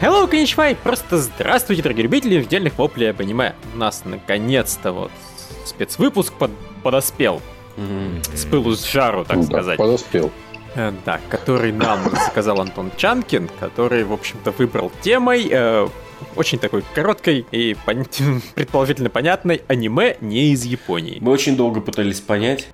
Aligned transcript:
Hello, 0.00 0.26
коничвай! 0.26 0.74
Просто 0.76 1.18
здравствуйте, 1.18 1.82
дорогие 1.82 2.04
любители 2.04 2.40
недельных 2.40 2.78
воплей 2.78 3.10
об 3.10 3.20
аниме. 3.20 3.54
У 3.74 3.76
нас 3.76 4.02
наконец-то 4.06 4.92
вот 4.92 5.10
спецвыпуск 5.66 6.32
под, 6.32 6.52
подоспел. 6.82 7.42
Mm-hmm. 7.76 8.34
С 8.34 8.46
пылу 8.46 8.74
с 8.76 8.90
жару, 8.90 9.26
так 9.26 9.40
да, 9.40 9.42
сказать. 9.42 9.76
Подоспел. 9.76 10.30
Э, 10.74 10.90
да, 11.04 11.20
который 11.28 11.70
нам 11.72 12.00
заказал 12.26 12.62
Антон 12.62 12.90
Чанкин, 12.96 13.50
который, 13.60 14.04
в 14.04 14.14
общем-то, 14.14 14.52
выбрал 14.52 14.90
темой 15.02 15.46
э, 15.50 15.86
очень 16.34 16.58
такой 16.58 16.82
короткой 16.94 17.44
и 17.50 17.76
пон... 17.84 18.06
предположительно 18.54 19.10
понятной 19.10 19.60
аниме 19.68 20.16
не 20.22 20.52
из 20.52 20.64
Японии. 20.64 21.18
Мы 21.20 21.30
очень 21.30 21.58
долго 21.58 21.82
пытались 21.82 22.20
понять. 22.22 22.68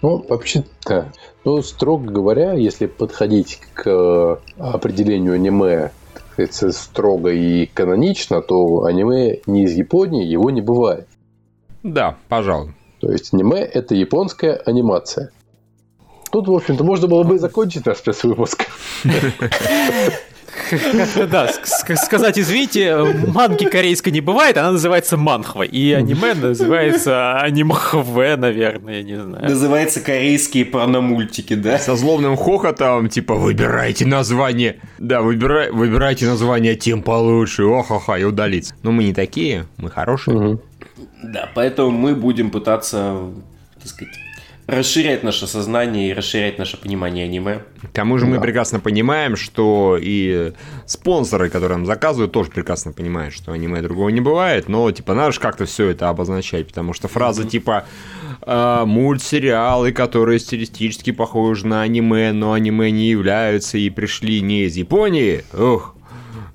Ну, 0.00 0.24
вообще-то, 0.26 1.12
ну, 1.44 1.60
строго 1.60 2.10
говоря, 2.10 2.54
если 2.54 2.86
подходить 2.86 3.60
к 3.74 4.40
определению 4.56 5.34
аниме 5.34 5.90
это 6.36 6.72
строго 6.72 7.30
и 7.30 7.66
канонично, 7.66 8.42
то 8.42 8.84
аниме 8.84 9.40
не 9.46 9.64
из 9.64 9.72
Японии, 9.74 10.24
его 10.24 10.50
не 10.50 10.60
бывает. 10.60 11.08
Да, 11.82 12.16
пожалуй. 12.28 12.74
То 13.00 13.12
есть 13.12 13.32
аниме 13.32 13.60
это 13.60 13.94
японская 13.94 14.54
анимация. 14.54 15.30
Тут, 16.32 16.48
в 16.48 16.52
общем-то, 16.52 16.82
можно 16.84 17.06
было 17.06 17.22
бы 17.22 17.38
закончить 17.38 17.86
наш 17.86 17.98
спецвыпуск. 17.98 18.66
Да, 21.30 21.48
сказать, 21.52 22.38
извините, 22.38 22.96
манги 23.26 23.64
корейской 23.64 24.10
не 24.10 24.20
бывает, 24.20 24.56
она 24.56 24.72
называется 24.72 25.16
манхва, 25.16 25.62
и 25.62 25.92
аниме 25.92 26.34
называется 26.34 27.38
анимхве, 27.40 28.36
наверное, 28.36 29.02
не 29.02 29.20
знаю. 29.20 29.44
Называется 29.44 30.00
корейские 30.00 30.64
порномультики, 30.64 31.54
да? 31.54 31.78
Со 31.78 31.96
злобным 31.96 32.36
хохотом, 32.36 33.08
типа, 33.08 33.34
выбирайте 33.34 34.06
название. 34.06 34.80
Да, 34.98 35.22
выбирай, 35.22 35.70
выбирайте 35.70 36.26
название 36.26 36.74
тем 36.76 37.02
получше, 37.02 37.64
охаха, 37.64 38.16
и 38.16 38.24
удалиться. 38.24 38.74
Но 38.82 38.92
мы 38.92 39.04
не 39.04 39.14
такие, 39.14 39.66
мы 39.76 39.90
хорошие. 39.90 40.58
Да, 41.22 41.48
поэтому 41.54 41.90
мы 41.90 42.14
будем 42.14 42.50
пытаться, 42.50 43.18
так 43.78 43.86
сказать, 43.86 44.14
расширять 44.66 45.22
наше 45.22 45.46
сознание 45.46 46.10
и 46.10 46.12
расширять 46.12 46.58
наше 46.58 46.76
понимание 46.76 47.24
аниме. 47.24 47.62
К 47.82 47.88
тому 47.92 48.18
же 48.18 48.26
да. 48.26 48.32
мы 48.32 48.40
прекрасно 48.40 48.80
понимаем, 48.80 49.36
что 49.36 49.98
и 50.00 50.52
спонсоры, 50.86 51.50
которые 51.50 51.78
нам 51.78 51.86
заказывают, 51.86 52.32
тоже 52.32 52.50
прекрасно 52.50 52.92
понимают, 52.92 53.34
что 53.34 53.52
аниме 53.52 53.80
другого 53.82 54.08
не 54.08 54.20
бывает, 54.20 54.68
но 54.68 54.90
типа 54.90 55.14
надо 55.14 55.32
же 55.32 55.40
как-то 55.40 55.66
все 55.66 55.88
это 55.88 56.08
обозначать, 56.08 56.66
потому 56.68 56.92
что 56.94 57.08
фраза 57.08 57.42
mm-hmm. 57.42 57.48
типа 57.48 57.84
э, 58.42 58.82
мультсериалы, 58.86 59.92
которые 59.92 60.38
стилистически 60.38 61.12
похожи 61.12 61.66
на 61.66 61.82
аниме, 61.82 62.32
но 62.32 62.52
аниме 62.52 62.90
не 62.90 63.08
являются 63.08 63.78
и 63.78 63.88
пришли 63.90 64.40
не 64.40 64.64
из 64.64 64.76
Японии, 64.76 65.44
ух, 65.52 65.95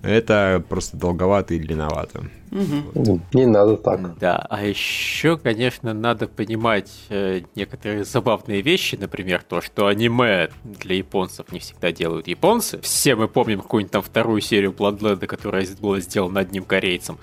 это 0.01 0.63
просто 0.67 0.97
долговато 0.97 1.53
и 1.53 1.59
длинновато. 1.59 2.23
Угу. 2.51 3.21
Не 3.33 3.45
надо 3.45 3.77
так. 3.77 4.17
Да, 4.19 4.45
а 4.49 4.65
еще, 4.65 5.37
конечно, 5.37 5.93
надо 5.93 6.27
понимать 6.27 6.91
э, 7.09 7.41
некоторые 7.55 8.03
забавные 8.03 8.61
вещи, 8.61 8.97
например, 8.99 9.41
то, 9.47 9.61
что 9.61 9.87
аниме 9.87 10.49
для 10.63 10.95
японцев 10.95 11.51
не 11.51 11.59
всегда 11.59 11.91
делают 11.91 12.27
японцы. 12.27 12.79
Все 12.81 13.15
мы 13.15 13.27
помним 13.29 13.61
какую-нибудь 13.61 13.91
там 13.91 14.01
вторую 14.01 14.41
серию 14.41 14.73
Bloodland, 14.77 15.25
которая 15.27 15.65
была 15.79 15.99
сделана 16.01 16.41
одним 16.41 16.63
корейцем. 16.63 17.17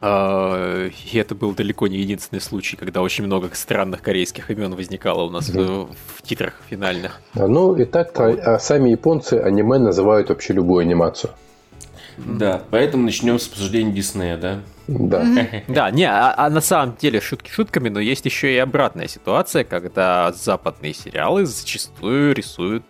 Uh, 0.00 0.90
и 1.12 1.18
это 1.18 1.34
был 1.34 1.52
далеко 1.52 1.86
не 1.86 1.98
единственный 1.98 2.40
случай, 2.40 2.74
когда 2.74 3.02
очень 3.02 3.24
много 3.24 3.50
странных 3.52 4.00
корейских 4.00 4.50
имен 4.50 4.74
возникало 4.74 5.24
у 5.24 5.30
нас 5.30 5.50
mm-hmm. 5.50 5.88
в, 5.88 6.16
в 6.16 6.22
титрах 6.22 6.54
финальных. 6.70 7.20
Ну 7.34 7.74
и 7.74 7.84
так 7.84 8.18
а 8.18 8.58
сами 8.58 8.88
японцы 8.88 9.34
аниме 9.34 9.78
называют 9.78 10.30
вообще 10.30 10.54
любую 10.54 10.80
анимацию. 10.80 11.32
Да, 12.26 12.62
поэтому 12.70 13.04
начнем 13.04 13.38
с 13.38 13.48
обсуждения 13.48 13.92
Диснея, 13.92 14.36
да? 14.36 14.60
Да. 14.88 15.24
Да, 15.68 15.90
не, 15.90 16.04
а, 16.04 16.34
а 16.36 16.50
на 16.50 16.60
самом 16.60 16.96
деле 16.96 17.20
шутки 17.20 17.50
шутками, 17.50 17.88
но 17.88 18.00
есть 18.00 18.24
еще 18.24 18.52
и 18.52 18.58
обратная 18.58 19.08
ситуация, 19.08 19.64
когда 19.64 20.32
западные 20.32 20.94
сериалы 20.94 21.46
зачастую 21.46 22.34
рисуют 22.34 22.84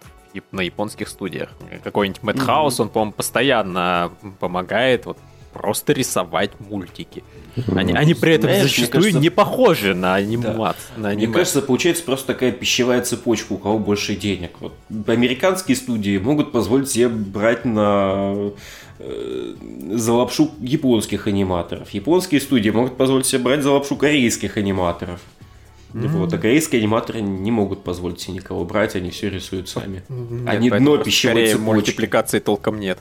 на 0.52 0.60
японских 0.60 1.08
студиях. 1.08 1.50
Какой-нибудь 1.82 2.22
Мэтхаус, 2.22 2.80
он, 2.80 2.88
по-моему, 2.88 3.12
постоянно 3.12 4.12
помогает 4.38 5.06
вот 5.06 5.18
просто 5.52 5.92
рисовать 5.92 6.52
мультики. 6.60 7.24
Они, 7.74 7.92
они 7.92 8.14
при 8.14 8.34
этом 8.34 8.50
Знаешь, 8.50 8.62
зачастую 8.62 9.02
кажется, 9.02 9.18
не 9.18 9.30
похожи 9.30 9.94
на 9.94 10.14
анимацию. 10.14 10.92
Да. 10.96 11.02
На 11.02 11.08
аниме. 11.10 11.26
Мне 11.26 11.34
кажется, 11.34 11.62
получается 11.62 12.04
просто 12.04 12.28
такая 12.28 12.52
пищевая 12.52 13.02
цепочка, 13.02 13.52
у 13.52 13.58
кого 13.58 13.78
больше 13.78 14.14
денег. 14.14 14.52
Вот 14.60 14.74
американские 15.08 15.76
студии 15.76 16.18
могут 16.18 16.52
позволить 16.52 16.88
себе 16.90 17.08
брать 17.08 17.64
на 17.64 18.52
за 19.00 20.12
лапшу 20.12 20.50
японских 20.60 21.26
аниматоров. 21.26 21.90
Японские 21.90 22.40
студии 22.40 22.70
могут 22.70 22.96
позволить 22.96 23.26
себе 23.26 23.42
брать 23.42 23.62
за 23.62 23.70
лапшу 23.70 23.96
корейских 23.96 24.56
аниматоров. 24.56 25.20
Mm-hmm. 25.92 26.08
Вот, 26.08 26.32
а 26.32 26.38
корейские 26.38 26.80
аниматоры 26.80 27.20
не 27.20 27.50
могут 27.50 27.82
позволить 27.82 28.20
себе 28.20 28.34
никого 28.34 28.64
брать, 28.64 28.94
они 28.94 29.10
все 29.10 29.28
рисуют 29.28 29.68
сами. 29.68 30.04
Нет, 30.08 30.48
они 30.48 30.70
дно 30.70 30.98
пищевой 30.98 31.48
цепочки. 31.48 31.64
мультипликации 31.64 32.38
толком 32.38 32.78
нет. 32.78 32.98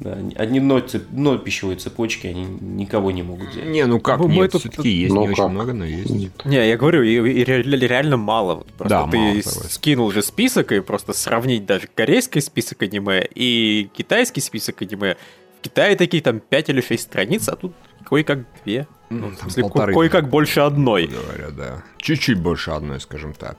Да, 0.00 0.18
одни 0.36 0.60
дно, 0.60 0.82
дно 1.10 1.38
пищевой 1.38 1.76
цепочки, 1.76 2.26
они 2.26 2.44
никого 2.44 3.10
не 3.10 3.22
могут 3.22 3.50
взять. 3.50 3.66
Не, 3.66 3.86
ну 3.86 4.00
как, 4.00 4.20
ну, 4.20 4.28
нет, 4.28 4.52
тут... 4.52 4.62
все-таки 4.62 4.88
есть, 4.88 5.14
ну, 5.14 5.22
не 5.22 5.28
как? 5.28 5.38
очень 5.38 5.48
много, 5.54 5.72
но 5.72 5.84
есть. 5.84 6.44
Не, 6.44 6.68
я 6.68 6.76
говорю, 6.76 7.02
и, 7.02 7.12
и 7.12 7.44
реально 7.44 8.16
мало. 8.16 8.56
Вот 8.56 8.72
просто 8.72 9.04
да, 9.04 9.10
ты 9.10 9.18
мало, 9.18 9.40
скинул 9.42 10.10
же 10.12 10.22
список, 10.22 10.72
и 10.72 10.80
просто 10.80 11.12
сравнить 11.12 11.66
даже 11.66 11.88
корейский 11.94 12.40
список 12.40 12.82
аниме 12.82 13.26
и 13.34 13.88
китайский 13.96 14.40
список 14.40 14.82
аниме. 14.82 15.16
В 15.60 15.64
Китае 15.64 15.96
такие 15.96 16.22
там 16.22 16.40
5 16.40 16.68
или 16.68 16.80
6 16.80 17.02
страниц, 17.02 17.48
а 17.48 17.56
тут 17.56 17.72
кое-как 18.08 18.40
две. 18.64 18.86
Ну, 19.10 19.30
в 19.30 19.36
смысле, 19.36 19.68
кое-как 19.70 20.28
больше 20.28 20.60
одной. 20.60 21.06
Говоря, 21.06 21.50
да. 21.50 21.84
Чуть-чуть 21.98 22.38
больше 22.38 22.70
одной, 22.72 23.00
скажем 23.00 23.32
так. 23.32 23.56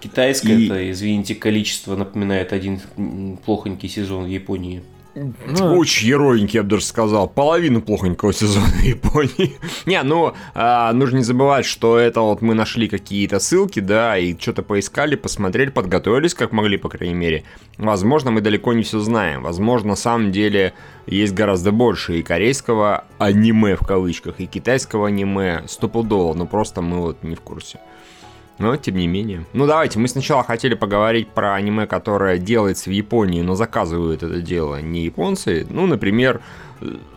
Китайское 0.00 0.56
и... 0.56 0.66
это, 0.66 0.90
извините, 0.90 1.34
количество 1.34 1.96
напоминает 1.96 2.52
один 2.52 2.80
плохонький 3.44 3.88
сезон 3.88 4.24
в 4.24 4.28
Японии. 4.28 4.82
Ну, 5.14 5.78
Очень 5.78 6.08
героенький, 6.08 6.56
я 6.58 6.62
бы 6.62 6.70
даже 6.70 6.84
сказал. 6.84 7.28
Половину 7.28 7.80
плохонького 7.80 8.32
сезона 8.32 8.72
Японии. 8.82 9.56
не, 9.86 10.02
ну, 10.02 10.34
а, 10.54 10.92
нужно 10.92 11.18
не 11.18 11.22
забывать, 11.22 11.66
что 11.66 11.98
это 11.98 12.20
вот 12.20 12.42
мы 12.42 12.54
нашли 12.54 12.88
какие-то 12.88 13.38
ссылки, 13.38 13.80
да, 13.80 14.18
и 14.18 14.36
что-то 14.38 14.62
поискали, 14.62 15.14
посмотрели, 15.14 15.70
подготовились, 15.70 16.34
как 16.34 16.52
могли, 16.52 16.76
по 16.76 16.88
крайней 16.88 17.14
мере. 17.14 17.44
Возможно, 17.78 18.30
мы 18.32 18.40
далеко 18.40 18.72
не 18.72 18.82
все 18.82 18.98
знаем. 18.98 19.42
Возможно, 19.42 19.90
на 19.90 19.96
самом 19.96 20.32
деле 20.32 20.74
есть 21.06 21.34
гораздо 21.34 21.70
больше 21.70 22.18
и 22.18 22.22
корейского 22.22 23.04
аниме, 23.18 23.76
в 23.76 23.86
кавычках, 23.86 24.40
и 24.40 24.46
китайского 24.46 25.08
аниме 25.08 25.62
стопудово, 25.68 26.34
но 26.34 26.46
просто 26.46 26.82
мы 26.82 27.00
вот 27.00 27.22
не 27.22 27.36
в 27.36 27.40
курсе. 27.40 27.78
Но 28.58 28.76
тем 28.76 28.96
не 28.96 29.06
менее. 29.08 29.44
Ну 29.52 29.66
давайте, 29.66 29.98
мы 29.98 30.08
сначала 30.08 30.44
хотели 30.44 30.74
поговорить 30.74 31.28
про 31.28 31.54
аниме, 31.54 31.86
которое 31.86 32.38
делается 32.38 32.90
в 32.90 32.92
Японии, 32.92 33.42
но 33.42 33.54
заказывают 33.54 34.22
это 34.22 34.40
дело 34.40 34.80
не 34.80 35.04
японцы. 35.04 35.66
Ну, 35.68 35.86
например, 35.86 36.40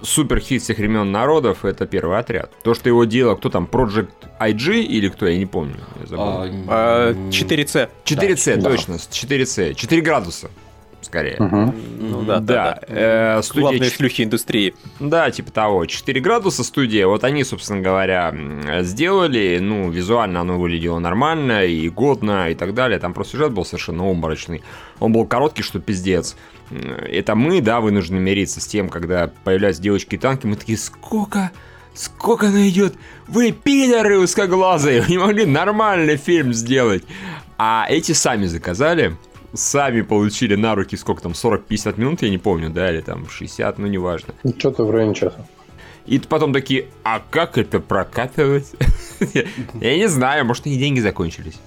супер 0.02 0.40
хит 0.40 0.62
всех 0.64 0.78
времен 0.78 1.12
народов 1.12 1.66
это 1.66 1.86
первый 1.86 2.18
отряд. 2.18 2.52
То, 2.64 2.74
что 2.74 2.90
его 2.90 3.06
делал, 3.06 3.36
кто 3.36 3.50
там, 3.50 3.68
Project 3.72 4.10
IG 4.40 4.82
или 4.82 5.10
кто, 5.10 5.28
я 5.28 5.38
не 5.38 5.46
помню. 5.46 5.78
Я 6.02 6.08
забыл. 6.08 6.26
А, 6.68 7.12
4C. 7.30 7.90
4C, 8.06 8.58
да, 8.58 8.70
точно, 8.70 8.94
4C. 8.94 9.76
4 9.76 10.02
градуса 10.02 10.50
скорее. 11.08 11.38
Угу. 11.40 11.74
Ну 12.00 12.22
да, 12.22 12.40
да. 12.40 12.80
да. 12.80 12.80
Э, 12.88 13.42
студия... 13.42 13.62
Главные 13.62 13.90
шлюхи 13.90 14.24
индустрии. 14.24 14.76
Да, 15.00 15.32
типа 15.32 15.52
того. 15.52 15.86
4 15.86 16.22
градуса 16.22 16.64
студия, 16.64 17.08
вот 17.08 17.24
они, 17.24 17.44
собственно 17.44 17.82
говоря, 17.82 18.36
сделали, 18.82 19.58
ну, 19.60 19.90
визуально 19.90 20.42
оно 20.42 20.60
выглядело 20.60 21.00
нормально 21.00 21.66
и 21.66 21.90
годно 21.90 22.50
и 22.52 22.56
так 22.56 22.74
далее. 22.74 23.00
Там 23.00 23.14
просто 23.14 23.34
сюжет 23.34 23.54
был 23.54 23.66
совершенно 23.66 24.06
обморочный. 24.06 24.64
Он 25.00 25.12
был 25.12 25.26
короткий, 25.26 25.64
что 25.64 25.80
пиздец. 25.80 26.36
Это 26.70 27.36
мы, 27.36 27.62
да, 27.62 27.80
вынуждены 27.80 28.20
мириться 28.20 28.62
с 28.62 28.68
тем, 28.68 28.90
когда 28.90 29.32
появляются 29.44 29.82
девочки 29.82 30.16
и 30.16 30.18
танки, 30.18 30.46
мы 30.46 30.56
такие, 30.56 30.78
сколько... 30.78 31.52
Сколько 31.94 32.50
она 32.50 32.70
идет? 32.70 32.94
Вы 33.28 33.52
пидоры 33.52 34.20
узкоглазые! 34.20 35.02
Вы 35.08 35.10
не 35.10 35.18
могли 35.18 35.46
нормальный 35.48 36.16
фильм 36.18 36.54
сделать. 36.54 37.04
А 37.58 37.88
эти 37.90 38.12
сами 38.12 38.46
заказали 38.46 39.18
сами 39.54 40.02
получили 40.02 40.56
на 40.56 40.76
руки 40.76 40.96
сколько 40.98 41.22
там, 41.22 41.32
40-50 41.32 42.00
минут, 42.00 42.22
я 42.22 42.30
не 42.30 42.38
помню, 42.38 42.70
да, 42.70 42.92
или 42.92 43.02
там 43.02 43.30
60, 43.30 43.78
ну 43.78 43.88
неважно. 43.88 44.34
Ну, 44.44 44.54
что-то 44.58 44.86
в 44.86 44.92
районе 44.92 45.16
часа. 45.16 45.46
И 46.06 46.20
потом 46.20 46.54
такие, 46.54 46.88
а 47.04 47.22
как 47.30 47.58
это 47.58 47.82
прокатывать? 47.82 48.72
Я 49.82 49.98
не 49.98 50.08
знаю, 50.08 50.46
может, 50.46 50.66
и 50.66 50.78
деньги 50.78 51.02
закончились. 51.02 51.60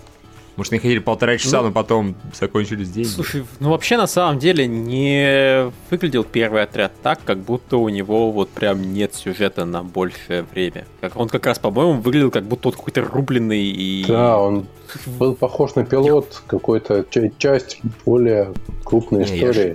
Может, 0.56 0.73
они 0.73 0.81
хотели 0.81 0.99
полтора 0.99 1.38
часа, 1.38 1.58
ну, 1.58 1.69
но 1.69 1.73
потом 1.73 2.14
закончились 2.38 2.91
деньги. 2.91 3.08
Слушай, 3.08 3.44
ну 3.61 3.70
вообще 3.70 3.97
на 3.97 4.06
самом 4.06 4.38
деле 4.38 4.67
не 4.67 5.70
выглядел 5.91 6.25
первый 6.25 6.62
отряд 6.62 6.93
так, 7.02 7.20
как 7.25 7.38
будто 7.38 7.79
у 7.79 7.88
него 7.88 8.31
вот 8.31 8.50
прям 8.50 8.93
нет 8.93 9.14
сюжета 9.14 9.64
на 9.64 9.82
большее 9.82 10.43
время. 10.43 10.87
Как 11.00 11.17
он 11.17 11.29
как 11.29 11.47
раз, 11.47 11.58
по-моему, 11.58 12.00
выглядел 12.00 12.31
как 12.31 12.44
будто 12.44 12.69
он 12.69 12.75
какой-то 12.75 13.02
рубленый 13.02 13.62
и... 13.62 14.05
Да, 14.06 14.38
он 14.38 14.67
был 15.06 15.35
похож 15.35 15.75
на 15.76 15.85
пилот 15.85 16.43
какой-то 16.47 17.05
часть 17.38 17.81
более 18.05 18.52
крупной 18.85 19.25
истории. 19.25 19.69
Я 19.69 19.75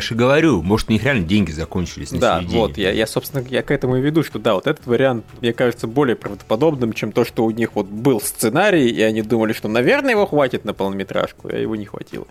же 0.00 0.14
говорю, 0.14 0.62
может, 0.62 0.88
у 0.88 0.92
них 0.92 1.04
реально 1.04 1.24
деньги 1.26 1.50
закончились 1.52 2.10
на 2.10 2.18
Да, 2.18 2.38
середине. 2.40 2.58
вот, 2.60 2.76
я, 2.78 2.90
я, 2.92 3.06
собственно, 3.06 3.44
я 3.48 3.62
к 3.62 3.70
этому 3.70 3.96
и 3.96 4.00
веду, 4.00 4.22
что 4.24 4.38
да, 4.38 4.54
вот 4.54 4.66
этот 4.66 4.86
вариант, 4.86 5.24
мне 5.40 5.52
кажется, 5.52 5.86
более 5.86 6.16
правдоподобным, 6.16 6.92
чем 6.92 7.12
то, 7.12 7.24
что 7.24 7.44
у 7.44 7.50
них 7.50 7.74
вот 7.74 7.86
был 7.86 8.20
сценарий, 8.20 8.88
и 8.88 9.00
они 9.02 9.22
думали, 9.22 9.52
что, 9.52 9.68
наверное, 9.68 10.10
его 10.10 10.26
хватит 10.26 10.64
на 10.64 10.74
полнометражку, 10.74 11.48
а 11.48 11.56
его 11.56 11.76
не 11.76 11.84
хватило. 11.84 12.26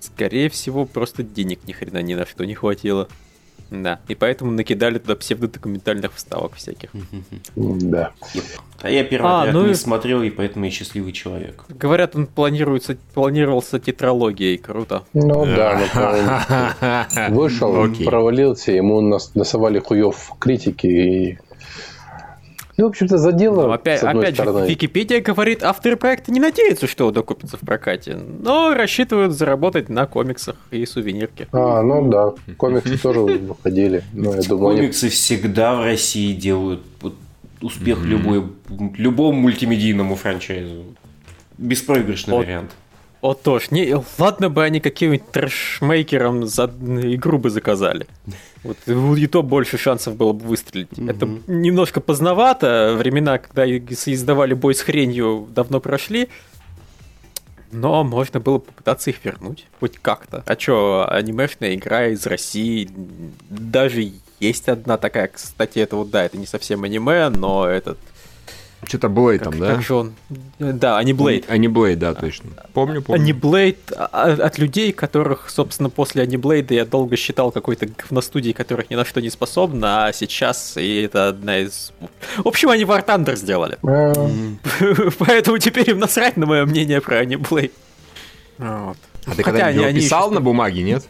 Скорее 0.00 0.48
всего, 0.50 0.84
просто 0.86 1.22
денег 1.22 1.60
ни 1.66 1.72
хрена 1.72 2.02
ни 2.02 2.14
на 2.14 2.26
что 2.26 2.44
не 2.44 2.54
хватило. 2.54 3.08
Да, 3.70 3.98
и 4.08 4.14
поэтому 4.14 4.50
накидали 4.52 4.98
туда 4.98 5.16
псевдодокументальных 5.16 6.14
вставок 6.14 6.54
всяких. 6.54 6.90
Да. 7.56 8.12
А 8.84 8.90
я 8.90 9.02
первый 9.02 9.30
А, 9.30 9.40
отряд 9.40 9.54
ну 9.54 9.66
не 9.66 9.74
смотрел, 9.74 10.22
и 10.22 10.28
поэтому 10.28 10.66
я 10.66 10.70
счастливый 10.70 11.12
человек. 11.12 11.64
Говорят, 11.70 12.14
он 12.14 12.26
планируется, 12.26 12.98
планировался 13.14 13.78
тетралогией, 13.78 14.58
круто. 14.58 15.04
Ну 15.14 15.46
да, 15.46 15.80
ну, 15.94 17.22
он 17.28 17.34
вышел, 17.34 17.82
Окей. 17.82 18.04
провалился, 18.04 18.72
ему 18.72 19.00
нас 19.00 19.34
насовали 19.34 19.78
хуев 19.78 20.32
критики 20.38 20.86
и... 20.86 21.38
Ну, 22.76 22.86
в 22.86 22.88
общем-то, 22.88 23.16
задело, 23.16 23.68
Ну, 23.68 23.72
опять, 23.72 24.00
с 24.00 24.04
одной 24.04 24.24
опять 24.24 24.36
же, 24.36 24.42
стороны. 24.42 24.66
Википедия 24.66 25.22
говорит, 25.22 25.62
авторы 25.62 25.96
проекта 25.96 26.30
не 26.30 26.40
надеются, 26.40 26.86
что 26.86 27.06
он 27.06 27.16
окупится 27.16 27.56
в 27.56 27.60
прокате, 27.60 28.16
но 28.16 28.74
рассчитывают 28.74 29.32
заработать 29.32 29.88
на 29.88 30.04
комиксах 30.04 30.56
и 30.70 30.84
сувенирке. 30.84 31.48
А, 31.52 31.80
ну 31.80 32.10
да, 32.10 32.34
комиксы 32.58 32.98
тоже 32.98 33.20
выходили. 33.20 34.04
Я 34.12 34.42
думаю, 34.42 34.70
они... 34.72 34.80
Комиксы 34.80 35.08
всегда 35.08 35.74
в 35.74 35.84
России 35.84 36.34
делают 36.34 36.82
успех 37.64 38.04
любой, 38.04 38.44
любому 38.96 39.40
мультимедийному 39.40 40.16
франчайзу. 40.16 40.84
Беспроигрышный 41.58 42.34
Вот. 42.34 42.46
вариант. 42.46 42.70
О, 43.20 43.32
тоже. 43.32 43.68
Не, 43.70 43.96
ладно 44.18 44.50
бы 44.50 44.62
они 44.62 44.80
каким-нибудь 44.80 45.30
трэшмейкером 45.30 46.46
за 46.46 46.64
игру 46.64 47.38
бы 47.38 47.48
заказали. 47.48 48.06
Вот 48.62 48.76
и 48.86 49.26
то 49.26 49.42
больше 49.42 49.78
шансов 49.78 50.16
было 50.16 50.32
бы 50.32 50.46
выстрелить. 50.46 50.90
Это 50.98 51.26
немножко 51.46 52.00
поздновато. 52.02 52.94
Времена, 52.98 53.38
когда 53.38 53.66
издавали 53.66 54.52
бой 54.52 54.74
с 54.74 54.82
хренью, 54.82 55.48
давно 55.54 55.80
прошли. 55.80 56.28
Но 57.72 58.04
можно 58.04 58.40
было 58.40 58.58
попытаться 58.58 59.08
их 59.08 59.24
вернуть. 59.24 59.66
Хоть 59.80 59.98
как-то. 59.98 60.44
А 60.46 60.54
чё, 60.54 61.06
анимешная 61.08 61.74
игра 61.74 62.08
из 62.08 62.26
России. 62.26 62.90
Даже 63.48 64.12
есть 64.46 64.68
одна 64.68 64.96
такая, 64.96 65.28
кстати, 65.28 65.78
это 65.78 65.96
вот 65.96 66.10
да, 66.10 66.24
это 66.24 66.36
не 66.38 66.46
совсем 66.46 66.84
аниме, 66.84 67.28
но 67.28 67.66
этот... 67.66 67.98
Что-то 68.86 69.08
Блейд 69.08 69.42
там, 69.42 69.58
да? 69.58 69.72
как 69.72 69.82
же 69.82 69.94
он? 69.94 70.12
Да, 70.58 70.98
Аниблейд. 70.98 71.48
Аниблейд, 71.48 71.98
да, 71.98 72.12
точно. 72.12 72.50
Помню, 72.74 73.00
помню. 73.00 73.22
Аниблейд 73.22 73.78
а- 73.96 74.32
от 74.38 74.58
людей, 74.58 74.92
которых, 74.92 75.48
собственно, 75.48 75.88
после 75.88 76.22
Аниблейда 76.22 76.74
я 76.74 76.84
долго 76.84 77.16
считал 77.16 77.50
какой-то 77.50 77.86
говностудией, 77.86 78.52
которых 78.52 78.90
ни 78.90 78.94
на 78.94 79.06
что 79.06 79.22
не 79.22 79.30
способна, 79.30 80.06
а 80.08 80.12
сейчас 80.12 80.76
и 80.76 81.00
это 81.00 81.28
одна 81.28 81.60
из... 81.60 81.92
В 82.36 82.46
общем, 82.46 82.68
они 82.68 82.82
War 82.84 83.02
Thunder 83.06 83.36
сделали. 83.36 83.78
А, 83.82 84.12
Поэтому 85.18 85.56
теперь 85.56 85.88
им 85.88 85.98
насрать 85.98 86.36
на 86.36 86.44
мое 86.44 86.66
мнение 86.66 87.00
про 87.00 87.20
Аниблейд. 87.20 87.72
Вот. 88.58 88.98
А 89.26 89.30
ты 89.30 89.36
Хотя 89.36 89.42
когда 89.44 89.66
они- 89.68 89.78
его 89.78 89.86
они 89.86 90.00
писал 90.00 90.30
на 90.30 90.40
бумаге, 90.42 90.82
нет? 90.82 91.06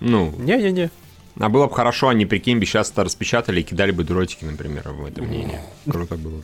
Ну, 0.00 0.32
Не-не-не. 0.38 0.90
А 1.38 1.48
было 1.48 1.66
бы 1.66 1.74
хорошо, 1.74 2.08
они, 2.08 2.26
прикинь, 2.26 2.58
бы 2.58 2.66
сейчас 2.66 2.90
это 2.90 3.04
распечатали 3.04 3.60
и 3.60 3.62
кидали 3.62 3.92
бы 3.92 4.04
дротики, 4.04 4.44
например, 4.44 4.88
в 4.88 5.06
это 5.06 5.22
мнение. 5.22 5.60
Круто 5.88 6.16
было. 6.16 6.42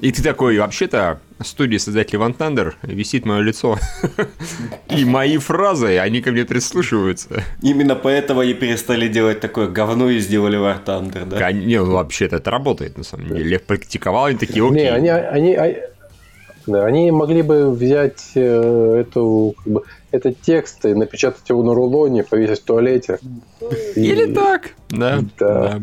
И 0.00 0.12
ты 0.12 0.22
такой, 0.22 0.58
вообще-то, 0.58 1.20
в 1.38 1.46
студии 1.46 1.76
создателей 1.76 2.18
Ван 2.18 2.32
Thunder 2.32 2.72
висит 2.82 3.26
мое 3.26 3.40
лицо. 3.40 3.78
И 4.88 5.04
мои 5.04 5.36
фразы, 5.36 5.98
они 5.98 6.22
ко 6.22 6.32
мне 6.32 6.46
прислушиваются. 6.46 7.44
Именно 7.60 7.96
поэтому 7.96 8.40
они 8.40 8.54
перестали 8.54 9.08
делать 9.08 9.40
такое 9.40 9.68
говно 9.68 10.08
и 10.08 10.18
сделали 10.20 10.58
War 10.58 10.82
Thunder, 10.82 11.26
да? 11.26 11.52
Не, 11.52 11.78
ну 11.80 11.92
вообще-то 11.92 12.36
это 12.36 12.50
работает, 12.50 12.96
на 12.96 13.04
самом 13.04 13.28
деле. 13.28 13.44
Лев 13.44 13.62
практиковал, 13.62 14.24
они 14.26 14.38
такие, 14.38 14.66
окей. 14.66 14.84
Не, 14.84 14.90
они, 14.90 15.10
они, 15.10 15.76
да, 16.66 16.86
они 16.86 17.10
могли 17.10 17.42
бы 17.42 17.70
взять 17.70 18.32
э, 18.34 19.04
эту, 19.06 19.54
как 19.58 19.72
бы, 19.72 19.82
этот 20.12 20.40
текст 20.40 20.84
и 20.84 20.94
напечатать 20.94 21.48
его 21.48 21.62
на 21.62 21.74
рулоне, 21.74 22.22
повесить 22.24 22.60
в 22.62 22.64
туалете. 22.64 23.18
И- 23.96 24.00
Или 24.00 24.32
так. 24.34 24.70
Да, 24.90 25.20
Да. 25.38 25.78
да. 25.78 25.82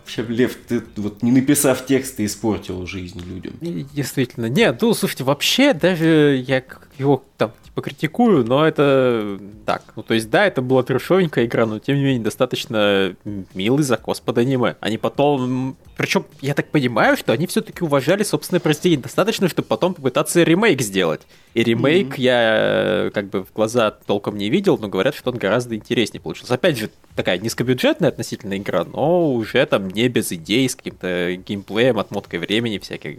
Вообще, 0.00 0.22
Лев, 0.22 0.56
ты 0.66 0.82
вот 0.96 1.22
не 1.22 1.30
написав 1.30 1.86
текст, 1.86 2.16
ты 2.16 2.24
испортил 2.24 2.84
жизнь 2.86 3.20
людям. 3.20 3.52
Действительно. 3.94 4.46
Нет, 4.46 4.78
ну, 4.82 4.92
слушайте, 4.92 5.22
вообще, 5.22 5.72
даже 5.72 6.42
я 6.48 6.64
его 6.98 7.22
там 7.36 7.52
типа 7.70 7.82
критикую, 7.82 8.44
но 8.44 8.66
это 8.66 9.38
так. 9.64 9.82
Ну, 9.96 10.02
то 10.02 10.14
есть, 10.14 10.30
да, 10.30 10.46
это 10.46 10.62
была 10.62 10.82
трешовенькая 10.82 11.46
игра, 11.46 11.66
но 11.66 11.78
тем 11.78 11.96
не 11.96 12.02
менее 12.02 12.22
достаточно 12.22 13.14
милый 13.54 13.82
закос 13.82 14.20
под 14.20 14.38
аниме. 14.38 14.76
Они 14.80 14.98
потом... 14.98 15.76
Причем, 15.96 16.24
я 16.40 16.54
так 16.54 16.70
понимаю, 16.70 17.16
что 17.16 17.32
они 17.32 17.46
все-таки 17.46 17.84
уважали 17.84 18.22
собственное 18.22 18.60
произведение 18.60 19.02
достаточно, 19.02 19.48
чтобы 19.48 19.68
потом 19.68 19.94
попытаться 19.94 20.42
ремейк 20.42 20.80
сделать. 20.80 21.20
И 21.52 21.62
ремейк 21.62 22.16
я 22.16 23.06
э, 23.06 23.10
как 23.12 23.28
бы 23.28 23.44
в 23.44 23.52
глаза 23.52 23.90
толком 23.90 24.38
не 24.38 24.48
видел, 24.50 24.78
но 24.78 24.88
говорят, 24.88 25.14
что 25.14 25.30
он 25.30 25.36
гораздо 25.36 25.74
интереснее 25.74 26.20
получился. 26.20 26.54
Опять 26.54 26.78
же, 26.78 26.90
такая 27.16 27.38
низкобюджетная 27.38 28.08
относительно 28.08 28.56
игра, 28.56 28.84
но 28.84 29.32
уже 29.32 29.64
там 29.66 29.88
не 29.88 30.08
без 30.08 30.32
идей, 30.32 30.68
с 30.68 30.74
каким-то 30.74 31.36
геймплеем, 31.36 31.98
отмоткой 31.98 32.38
времени 32.38 32.78
всяких. 32.78 33.18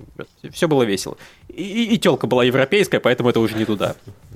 Все 0.51 0.67
было 0.67 0.83
весело. 0.83 1.17
И, 1.49 1.93
и, 1.93 1.97
телка 1.97 2.27
была 2.27 2.43
европейская, 2.43 2.99
поэтому 2.99 3.29
это 3.29 3.39
уже 3.39 3.55
не 3.57 3.65
туда. 3.65 3.95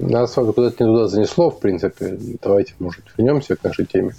Нас 0.09 0.33
куда-то 0.33 0.61
не 0.83 0.89
туда 0.91 1.07
занесло, 1.07 1.49
в 1.49 1.59
принципе. 1.59 2.17
Давайте, 2.41 2.73
может, 2.79 3.03
вернемся 3.17 3.55
к 3.55 3.63
нашей 3.63 3.85
теме. 3.85 4.13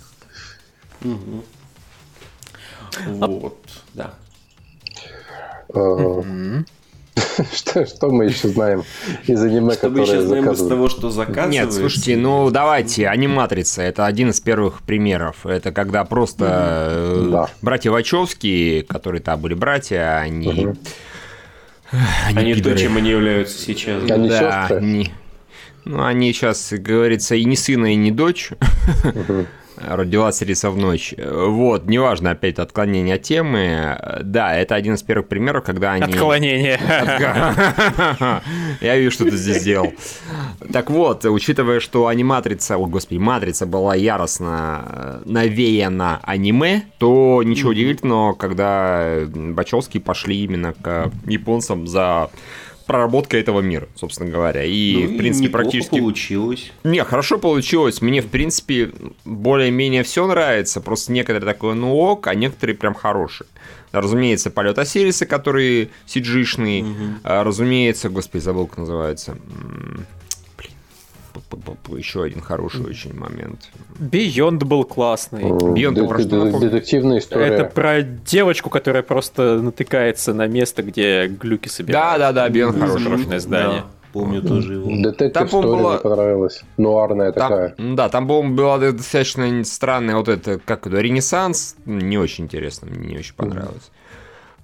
Вот, 3.07 3.59
да. 3.95 4.15
Э, 5.75 6.23
Что, 7.55 7.87
что 7.87 8.11
мы 8.11 8.27
еще 8.27 8.49
знаем 8.49 8.85
из 9.27 9.43
аниме, 9.43 9.73
Что 9.75 9.89
мы 9.89 10.05
сейчас 10.07 10.25
знаем 10.25 10.45
из 10.45 10.59
заказывают? 10.59 10.69
того, 10.69 10.89
что 10.89 11.11
заказывается? 11.11 11.51
Нет, 11.65 11.73
слушайте, 11.73 12.17
ну 12.17 12.51
давайте, 12.51 13.09
аниматрица, 13.09 13.83
это 13.83 14.05
один 14.07 14.31
из 14.31 14.41
первых 14.41 14.83
примеров. 14.83 15.47
Это 15.47 15.73
когда 15.73 16.05
просто 16.05 16.89
э, 16.91 17.29
Да. 17.31 17.49
братья 17.63 17.91
Вачовски, 17.91 18.83
которые 18.89 19.23
там 19.23 19.41
были 19.41 19.55
братья, 19.55 20.19
они... 20.19 20.49
Мгм. 20.49 20.79
Они 22.35 22.53
то, 22.53 22.59
пидоры. 22.59 22.79
чем 22.79 22.97
они 22.97 23.11
являются 23.11 23.59
сейчас. 23.59 24.03
да. 24.03 24.15
Они 24.15 24.29
да, 24.29 24.63
сестры? 24.63 24.77
они- 24.79 25.13
Ну, 25.87 26.05
они 26.05 26.33
сейчас, 26.33 26.73
говорится, 26.73 27.37
и 27.37 27.45
не 27.45 27.55
сына, 27.55 27.93
и 27.93 27.95
не 27.95 28.11
дочь. 28.11 28.51
Мгм. 29.05 29.47
Родилась 29.77 30.41
Риса 30.43 30.71
в 30.71 30.77
ночь. 30.77 31.15
Вот, 31.17 31.87
неважно, 31.87 32.31
опять 32.31 32.59
отклонение 32.59 33.17
от 33.17 33.23
темы. 33.23 33.97
Да, 34.23 34.57
это 34.57 34.75
один 34.75 34.95
из 34.95 35.03
первых 35.03 35.29
примеров, 35.29 35.65
когда 35.65 35.93
они... 35.93 36.03
Отклонение. 36.03 36.81
Я 38.81 38.97
вижу, 38.97 39.11
что 39.13 39.25
ты 39.27 39.37
здесь 39.37 39.59
сделал. 39.59 39.93
Так 40.73 40.91
вот, 40.91 41.25
учитывая, 41.25 41.79
что 41.81 42.09
аниматрица, 42.09 42.77
о 42.77 42.87
господи, 42.87 43.19
матрица 43.19 43.67
была 43.67 43.95
яростно 43.95 44.85
э, 44.89 45.23
навеяна 45.27 46.21
аниме, 46.23 46.85
то 46.99 47.43
ничего 47.45 47.71
удивительного, 47.71 48.33
когда 48.33 49.21
Бачевские 49.27 50.01
пошли 50.01 50.43
именно 50.43 50.73
к 50.73 51.13
японцам 51.27 51.87
за 51.87 52.31
проработкой 52.87 53.41
этого 53.41 53.61
мира, 53.61 53.89
собственно 53.95 54.31
говоря. 54.31 54.65
И, 54.65 54.95
Ну, 55.07 55.15
в 55.15 55.19
принципе, 55.19 55.49
практически... 55.49 55.99
получилось. 55.99 56.73
Не, 56.85 57.03
хорошо 57.05 57.39
получилось. 57.39 58.01
Мне, 58.01 58.23
в 58.23 58.29
принципе, 58.29 58.93
более-менее 59.25 60.03
все 60.03 60.27
нравится. 60.27 60.81
Просто 60.81 61.13
некоторые 61.13 61.45
такое, 61.45 61.75
ну 61.75 61.95
ок, 61.97 62.27
а 62.29 62.35
некоторые 62.35 62.77
прям 62.77 62.95
хорошие. 62.95 63.47
Разумеется, 63.93 64.51
полет 64.51 64.79
Осириса, 64.79 65.27
который 65.27 65.91
сиджишный. 66.07 66.85
А, 67.25 67.45
Разумеется, 67.45 68.09
господи, 68.09 68.43
забыл, 68.43 68.67
как 68.67 68.79
называется. 68.79 69.39
Еще 71.97 72.23
один 72.25 72.41
хороший 72.41 72.85
очень 72.85 73.15
момент. 73.15 73.69
Beyond 73.99 74.65
был 74.65 74.85
классный. 74.85 75.43
Beyond, 75.45 75.95
Дет- 75.95 76.09
про 76.09 76.19
что 76.19 76.29
дет- 76.29 76.45
напомню? 76.45 76.71
Детективная 76.71 77.19
история. 77.19 77.47
Это 77.47 77.65
про 77.65 78.03
девочку, 78.03 78.71
которая 78.71 79.03
просто 79.03 79.61
натыкается 79.61 80.35
на 80.35 80.47
место, 80.47 80.83
где 80.83 81.27
глюки 81.27 81.69
собирают. 81.69 82.19
Да-да-да, 82.19 82.49
Бион 82.49 82.79
хороший. 82.79 83.05
Хорошее 83.05 83.41
здание. 83.41 83.81
Да, 83.81 83.87
помню 84.13 84.43
тоже 84.43 84.75
его. 84.75 84.91
Детектив 85.03 85.51
Там, 85.51 85.61
была- 85.63 85.93
мне 85.93 86.01
понравилась. 86.01 86.63
Нуарная 86.77 87.33
Там- 87.33 87.49
такая. 87.49 87.75
да, 87.79 88.09
там, 88.09 88.27
по-моему, 88.27 88.55
была 88.55 88.79
достаточно 88.79 89.65
странная 89.65 90.17
вот 90.17 90.29
это, 90.29 90.59
как 90.65 90.87
это, 90.87 91.01
Ренессанс. 91.01 91.77
Не 91.87 92.19
очень 92.19 92.45
интересно, 92.45 92.89
мне 92.91 93.07
не 93.15 93.19
очень 93.19 93.35
понравилось. 93.35 93.91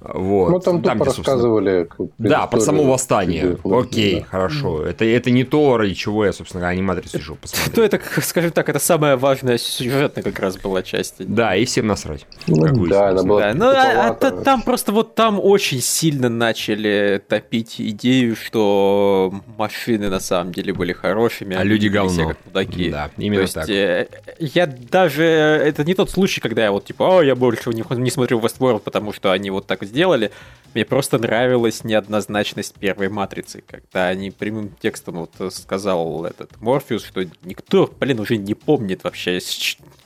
Вот. 0.04 0.50
Ну, 0.50 0.59
там, 0.59 0.82
там 0.82 0.99
тупо 0.99 1.11
рассказывали... 1.11 1.88
Да, 2.18 2.47
про 2.47 2.61
само 2.61 2.85
восстание. 2.85 3.59
Окей, 3.64 4.21
да. 4.21 4.26
хорошо. 4.26 4.85
Это, 4.85 5.04
это 5.04 5.30
не 5.30 5.44
то, 5.44 5.76
ради 5.76 5.94
чего 5.94 6.25
я, 6.25 6.32
собственно, 6.32 6.68
аниматрицу 6.68 7.18
решил 7.18 7.37
посмотреть. 7.37 7.76
Ну, 7.76 7.82
это, 7.82 8.00
скажем 8.23 8.50
так, 8.50 8.68
это 8.68 8.78
самая 8.78 9.16
важная 9.16 9.59
сюжетная 9.59 10.25
как 10.25 10.38
раз 10.40 10.56
была 10.59 10.82
часть. 10.82 11.14
Да, 11.18 11.54
и 11.54 11.64
всем 11.64 11.87
насрать. 11.87 12.26
Ну, 12.49 12.87
да, 12.87 13.11
она 13.11 13.23
была 13.23 13.40
да. 13.40 13.54
Ну, 13.54 13.66
а, 13.66 14.09
а, 14.09 14.30
там 14.42 14.62
просто 14.62 14.92
вот 14.92 15.14
там 15.14 15.38
очень 15.40 15.80
сильно 15.80 16.28
начали 16.28 17.23
топить 17.26 17.80
идею, 17.80 18.35
что 18.35 19.32
машины 19.56 20.09
на 20.09 20.21
самом 20.21 20.52
деле 20.52 20.73
были 20.73 20.92
хорошими. 20.92 21.54
А 21.54 21.62
люди 21.62 21.87
говно. 21.88 22.11
Все 22.11 22.28
как 22.28 22.38
мудаки. 22.44 22.90
Да, 22.90 23.11
именно 23.16 23.37
то 23.37 23.42
есть, 23.42 23.54
так. 23.54 23.68
Э, 23.68 24.09
я 24.38 24.66
даже... 24.66 25.23
Это 25.25 25.85
не 25.85 25.94
тот 25.94 26.11
случай, 26.11 26.40
когда 26.40 26.64
я 26.64 26.73
вот 26.73 26.87
типа, 26.87 27.18
о, 27.18 27.23
я 27.23 27.37
больше 27.37 27.71
не, 27.71 27.85
не 27.99 28.11
смотрю 28.11 28.40
Westworld, 28.40 28.80
потому 28.80 29.12
что 29.12 29.30
они 29.30 29.50
вот 29.50 29.66
так 29.66 29.85
сделали. 29.93 30.33
Мне 30.75 30.87
просто 30.87 31.19
нравилась 31.19 31.85
неоднозначность 31.85 32.75
первой 32.75 33.11
матрицы, 33.11 33.63
когда 33.67 34.09
они 34.09 34.31
прямым 34.31 34.71
текстом 34.81 35.17
вот 35.17 35.53
сказал 35.53 36.25
этот 36.25 36.59
Морфеус, 36.63 37.05
что 37.05 37.23
никто, 37.45 37.93
блин, 38.01 38.21
уже 38.21 38.39
не 38.39 38.55
помнит 38.55 39.05
вообще, 39.05 39.39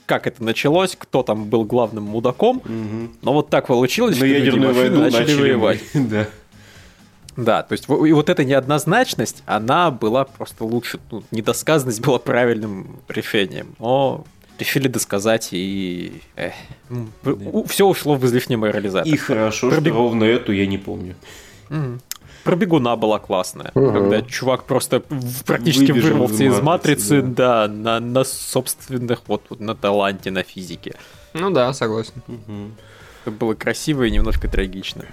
как 0.07 0.27
это 0.27 0.43
началось, 0.43 0.97
кто 0.99 1.23
там 1.23 1.45
был 1.45 1.65
главным 1.65 2.05
мудаком, 2.05 2.57
угу. 2.57 3.13
но 3.23 3.33
вот 3.33 3.49
так 3.49 3.69
получилось, 3.69 4.19
Но 4.19 4.27
что 4.27 4.27
люди 4.27 4.59
машины 4.59 4.99
начали, 4.99 5.21
начали 5.21 5.41
воевать. 5.41 5.81
да. 5.95 6.27
Да, 7.37 7.63
то 7.63 7.73
есть 7.73 7.85
и 7.89 8.13
вот 8.13 8.31
эта 8.31 8.45
неоднозначность, 8.45 9.43
она 9.47 9.91
была 9.91 10.25
просто 10.25 10.65
лучше, 10.65 10.99
ну, 11.11 11.23
недосказанность 11.31 12.01
была 12.01 12.19
правильным 12.19 12.97
решением. 13.09 13.77
Но 13.79 14.25
решили 14.59 14.89
досказать, 14.89 15.49
и 15.53 16.21
э, 16.37 16.51
да. 16.91 17.35
все 17.67 17.87
ушло 17.87 18.17
в 18.17 18.25
излишнюю 18.27 18.59
морализацию. 18.59 19.15
И 19.15 19.17
хорошо, 19.17 19.71
Пробег... 19.71 19.93
что 19.93 20.03
ровно 20.03 20.25
эту 20.25 20.53
я 20.53 20.67
не 20.67 20.79
помню. 20.79 21.15
Угу. 21.71 22.01
Про 22.45 22.57
бегуна 22.57 22.95
была 22.97 23.19
классная, 23.19 23.73
угу. 23.75 23.93
когда 23.93 24.23
чувак 24.23 24.65
просто 24.65 25.03
практически 25.45 25.91
Выбежал 25.91 26.11
вырвался 26.11 26.45
из 26.45 26.61
матрицы, 26.61 27.23
да, 27.23 27.67
да 27.67 27.75
на, 27.75 28.01
на 28.01 28.25
собственных, 28.25 29.23
вот, 29.27 29.43
вот 29.51 29.61
на 29.61 29.75
таланте, 29.75 30.31
на 30.31 30.43
физике. 30.43 30.95
Ну 31.35 31.51
да, 31.51 31.73
согласен. 31.73 32.15
Угу. 32.29 32.71
Это 33.23 33.31
было 33.33 33.55
красиво 33.55 34.05
и 34.05 34.11
немножко 34.11 34.49
трагично. 34.49 35.07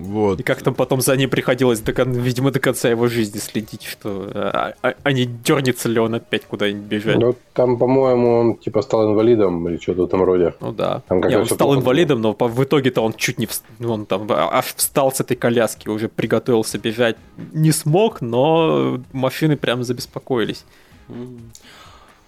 Вот. 0.00 0.40
И 0.40 0.42
как 0.42 0.62
там 0.62 0.74
потом 0.74 1.00
за 1.00 1.16
ним 1.16 1.30
приходилось, 1.30 1.80
до, 1.80 1.92
видимо, 2.04 2.50
до 2.50 2.60
конца 2.60 2.88
его 2.88 3.08
жизни 3.08 3.38
следить, 3.38 3.84
что 3.84 4.30
а, 4.34 4.74
а, 4.82 4.94
а 5.02 5.12
не 5.12 5.24
дернется 5.24 5.88
ли 5.88 5.98
он 5.98 6.14
опять 6.14 6.44
куда-нибудь 6.44 6.84
бежать. 6.84 7.18
Ну, 7.18 7.34
там, 7.54 7.78
по-моему, 7.78 8.38
он 8.38 8.56
типа 8.56 8.82
стал 8.82 9.10
инвалидом 9.10 9.68
или 9.68 9.78
что-то 9.78 10.02
в 10.02 10.04
этом 10.04 10.22
роде. 10.22 10.54
Ну 10.60 10.72
да. 10.72 11.02
Там 11.08 11.20
не, 11.20 11.38
он 11.38 11.46
стал 11.46 11.74
инвалидом, 11.74 12.20
но 12.20 12.36
в 12.38 12.64
итоге-то 12.64 13.00
он 13.00 13.14
чуть 13.14 13.38
не... 13.38 13.46
Вст... 13.46 13.64
Он 13.84 14.06
там 14.06 14.26
аж 14.30 14.74
встал 14.76 15.12
с 15.12 15.20
этой 15.20 15.36
коляски, 15.36 15.88
уже 15.88 16.08
приготовился 16.08 16.78
бежать. 16.78 17.16
Не 17.52 17.72
смог, 17.72 18.20
но 18.20 19.00
машины 19.12 19.56
прям 19.56 19.84
забеспокоились. 19.84 20.64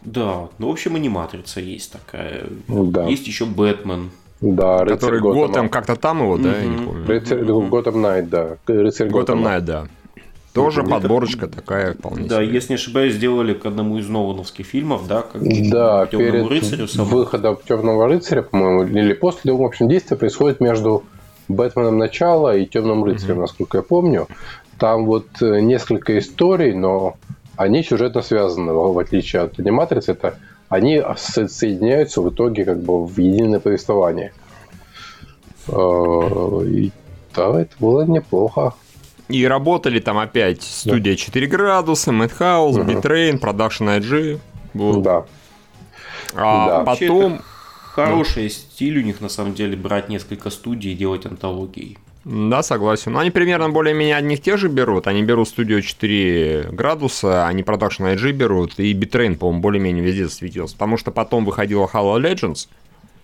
Да, 0.03 0.49
ну, 0.59 0.69
в 0.69 0.71
общем, 0.71 0.95
аниматрица 0.95 1.61
есть 1.61 1.93
такая. 1.93 2.47
Да. 2.69 3.07
Есть 3.09 3.27
еще 3.27 3.45
Бэтмен. 3.45 4.11
Да, 4.41 4.79
Который 4.85 5.21
Готэм, 5.21 5.41
Готэм 5.41 5.69
как-то 5.69 5.97
там 5.97 6.21
его, 6.23 6.39
да, 6.39 6.57
я 6.59 6.65
не 6.65 6.77
помню. 6.77 7.07
Рыцарь 7.07 7.45
Готэм 7.45 8.01
Найт, 8.01 8.29
да. 8.31 8.57
Рыцарь 8.67 9.09
Готэм 9.09 9.43
Найт, 9.43 9.65
да. 9.65 9.87
Тоже 10.53 10.83
подборочка 10.83 11.47
такая 11.47 11.95
вполне 11.95 12.27
Да, 12.29 12.43
себе. 12.43 12.53
если 12.55 12.73
не 12.73 12.75
ошибаюсь, 12.77 13.15
сделали 13.15 13.55
к 13.55 13.67
одному 13.67 13.99
из 13.99 14.09
Нолановских 14.09 14.67
фильмов, 14.67 15.07
да, 15.07 15.23
как 15.23 15.43
да, 15.71 16.07
перед 16.07 16.49
рыцарю 16.49 16.89
самому. 16.89 17.17
выходом 17.17 17.59
Темного 17.69 18.09
рыцаря, 18.09 18.43
по-моему, 18.43 18.85
или 18.85 19.13
после, 19.13 19.53
в 19.53 19.63
общем, 19.63 19.89
действие 19.89 20.19
происходит 20.19 20.61
между 20.61 21.05
Бэтменом 21.49 21.99
начала 21.99 22.57
и 22.57 22.67
Темным 22.67 23.05
рыцарем, 23.05 23.37
mm 23.37 23.41
насколько 23.41 23.79
я 23.79 23.83
помню. 23.83 24.27
Там 24.79 25.07
вот 25.07 25.27
э, 25.41 25.61
несколько 25.61 26.19
историй, 26.19 26.75
но 26.75 27.17
они 27.57 27.83
сюжетно 27.83 28.23
связаны, 28.23 28.73
в 28.73 28.99
отличие 28.99 29.43
от 29.43 29.59
аниматрицы. 29.59 30.13
Это 30.13 30.39
они 30.69 31.03
соединяются 31.17 32.21
в 32.21 32.31
итоге 32.31 32.65
как 32.65 32.81
бы 32.83 33.07
в 33.07 33.19
единое 33.19 33.61
повествование. 33.61 34.33
Э, 35.69 36.65
и, 36.67 36.93
да, 37.35 37.61
это 37.61 37.75
было 37.79 38.03
неплохо. 38.03 38.75
И 39.29 39.47
работали 39.47 40.01
там 40.01 40.19
опять 40.19 40.63
студия 40.63 41.13
да. 41.13 41.19
4 41.19 41.47
градуса, 41.47 42.11
Madhouse, 42.11 42.81
угу. 42.81 42.91
Bitrain, 42.91 43.39
Production 43.39 44.01
IG. 44.01 44.41
Вот. 44.75 45.03
Да. 45.03 45.25
А 46.35 46.67
да. 46.67 46.85
потом... 46.85 47.41
Хороший 48.07 48.45
ну. 48.45 48.49
стиль 48.51 48.99
у 48.99 49.03
них, 49.03 49.21
на 49.21 49.29
самом 49.29 49.55
деле, 49.55 49.77
брать 49.77 50.09
несколько 50.09 50.51
студий 50.51 50.93
и 50.93 50.95
делать 50.95 51.27
антологии. 51.27 51.99
Да, 52.25 52.63
согласен. 52.63 53.13
Но 53.13 53.21
они 53.21 53.31
примерно 53.31 53.71
более-менее 53.71 54.17
одних 54.17 54.43
тех 54.43 54.59
же 54.59 54.69
берут. 54.69 55.07
Они 55.07 55.23
берут 55.23 55.49
студию 55.49 55.81
4 55.81 56.69
градуса, 56.73 57.47
они 57.47 57.63
Production 57.63 58.15
IG 58.15 58.33
берут, 58.33 58.79
и 58.79 58.93
Bitrain, 58.93 59.37
по-моему, 59.37 59.61
более-менее 59.61 60.05
везде 60.05 60.25
засветился. 60.25 60.75
Потому 60.75 60.99
что 60.99 61.11
потом 61.11 61.47
выходила 61.47 61.89
Halo 61.91 62.21
Legends, 62.21 62.69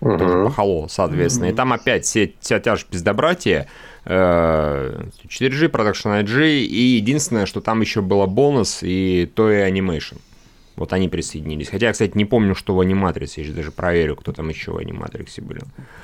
uh-huh. 0.01 0.19
тоже 0.19 0.45
по 0.45 0.61
Halo, 0.61 0.87
соответственно. 0.89 1.49
Uh-huh. 1.49 1.53
И 1.53 1.55
там 1.55 1.73
опять 1.73 2.05
все, 2.05 2.33
вся 2.41 2.61
тяжесть 2.61 2.87
пиздобратия. 2.87 3.69
4G, 4.07 4.07
э, 4.09 5.69
Production 5.69 6.25
IG, 6.25 6.61
и 6.65 6.97
единственное, 6.97 7.47
что 7.47 7.61
там 7.61 7.81
еще 7.83 8.01
было 8.01 8.27
бонус 8.27 8.83
и 8.83 9.31
Toy 9.35 9.69
Animation. 9.71 10.17
Вот 10.77 10.93
они 10.93 11.09
присоединились. 11.09 11.69
Хотя 11.69 11.93
кстати, 11.93 12.17
не 12.17 12.25
помню, 12.25 12.55
что 12.55 12.75
в 12.75 12.81
аниматрице. 12.81 13.43
Я 13.43 13.53
даже 13.53 13.71
проверю, 13.71 14.17
кто 14.17 14.33
там 14.33 14.49
еще 14.49 14.73
в 14.73 14.79
аниматриксе 14.79 15.43
были. 15.43 15.61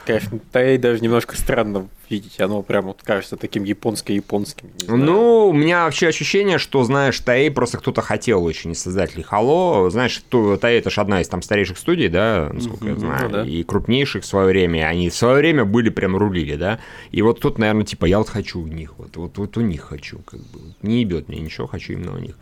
Конечно, 0.06 0.38
Тай 0.52 0.78
даже 0.78 1.00
немножко 1.00 1.36
странно 1.36 1.88
видеть. 2.10 2.40
Оно 2.40 2.62
прям 2.62 2.86
вот 2.86 3.00
кажется 3.02 3.36
таким 3.36 3.64
японско-японским. 3.64 4.70
Ну, 4.88 5.48
у 5.48 5.52
меня 5.52 5.84
вообще 5.84 6.08
ощущение, 6.08 6.58
что, 6.58 6.84
знаешь, 6.84 7.18
Тай 7.20 7.50
просто 7.50 7.78
кто-то 7.78 8.02
хотел 8.02 8.44
очень 8.44 8.72
из 8.72 8.82
создателей 8.82 9.22
Хало. 9.22 9.88
Знаешь, 9.90 10.22
Тай 10.60 10.78
это 10.78 10.90
же 10.90 11.00
одна 11.00 11.20
из 11.20 11.28
там 11.28 11.42
старейших 11.42 11.78
студий, 11.78 12.08
да, 12.08 12.50
насколько 12.52 12.86
mm-hmm, 12.86 12.94
я 12.94 12.98
знаю, 12.98 13.28
ну, 13.28 13.30
да. 13.30 13.44
и 13.44 13.62
крупнейших 13.62 14.24
в 14.24 14.26
свое 14.26 14.46
время. 14.46 14.86
Они 14.86 15.08
в 15.08 15.14
свое 15.14 15.36
время 15.36 15.64
были 15.64 15.88
прям 15.88 16.16
рулили, 16.16 16.56
да. 16.56 16.80
И 17.10 17.22
вот 17.22 17.40
тут, 17.40 17.58
наверное, 17.58 17.84
типа, 17.84 18.06
я 18.06 18.18
вот 18.18 18.28
хочу 18.28 18.60
у 18.60 18.66
них, 18.66 18.94
вот, 18.98 19.16
вот, 19.16 19.38
вот 19.38 19.56
у 19.56 19.60
них 19.60 19.82
хочу, 19.82 20.18
как 20.18 20.40
бы. 20.40 20.60
Не 20.82 21.00
ебет 21.00 21.28
мне 21.28 21.40
ничего, 21.40 21.66
хочу 21.66 21.92
именно 21.92 22.14
у 22.14 22.18
них. 22.18 22.36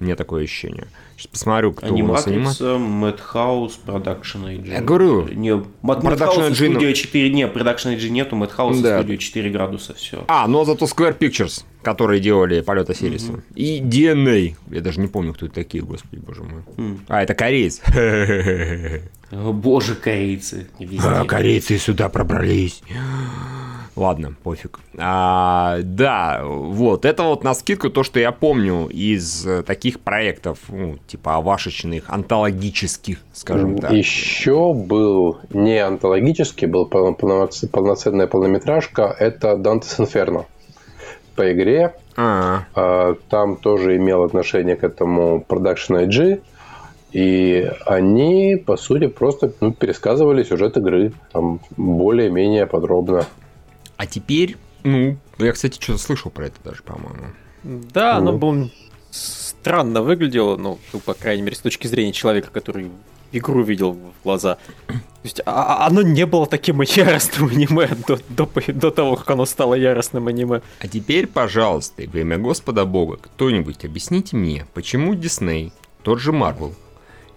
У 0.00 0.04
меня 0.04 0.16
такое 0.16 0.44
ощущение. 0.44 0.86
Сейчас 1.16 1.28
посмотрю, 1.28 1.72
кто 1.72 1.86
Аниматрица, 1.86 2.30
у 2.30 2.40
нас 2.40 2.60
анимат... 2.60 3.20
Madhouse, 3.20 3.72
Production 3.86 4.46
IG. 4.46 4.68
Я 4.68 4.80
говорю, 4.80 5.28
не, 5.28 5.50
Production 5.50 6.50
IG... 6.50 6.76
Studio 6.76 6.92
4, 6.92 7.30
не, 7.30 7.46
Production 7.46 7.96
IG 7.96 8.08
нету, 8.08 8.36
Madhouse 8.36 8.80
да. 8.80 9.00
Studio 9.00 9.13
4 9.18 9.50
градуса, 9.50 9.94
все. 9.94 10.24
А, 10.28 10.46
но 10.48 10.64
зато 10.64 10.86
Square 10.86 11.18
Pictures, 11.18 11.64
которые 11.82 12.20
делали 12.20 12.60
полета 12.60 12.94
Сириса. 12.94 13.32
Угу. 13.32 13.42
И 13.54 13.80
DNA. 13.80 14.54
Я 14.70 14.80
даже 14.80 15.00
не 15.00 15.08
помню, 15.08 15.32
кто 15.32 15.46
это 15.46 15.54
такие, 15.54 15.82
господи, 15.82 16.20
боже 16.20 16.42
мой. 16.42 16.62
Угу. 16.76 16.98
А, 17.08 17.22
это 17.22 17.34
кореец. 17.34 17.80
Боже, 19.30 19.94
корейцы. 19.94 20.68
А, 21.02 21.24
корейцы 21.24 21.78
сюда 21.78 22.08
пробрались. 22.08 22.82
Ладно, 23.96 24.34
пофиг. 24.42 24.80
А, 24.98 25.78
да, 25.82 26.42
вот, 26.44 27.04
это 27.04 27.22
вот 27.22 27.44
на 27.44 27.54
скидку 27.54 27.90
то, 27.90 28.02
что 28.02 28.18
я 28.18 28.32
помню 28.32 28.88
из 28.88 29.46
э, 29.46 29.62
таких 29.62 30.00
проектов, 30.00 30.58
ну, 30.68 30.98
типа 31.06 31.36
авашечных, 31.36 32.04
антологических, 32.08 33.18
скажем 33.32 33.78
так. 33.78 33.92
Еще 33.92 34.72
был 34.72 35.38
не 35.50 35.78
антологический, 35.78 36.66
был 36.66 36.86
полноценная 36.86 38.26
полнометражка, 38.26 39.14
это 39.18 39.52
Dante's 39.52 39.98
Inferno 39.98 40.46
по 41.36 41.52
игре. 41.52 41.94
А-а-а. 42.16 42.64
А, 42.74 43.14
там 43.28 43.56
тоже 43.56 43.96
имел 43.96 44.22
отношение 44.22 44.76
к 44.76 44.84
этому 44.84 45.44
Production 45.48 46.06
IG. 46.06 46.40
И 47.12 47.70
они, 47.86 48.56
по 48.56 48.76
сути, 48.76 49.06
просто 49.06 49.52
ну, 49.60 49.72
пересказывали 49.72 50.42
сюжет 50.42 50.76
игры. 50.76 51.12
Там 51.32 51.60
более-менее 51.76 52.66
подробно. 52.66 53.24
А 53.96 54.06
теперь, 54.06 54.56
ну, 54.82 55.16
я, 55.38 55.52
кстати, 55.52 55.80
что-то 55.80 55.98
слышал 55.98 56.30
про 56.30 56.46
это 56.46 56.56
даже, 56.64 56.82
по-моему. 56.82 57.26
Да, 57.62 58.20
ну. 58.20 58.28
оно 58.28 58.38
было 58.38 58.70
странно 59.10 60.02
выглядело, 60.02 60.56
ну, 60.56 60.78
по 61.04 61.14
крайней 61.14 61.42
мере, 61.42 61.56
с 61.56 61.60
точки 61.60 61.86
зрения 61.86 62.12
человека, 62.12 62.50
который 62.50 62.90
игру 63.32 63.62
видел 63.62 63.92
в 63.92 64.22
глаза. 64.22 64.58
То 64.86 64.94
есть 65.24 65.40
а, 65.46 65.84
а 65.84 65.86
оно 65.86 66.02
не 66.02 66.26
было 66.26 66.46
таким 66.46 66.82
яростным 66.82 67.48
аниме 67.48 67.88
до, 68.06 68.18
до, 68.28 68.48
до 68.72 68.90
того, 68.90 69.16
как 69.16 69.30
оно 69.30 69.46
стало 69.46 69.74
яростным 69.74 70.28
аниме. 70.28 70.62
А 70.80 70.88
теперь, 70.88 71.26
пожалуйста, 71.26 72.02
во 72.06 72.20
имя 72.20 72.38
Господа 72.38 72.84
Бога, 72.84 73.16
кто-нибудь 73.16 73.84
объясните 73.84 74.36
мне, 74.36 74.66
почему 74.74 75.14
Дисней, 75.14 75.72
тот 76.02 76.20
же 76.20 76.32
Марвел, 76.32 76.74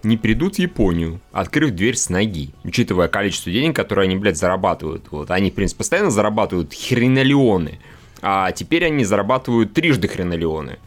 не 0.02 0.16
придут 0.16 0.56
в 0.56 0.58
Японию, 0.58 1.20
открыв 1.32 1.72
дверь 1.72 1.96
с 1.96 2.08
ноги, 2.08 2.50
учитывая 2.64 3.08
количество 3.08 3.52
денег, 3.52 3.76
которые 3.76 4.06
они, 4.06 4.16
блядь, 4.16 4.36
зарабатывают. 4.36 5.06
Вот. 5.10 5.30
Они, 5.30 5.50
в 5.50 5.54
принципе, 5.54 5.78
постоянно 5.78 6.10
зарабатывают 6.10 6.74
хренолеоны, 6.74 7.78
а 8.22 8.50
теперь 8.52 8.84
они 8.84 9.04
зарабатывают 9.04 9.74
трижды 9.74 10.08
хренолеоны 10.08 10.78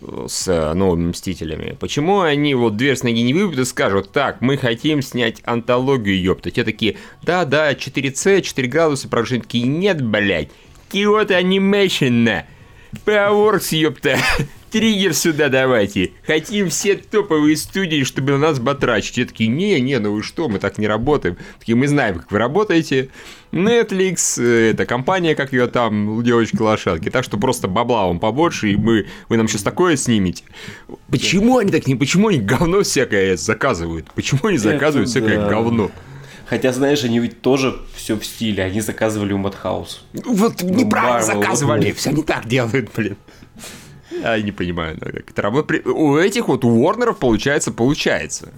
э, 0.00 0.26
с 0.28 0.74
новыми 0.74 1.08
Мстителями. 1.08 1.76
Почему 1.78 2.20
они 2.20 2.54
вот 2.54 2.76
дверь 2.76 2.96
с 2.96 3.02
ноги 3.02 3.22
не 3.22 3.34
выбьют 3.34 3.58
и 3.58 3.64
скажут, 3.64 4.12
так, 4.12 4.40
мы 4.40 4.56
хотим 4.56 5.02
снять 5.02 5.40
антологию, 5.44 6.20
ёпта. 6.20 6.50
Те 6.50 6.64
такие, 6.64 6.96
да-да, 7.22 7.72
4С, 7.72 8.42
4 8.42 8.68
градуса, 8.68 9.08
прожитки, 9.08 9.58
нет, 9.58 10.02
блядь, 10.04 10.50
Киото 10.90 11.38
Animation. 11.38 12.44
Powerworks, 13.04 13.74
ёпта. 13.76 14.18
Триггер 14.70 15.14
сюда 15.14 15.48
давайте. 15.48 16.12
Хотим 16.26 16.68
все 16.68 16.96
топовые 16.96 17.56
студии, 17.56 18.04
чтобы 18.04 18.32
на 18.32 18.38
нас 18.38 18.58
батрачить. 18.58 19.14
Те 19.14 19.24
такие, 19.24 19.48
не, 19.48 19.80
не, 19.80 19.98
ну 19.98 20.12
вы 20.12 20.22
что, 20.22 20.48
мы 20.48 20.58
так 20.58 20.78
не 20.78 20.86
работаем. 20.86 21.38
Такие, 21.58 21.74
мы 21.74 21.88
знаем, 21.88 22.16
как 22.16 22.30
вы 22.30 22.38
работаете. 22.38 23.08
Netflix, 23.50 24.42
э, 24.42 24.72
это 24.72 24.84
компания, 24.84 25.34
как 25.34 25.52
ее 25.52 25.68
там, 25.68 26.22
девочки-лошадки. 26.22 27.08
Так 27.08 27.24
что 27.24 27.38
просто 27.38 27.66
бабла 27.66 28.06
вам 28.06 28.18
побольше, 28.18 28.72
и 28.72 28.76
мы, 28.76 29.06
вы 29.30 29.38
нам 29.38 29.48
сейчас 29.48 29.62
такое 29.62 29.96
снимете. 29.96 30.44
Почему 31.10 31.58
они 31.58 31.70
так 31.70 31.86
не, 31.86 31.94
почему 31.94 32.28
они 32.28 32.38
говно 32.38 32.82
всякое 32.82 33.36
заказывают? 33.38 34.06
Почему 34.14 34.40
они 34.44 34.58
заказывают 34.58 35.08
Это 35.08 35.18
всякое 35.18 35.40
да. 35.40 35.48
говно? 35.48 35.90
Хотя, 36.46 36.72
знаешь, 36.72 37.04
они 37.04 37.18
ведь 37.20 37.40
тоже 37.40 37.78
все 37.94 38.16
в 38.16 38.24
стиле. 38.24 38.64
Они 38.64 38.80
заказывали 38.80 39.32
у 39.32 39.38
Madhouse. 39.38 39.98
Вот 40.12 40.62
неправильно 40.62 41.20
Marvel, 41.20 41.42
заказывали, 41.42 41.88
вот. 41.88 41.96
все 41.96 42.10
не 42.10 42.22
так 42.22 42.46
делают, 42.46 42.90
блин. 42.94 43.16
Я 44.10 44.40
не 44.42 44.52
понимаю, 44.52 44.98
как 45.00 45.30
это 45.30 45.42
работает. 45.42 45.84
При- 45.84 45.90
У 45.90 46.16
этих 46.16 46.48
вот, 46.48 46.64
у 46.64 46.68
Уорнеров, 46.70 47.18
получается, 47.18 47.72
получается. 47.72 48.52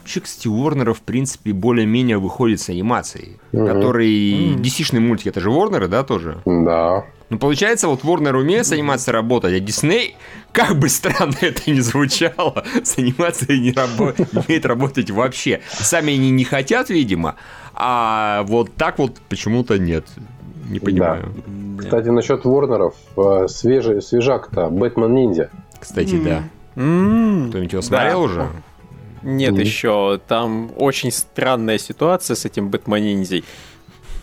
Вообще, 0.00 0.20
кстати, 0.20 0.48
у 0.48 0.54
Уорнера, 0.62 0.94
в 0.94 1.00
принципе, 1.00 1.52
более-менее 1.52 2.18
выходит 2.18 2.60
с 2.60 2.68
анимацией. 2.68 3.36
Мгм. 3.52 3.66
Который... 3.66 4.54
DC-шный 4.56 5.00
мультик, 5.00 5.26
это 5.28 5.40
же 5.40 5.50
Уорнеры, 5.50 5.88
да, 5.88 6.02
тоже? 6.02 6.40
Да. 6.46 7.04
Ну, 7.30 7.38
получается, 7.38 7.88
вот 7.88 8.04
Warner 8.04 8.34
умеет 8.38 8.66
с 8.66 8.72
анимацией 8.72 9.12
работать, 9.12 9.52
а 9.52 9.58
Disney, 9.62 10.14
как 10.52 10.78
бы 10.78 10.88
странно 10.88 11.34
это 11.42 11.70
ни 11.70 11.80
звучало, 11.80 12.64
с 12.82 12.96
анимацией 12.96 13.60
не, 13.60 13.72
рабо- 13.72 14.14
не 14.32 14.40
умеет 14.46 14.64
работать 14.64 15.10
вообще. 15.10 15.60
Сами 15.68 16.14
они 16.14 16.30
не 16.30 16.44
хотят, 16.44 16.88
видимо, 16.88 17.34
а 17.74 18.44
вот 18.44 18.74
так 18.76 18.98
вот 18.98 19.18
почему-то 19.28 19.78
нет. 19.78 20.06
Не 20.68 20.78
понимаю. 20.80 21.32
Кстати, 21.78 22.08
насчет 22.08 22.44
Ворнеров, 22.44 22.94
э, 23.16 23.46
свежий, 23.48 24.02
свежак-то, 24.02 24.68
Бэтмен 24.68 25.14
Ниндзя. 25.14 25.50
Кстати, 25.80 26.18
да. 26.22 26.42
М, 26.76 27.48
Кто-нибудь 27.48 27.72
его 27.72 27.82
да. 27.82 27.86
смотрел 27.86 28.22
уже? 28.22 28.46
Нет, 29.22 29.52
Мгм. 29.52 29.60
еще. 29.60 30.20
Там 30.28 30.70
очень 30.76 31.10
странная 31.10 31.78
ситуация 31.78 32.34
с 32.36 32.44
этим 32.44 32.68
Бэтмониндзей. 32.68 33.44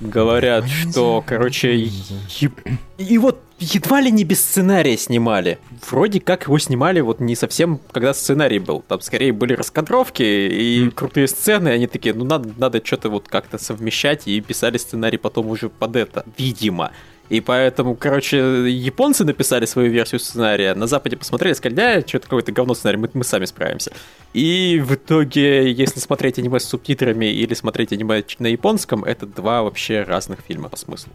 Говорят, 0.02 0.66
что, 0.68 1.24
короче, 1.25 1.75
е- 1.75 2.52
и 2.98 3.18
вот 3.18 3.42
едва 3.60 4.02
ли 4.02 4.12
не 4.12 4.24
без 4.24 4.42
сценария 4.42 4.98
снимали. 4.98 5.58
Вроде 5.90 6.20
как 6.20 6.44
его 6.44 6.60
снимали 6.60 7.00
вот 7.00 7.20
не 7.20 7.36
совсем, 7.36 7.80
когда 7.92 8.14
сценарий 8.14 8.60
был. 8.60 8.84
Там 8.88 9.00
скорее 9.02 9.32
были 9.32 9.54
раскадровки 9.54 10.24
и 10.24 10.90
крутые 10.90 11.28
сцены, 11.28 11.70
и 11.70 11.72
они 11.72 11.88
такие, 11.88 12.14
ну 12.14 12.25
надо, 12.25 12.50
надо 12.58 12.82
что-то 12.86 13.10
вот 13.10 13.28
как-то 13.28 13.58
совмещать, 13.58 14.28
и 14.28 14.42
писали 14.42 14.78
сценарий 14.78 15.18
потом 15.18 15.48
уже 15.48 15.70
под 15.70 15.96
это, 15.96 16.25
видимо. 16.38 16.92
И 17.29 17.41
поэтому, 17.41 17.96
короче, 17.96 18.38
японцы 18.70 19.25
написали 19.25 19.65
свою 19.65 19.91
версию 19.91 20.20
сценария, 20.20 20.75
на 20.75 20.86
Западе 20.86 21.17
посмотрели, 21.17 21.53
сказали, 21.53 21.75
да, 21.75 22.01
что-то 22.01 22.25
какое-то 22.25 22.51
говно 22.51 22.75
сценарий, 22.75 23.00
мы, 23.00 23.10
мы 23.13 23.24
сами 23.24 23.46
справимся. 23.46 23.91
И 24.34 24.82
в 24.86 24.94
итоге, 24.94 25.72
если 25.72 26.00
смотреть 26.00 26.38
аниме 26.38 26.60
с 26.60 26.65
субтитрами 26.65 27.25
или 27.25 27.53
смотреть 27.53 27.94
аниме 27.94 28.24
на 28.39 28.48
японском, 28.48 29.03
это 29.03 29.25
два 29.25 29.63
вообще 29.63 30.03
разных 30.03 30.41
фильма 30.41 30.70
по 30.70 30.77
смыслу. 30.77 31.12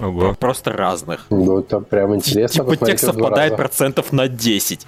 Ого. 0.00 0.34
Просто 0.38 0.72
разных. 0.72 1.26
Ну, 1.30 1.60
это 1.60 1.80
прям 1.80 2.14
интересно 2.14 2.64
Типа 2.64 2.86
текст 2.86 3.06
совпадает 3.06 3.52
раза. 3.52 3.56
процентов 3.62 4.12
на 4.12 4.28
10. 4.28 4.86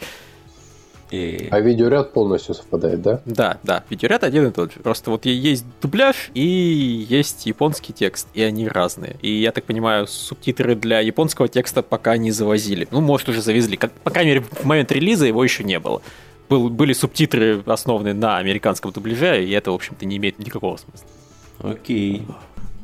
И- 1.14 1.48
А 1.50 1.60
видеоряд 1.60 2.12
полностью 2.12 2.54
совпадает, 2.54 3.02
да? 3.02 3.20
Да, 3.24 3.58
да, 3.62 3.84
видеоряд 3.90 4.24
один 4.24 4.46
и 4.46 4.50
тот 4.50 4.72
же. 4.72 4.80
Просто 4.80 5.10
вот 5.10 5.24
есть 5.26 5.64
дубляж 5.80 6.30
и 6.34 7.06
есть 7.08 7.46
японский 7.46 7.92
текст, 7.92 8.28
и 8.34 8.42
они 8.42 8.68
разные. 8.68 9.16
И 9.22 9.30
я 9.40 9.52
так 9.52 9.64
понимаю, 9.64 10.06
субтитры 10.06 10.74
для 10.74 11.00
японского 11.00 11.48
текста 11.48 11.82
пока 11.82 12.16
не 12.16 12.30
завозили. 12.30 12.88
Ну, 12.90 13.00
может, 13.00 13.28
уже 13.28 13.42
завезли. 13.42 13.76
Как, 13.76 13.92
по 13.92 14.10
крайней 14.10 14.32
мере, 14.32 14.44
в 14.50 14.64
момент 14.64 14.90
релиза 14.92 15.26
его 15.26 15.42
еще 15.44 15.64
не 15.64 15.78
было. 15.78 16.02
Был, 16.48 16.68
были 16.68 16.92
субтитры, 16.92 17.62
основанные 17.66 18.12
на 18.14 18.36
американском 18.38 18.92
дубляже, 18.92 19.44
и 19.44 19.50
это, 19.52 19.70
в 19.70 19.74
общем-то, 19.74 20.04
не 20.04 20.16
имеет 20.18 20.38
никакого 20.38 20.76
смысла. 20.76 21.06
Окей. 21.60 22.26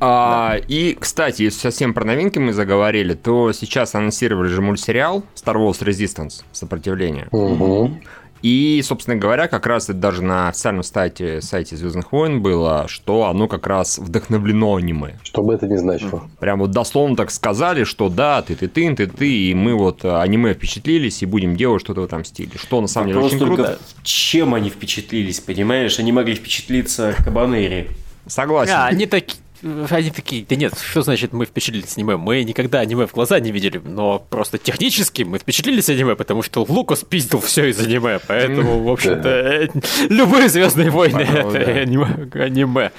А, 0.03 0.57
и, 0.67 0.97
кстати, 0.99 1.43
если 1.43 1.59
совсем 1.59 1.93
про 1.93 2.03
новинки 2.03 2.39
мы 2.39 2.53
заговорили, 2.53 3.13
то 3.13 3.51
сейчас 3.51 3.93
анонсировали 3.93 4.47
же 4.47 4.59
мультсериал 4.59 5.23
Star 5.35 5.55
Wars 5.57 5.83
Resistance, 5.85 6.43
Сопротивление. 6.51 7.27
Угу. 7.31 7.99
И, 8.41 8.81
собственно 8.83 9.17
говоря, 9.17 9.47
как 9.47 9.67
раз 9.67 9.85
это 9.85 9.99
даже 9.99 10.23
на 10.23 10.49
официальном 10.49 10.83
сайте, 10.83 11.41
сайте 11.41 11.75
Звездных 11.75 12.11
войн 12.11 12.41
было, 12.41 12.85
что 12.87 13.25
оно 13.25 13.47
как 13.47 13.67
раз 13.67 13.99
вдохновлено 13.99 14.75
аниме. 14.75 15.19
Что 15.23 15.43
бы 15.43 15.53
это 15.53 15.67
ни 15.67 15.75
значило. 15.75 16.23
Прям 16.39 16.59
вот 16.59 16.71
дословно 16.71 17.15
так 17.15 17.31
сказали, 17.31 17.83
что 17.83 18.09
да, 18.09 18.41
ты 18.41 18.55
ты 18.55 18.67
ты 18.67 18.95
ты 18.95 19.07
ты 19.07 19.31
и 19.31 19.53
мы 19.53 19.75
вот 19.75 20.03
аниме 20.03 20.53
впечатлились 20.53 21.21
и 21.21 21.25
будем 21.25 21.55
делать 21.55 21.81
что-то 21.81 22.01
в 22.01 22.05
этом 22.05 22.25
стиле. 22.25 22.51
Что 22.55 22.81
на 22.81 22.87
самом 22.87 23.07
деле 23.07 23.19
очень 23.19 23.39
круто. 23.39 23.79
чем 24.03 24.53
они 24.53 24.69
впечатлились, 24.69 25.39
понимаешь? 25.39 25.99
Они 25.99 26.11
могли 26.11 26.35
впечатлиться 26.35 27.15
Кабанери. 27.23 27.89
Согласен. 28.27 28.73
А, 28.75 28.87
они 28.87 29.05
такие... 29.05 29.37
Они 29.63 30.09
такие, 30.09 30.45
да 30.47 30.55
нет, 30.55 30.73
что 30.77 31.01
значит 31.01 31.33
мы 31.33 31.45
впечатлились 31.45 31.97
аниме? 31.97 32.17
Мы 32.17 32.43
никогда 32.43 32.79
аниме 32.79 33.05
в 33.05 33.13
глаза 33.13 33.39
не 33.39 33.51
видели, 33.51 33.79
но 33.83 34.19
просто 34.29 34.57
технически 34.57 35.23
мы 35.23 35.37
впечатлились 35.37 35.89
аниме, 35.89 36.15
потому 36.15 36.41
что 36.41 36.65
Лукас 36.67 37.03
пиздил 37.03 37.39
все 37.41 37.69
из 37.69 37.79
аниме, 37.79 38.19
поэтому, 38.27 38.83
в 38.83 38.89
общем-то, 38.89 39.29
э, 39.29 39.67
любые 40.09 40.49
Звездные 40.49 40.89
войны 40.89 41.21
это 41.21 42.43
аниме. 42.43 42.91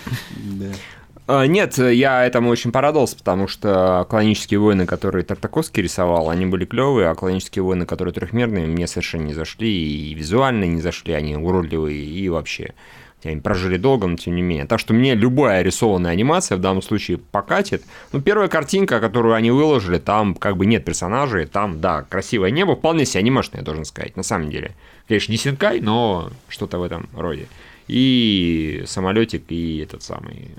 А, 1.27 1.46
Нет, 1.46 1.79
я 1.79 2.25
этому 2.27 2.51
очень 2.51 2.72
порадовался, 2.72 3.16
потому 3.16 3.46
что 3.48 4.07
клонические 4.11 4.59
войны, 4.61 4.87
которые 4.87 5.25
Тартаковский 5.25 5.83
рисовал, 5.83 6.31
они 6.31 6.46
были 6.46 6.64
клевые, 6.64 7.09
а 7.09 7.14
клонические 7.14 7.62
войны, 7.62 7.87
которые 7.87 8.12
трехмерные, 8.12 8.66
мне 8.66 8.87
совершенно 8.87 9.22
не 9.22 9.35
зашли, 9.35 9.70
и 9.70 10.14
визуально 10.14 10.64
не 10.64 10.81
зашли, 10.81 11.12
они 11.12 11.37
уродливые, 11.37 12.05
и 12.05 12.29
вообще. 12.29 12.75
Они 13.24 13.40
прожили 13.40 13.76
долго, 13.76 14.06
но 14.06 14.16
тем 14.16 14.35
не 14.35 14.42
менее. 14.42 14.66
Так 14.66 14.80
что 14.80 14.94
мне 14.94 15.14
любая 15.14 15.62
рисованная 15.62 16.11
анимация 16.12 16.56
в 16.56 16.61
данном 16.61 16.82
случае 16.82 17.18
покатит. 17.18 17.82
Ну, 18.12 18.20
первая 18.20 18.48
картинка, 18.48 19.00
которую 19.00 19.35
они 19.35 19.50
выложили, 19.50 19.98
там 19.98 20.35
как 20.35 20.56
бы 20.56 20.66
нет 20.66 20.85
персонажей, 20.85 21.46
там, 21.46 21.80
да, 21.80 22.02
красивое 22.02 22.50
небо, 22.50 22.74
вполне 22.76 23.04
себе 23.06 23.20
анимешное, 23.20 23.61
я 23.61 23.64
должен 23.64 23.85
сказать, 23.85 24.16
на 24.16 24.22
самом 24.22 24.50
деле. 24.50 24.72
Конечно, 25.08 25.32
не 25.32 25.38
Синкай, 25.38 25.80
но 25.80 26.30
что-то 26.48 26.78
в 26.78 26.82
этом 26.82 27.08
роде. 27.14 27.46
И 27.88 28.85
самолетик, 28.87 29.44
и 29.50 29.78
этот 29.78 30.02
самый 30.02 30.50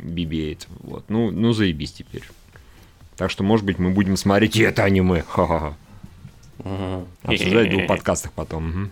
BB-8. 0.00 0.66
Вот. 0.80 1.04
Ну, 1.08 1.30
ну, 1.30 1.52
заебись 1.52 1.92
теперь. 1.92 2.22
Так 3.16 3.30
что, 3.30 3.42
может 3.42 3.64
быть, 3.64 3.78
мы 3.78 3.90
будем 3.90 4.16
смотреть 4.16 4.56
и 4.56 4.62
это 4.62 4.84
аниме. 4.84 5.24
Ха-ха-ха. 5.26 5.74
Обсуждать 7.22 7.68
в 7.68 7.70
двух 7.72 7.86
подкастах 7.88 8.32
потом. 8.32 8.68
мгм. 8.68 8.90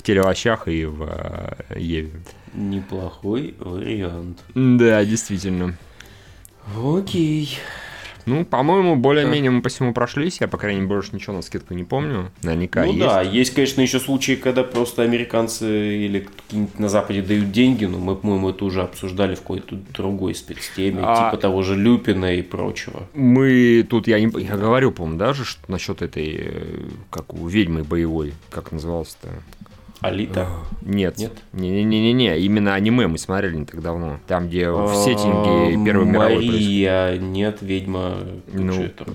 В 0.00 0.02
телеовощах 0.02 0.66
и 0.66 0.86
в 0.86 1.02
э, 1.68 1.78
Еве. 1.78 2.10
Неплохой 2.54 3.54
вариант. 3.58 4.38
Да, 4.54 5.04
действительно. 5.04 5.76
Окей. 6.82 7.58
Ну, 8.24 8.46
по-моему, 8.46 8.96
более-менее 8.96 9.50
мы 9.50 9.60
по 9.60 9.68
всему 9.68 9.92
прошлись. 9.92 10.40
Я, 10.40 10.48
по 10.48 10.56
крайней 10.56 10.80
мере, 10.80 10.88
больше 10.88 11.10
ничего 11.12 11.34
на 11.34 11.42
скидку 11.42 11.74
не 11.74 11.84
помню. 11.84 12.30
Наверняка 12.42 12.86
ну 12.86 12.92
есть. 12.92 12.98
да, 12.98 13.20
есть, 13.20 13.52
конечно, 13.52 13.82
еще 13.82 14.00
случаи, 14.00 14.36
когда 14.36 14.62
просто 14.62 15.02
американцы 15.02 15.96
или 16.06 16.20
какие-нибудь 16.20 16.78
на 16.78 16.88
Западе 16.88 17.20
дают 17.20 17.52
деньги, 17.52 17.84
но 17.84 17.98
мы, 17.98 18.16
по-моему, 18.16 18.48
это 18.48 18.64
уже 18.64 18.80
обсуждали 18.80 19.34
в 19.34 19.42
какой-то 19.42 19.76
другой 19.92 20.34
спецтеме, 20.34 21.02
А- 21.02 21.30
типа 21.30 21.42
того 21.42 21.60
же 21.62 21.76
Люпина 21.76 22.36
и 22.36 22.40
прочего. 22.40 23.06
Мы 23.12 23.86
тут, 23.88 24.08
я, 24.08 24.18
не, 24.18 24.32
я 24.42 24.56
говорю, 24.56 24.92
по-моему, 24.92 25.18
даже 25.18 25.44
что 25.44 25.60
насчет 25.70 26.00
этой, 26.00 26.40
э, 26.40 26.88
как 27.10 27.34
у 27.34 27.46
ведьмы 27.46 27.84
боевой, 27.84 28.32
как 28.48 28.72
называлось-то? 28.72 29.28
Алита. 30.00 30.46
Нет. 30.82 31.18
Нет? 31.18 31.32
Не-не-не-не, 31.52 32.38
именно 32.40 32.74
аниме 32.74 33.06
мы 33.06 33.18
смотрели 33.18 33.56
не 33.56 33.66
так 33.66 33.82
давно. 33.82 34.18
Там, 34.26 34.48
где 34.48 34.70
в 34.70 34.94
сеттинге 34.94 35.78
А, 35.80 35.84
Первой 35.84 36.06
мировой. 36.06 36.36
Мария, 36.36 37.18
нет, 37.18 37.58
ведьма. 37.60 38.16
Ну, 38.52 38.82
это? 38.82 39.06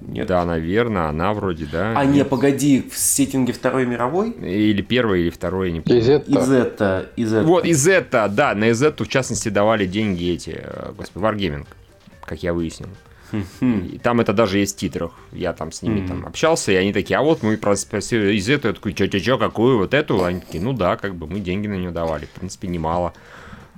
Нет. 0.00 0.26
Да, 0.28 0.44
наверное, 0.44 1.08
она 1.08 1.34
вроде, 1.34 1.66
да. 1.70 1.92
А, 1.94 2.04
не, 2.04 2.24
погоди, 2.24 2.88
в 2.88 2.96
сеттинге 2.96 3.52
Второй 3.52 3.84
мировой? 3.84 4.30
Или 4.30 4.80
первой, 4.80 5.22
или 5.22 5.30
второй, 5.30 5.68
я 5.68 5.74
не 5.74 5.80
помню. 5.80 6.00
Из 6.00 6.08
этого 6.08 6.38
Из 6.40 6.50
это, 6.50 7.06
из 7.16 7.32
это. 7.32 7.46
Вот, 7.46 7.64
из 7.66 7.86
это, 7.86 8.28
да, 8.28 8.54
на 8.54 8.68
из 8.70 8.82
это, 8.82 9.04
в 9.04 9.08
частности, 9.08 9.48
давали 9.50 9.86
деньги 9.86 10.30
эти, 10.32 10.60
э, 10.62 10.92
господи, 10.96 11.24
Wargaming, 11.24 11.66
как 12.24 12.42
я 12.42 12.54
выяснил. 12.54 12.88
И 13.60 13.98
там 14.02 14.20
это 14.20 14.32
даже 14.32 14.58
есть 14.58 14.76
в 14.76 14.78
титрах. 14.78 15.12
Я 15.32 15.52
там 15.52 15.72
с 15.72 15.82
ними 15.82 16.06
там 16.06 16.26
общался, 16.26 16.72
и 16.72 16.76
они 16.76 16.92
такие, 16.92 17.18
а 17.18 17.22
вот 17.22 17.42
мы 17.42 17.56
про- 17.56 17.76
спросили 17.76 18.34
из 18.34 18.48
этого, 18.48 18.70
я 18.70 18.74
такой, 18.74 18.92
чё-чё-чё, 18.94 19.38
какую 19.38 19.78
вот 19.78 19.94
эту? 19.94 20.24
Они 20.24 20.40
такие, 20.40 20.62
ну 20.62 20.72
да, 20.72 20.96
как 20.96 21.14
бы 21.14 21.26
мы 21.26 21.40
деньги 21.40 21.66
на 21.66 21.74
нее 21.74 21.90
давали, 21.90 22.26
в 22.26 22.30
принципе, 22.30 22.68
немало. 22.68 23.12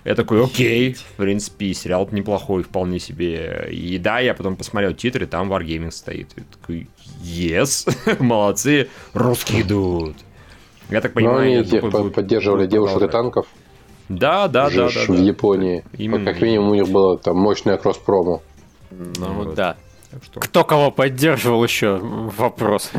Я 0.04 0.14
такой, 0.14 0.42
окей, 0.42 0.94
в 0.94 1.16
принципе, 1.16 1.74
сериал 1.74 2.08
неплохой, 2.10 2.62
вполне 2.62 2.98
себе. 2.98 3.68
И 3.70 3.98
да, 3.98 4.20
я 4.20 4.32
потом 4.34 4.56
посмотрел 4.56 4.94
титры, 4.94 5.26
там 5.26 5.52
Wargaming 5.52 5.90
стоит. 5.90 6.28
Я 6.36 6.44
такой, 6.50 6.88
yes, 7.22 7.86
молодцы, 8.22 8.88
русские 9.12 9.62
идут. 9.62 10.16
Я 10.88 11.00
так 11.00 11.14
Но 11.14 11.20
понимаю, 11.20 11.60
они 11.60 11.64
тех 11.64 11.84
поддерживали 12.12 12.66
девушек 12.66 13.02
и 13.02 13.08
танков. 13.08 13.46
Да, 14.08 14.48
да, 14.48 14.68
да, 14.70 14.88
да, 14.88 15.04
в. 15.06 15.22
Японии. 15.22 15.84
Именно. 15.96 16.32
Как 16.32 16.42
минимум 16.42 16.70
у 16.70 16.74
них 16.74 16.88
было 16.88 17.16
там 17.16 17.36
мощное 17.36 17.76
кросс-промо. 17.76 18.42
Ну 18.90 19.32
Вот. 19.32 19.54
да. 19.54 19.76
Так 20.10 20.24
что... 20.24 20.40
Кто 20.40 20.64
кого 20.64 20.90
поддерживал 20.90 21.62
еще? 21.62 21.98
Вопрос. 21.98 22.90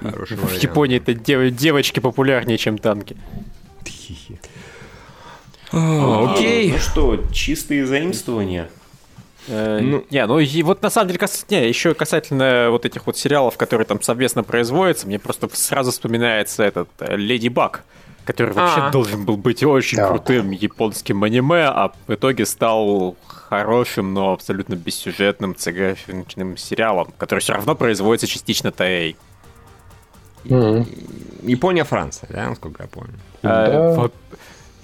Хороший 0.00 0.36
В 0.36 0.62
Японии 0.62 0.98
это 0.98 1.14
девочки 1.14 2.00
популярнее, 2.00 2.58
чем 2.58 2.78
танки. 2.78 3.16
А, 5.72 6.32
окей. 6.32 6.72
Ну 6.72 6.78
что, 6.78 7.24
чистые 7.32 7.86
заимствования? 7.86 8.68
Э, 9.48 9.80
ну, 9.80 10.04
не, 10.10 10.26
ну 10.26 10.38
и 10.38 10.62
вот 10.62 10.82
на 10.82 10.90
самом 10.90 11.08
деле, 11.08 11.18
кас... 11.18 11.46
не, 11.50 11.68
еще 11.68 11.94
касательно 11.94 12.68
вот 12.70 12.86
этих 12.86 13.06
вот 13.06 13.16
сериалов, 13.16 13.56
которые 13.56 13.86
там 13.86 14.00
совместно 14.00 14.42
производятся, 14.42 15.06
мне 15.06 15.18
просто 15.18 15.48
сразу 15.52 15.90
вспоминается 15.90 16.62
этот 16.62 16.88
э, 17.00 17.16
Леди 17.16 17.48
Баг, 17.48 17.84
который 18.24 18.52
вообще 18.52 18.80
А-а-а. 18.80 18.90
должен 18.90 19.24
был 19.24 19.36
быть 19.36 19.62
очень 19.62 19.98
да. 19.98 20.08
крутым 20.08 20.50
японским 20.50 21.22
аниме, 21.24 21.64
а 21.64 21.92
в 22.06 22.14
итоге 22.14 22.46
стал 22.46 23.16
хорошим, 23.26 24.14
но 24.14 24.32
абсолютно 24.32 24.74
бессюжетным 24.74 25.54
цигачным 25.54 26.56
сериалом, 26.56 27.12
который 27.18 27.40
все 27.40 27.54
равно 27.54 27.74
производится 27.74 28.26
частично 28.26 28.70
ТАЭЙ. 28.70 29.16
Mm-hmm. 30.44 31.48
Япония, 31.48 31.84
Франция, 31.84 32.28
да, 32.30 32.48
насколько 32.48 32.82
я 32.82 32.88
помню. 32.88 33.14
А, 33.42 33.66
да 33.66 34.10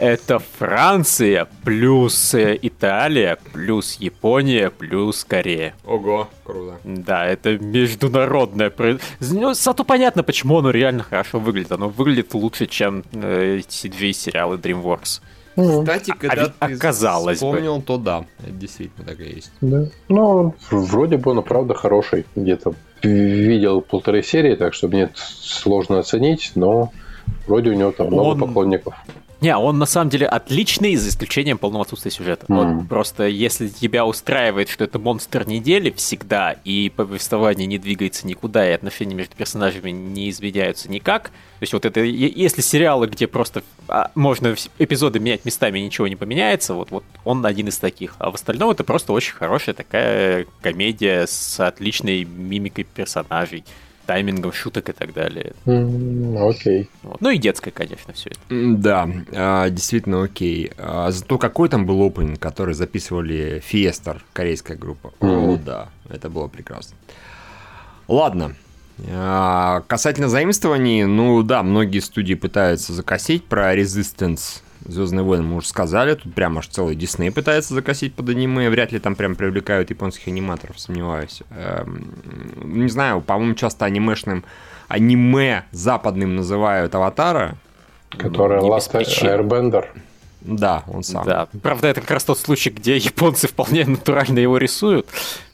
это 0.00 0.38
Франция 0.38 1.46
плюс 1.64 2.34
э, 2.34 2.58
Италия 2.60 3.38
плюс 3.52 3.96
Япония 4.00 4.70
плюс 4.70 5.24
Корея. 5.24 5.74
Ого, 5.84 6.28
круто. 6.42 6.78
Да, 6.84 7.26
это 7.26 7.58
международное. 7.58 8.72
Ну, 9.20 9.54
зато 9.54 9.84
понятно, 9.84 10.22
почему 10.22 10.58
оно 10.58 10.70
реально 10.70 11.02
хорошо 11.02 11.38
выглядит. 11.38 11.72
Оно 11.72 11.88
выглядит 11.88 12.34
лучше, 12.34 12.66
чем 12.66 13.04
э, 13.12 13.58
эти 13.58 13.88
две 13.88 14.12
сериалы 14.12 14.56
DreamWorks. 14.56 15.20
Кстати, 15.56 16.12
когда 16.18 16.52
а, 16.58 16.68
ты 16.68 16.74
оказалось 16.74 17.36
вспомнил, 17.36 17.78
бы. 17.78 17.82
то 17.82 17.98
да, 17.98 18.24
это 18.38 18.52
действительно 18.52 19.06
так 19.06 19.20
и 19.20 19.24
есть. 19.24 19.52
Да. 19.60 19.86
Ну, 20.08 20.54
вроде 20.70 21.18
бы 21.18 21.32
он 21.32 21.42
правда 21.42 21.74
хороший. 21.74 22.24
Где-то 22.34 22.72
видел 23.02 23.82
полторы 23.82 24.22
серии, 24.22 24.54
так 24.54 24.74
что 24.74 24.88
мне 24.88 25.10
сложно 25.14 25.98
оценить, 25.98 26.52
но 26.54 26.92
вроде 27.46 27.70
у 27.70 27.74
него 27.74 27.92
там 27.92 28.06
много 28.06 28.28
он... 28.28 28.40
поклонников. 28.40 28.94
Не, 29.40 29.56
он 29.56 29.78
на 29.78 29.86
самом 29.86 30.10
деле 30.10 30.26
отличный, 30.26 30.96
за 30.96 31.08
исключением 31.08 31.58
полного 31.58 31.84
отсутствия 31.84 32.10
сюжета. 32.10 32.46
Mm. 32.46 32.78
Вот 32.78 32.88
просто 32.88 33.26
если 33.26 33.68
тебя 33.68 34.04
устраивает, 34.04 34.68
что 34.68 34.84
это 34.84 34.98
монстр 34.98 35.46
недели 35.48 35.90
всегда, 35.90 36.52
и 36.64 36.90
повествование 36.94 37.66
не 37.66 37.78
двигается 37.78 38.26
никуда, 38.26 38.68
и 38.68 38.72
отношения 38.72 39.14
между 39.14 39.34
персонажами 39.36 39.90
не 39.90 40.28
изменяются 40.28 40.90
никак, 40.90 41.30
то 41.60 41.62
есть 41.62 41.72
вот 41.72 41.84
это, 41.84 42.00
если 42.00 42.62
сериалы, 42.62 43.06
где 43.06 43.26
просто 43.26 43.62
а, 43.88 44.10
можно 44.14 44.54
эпизоды 44.78 45.20
менять 45.20 45.44
местами, 45.44 45.78
и 45.78 45.82
ничего 45.82 46.08
не 46.08 46.16
поменяется, 46.16 46.74
вот, 46.74 46.90
вот 46.90 47.04
он 47.24 47.44
один 47.44 47.68
из 47.68 47.78
таких. 47.78 48.16
А 48.18 48.30
в 48.30 48.34
остальном 48.34 48.70
это 48.70 48.84
просто 48.84 49.12
очень 49.12 49.34
хорошая 49.34 49.74
такая 49.74 50.46
комедия 50.62 51.26
с 51.26 51.60
отличной 51.60 52.24
мимикой 52.24 52.84
персонажей 52.84 53.64
таймингом 54.10 54.52
шуток 54.52 54.88
и 54.88 54.92
так 54.92 55.12
далее. 55.12 55.52
Mm, 55.66 56.50
окей. 56.50 56.90
Вот. 57.04 57.20
Ну 57.20 57.30
и 57.30 57.38
детское, 57.38 57.70
конечно, 57.70 58.12
все 58.12 58.30
это. 58.30 58.40
Да, 58.48 59.08
а, 59.32 59.70
действительно 59.70 60.24
окей. 60.24 60.72
А, 60.78 61.12
зато 61.12 61.38
какой 61.38 61.68
там 61.68 61.86
был 61.86 62.02
опенинг, 62.02 62.40
который 62.40 62.74
записывали 62.74 63.62
Fiestar, 63.70 64.20
корейская 64.32 64.76
группа. 64.76 65.12
Mm. 65.20 65.54
О, 65.54 65.56
да, 65.64 65.90
это 66.08 66.28
было 66.28 66.48
прекрасно. 66.48 66.96
Ладно, 68.08 68.56
а, 69.08 69.82
Касательно 69.86 70.28
заимствований, 70.28 71.04
ну 71.04 71.42
да, 71.42 71.62
многие 71.62 72.00
студии 72.00 72.34
пытаются 72.34 72.92
закосить 72.92 73.44
про 73.44 73.74
Resistance 73.76 74.62
Звездные 74.86 75.22
войны 75.22 75.44
мы 75.44 75.56
уже 75.56 75.68
сказали, 75.68 76.14
тут 76.14 76.34
прям 76.34 76.56
аж 76.58 76.66
целый 76.68 76.96
Дисней 76.96 77.30
пытается 77.30 77.74
закосить 77.74 78.14
под 78.14 78.30
аниме, 78.30 78.70
вряд 78.70 78.92
ли 78.92 78.98
там 78.98 79.14
прям 79.14 79.34
привлекают 79.34 79.90
японских 79.90 80.28
аниматоров, 80.28 80.80
сомневаюсь. 80.80 81.42
Эм, 81.50 82.14
не 82.64 82.88
знаю, 82.88 83.20
по-моему, 83.20 83.54
часто 83.54 83.84
анимешным 83.84 84.42
аниме 84.88 85.64
западным 85.70 86.34
называют 86.34 86.94
Аватара. 86.94 87.58
Который 88.08 88.62
ну, 88.62 88.74
Last 88.74 88.90
Airbender. 88.92 89.84
Да, 90.40 90.84
он 90.86 91.02
сам. 91.02 91.26
Да. 91.26 91.48
Правда, 91.62 91.88
это 91.88 92.00
как 92.00 92.12
раз 92.12 92.24
тот 92.24 92.38
случай, 92.38 92.70
где 92.70 92.96
японцы 92.96 93.48
вполне 93.48 93.84
натурально 93.84 94.38
его 94.38 94.56
рисуют. 94.56 95.06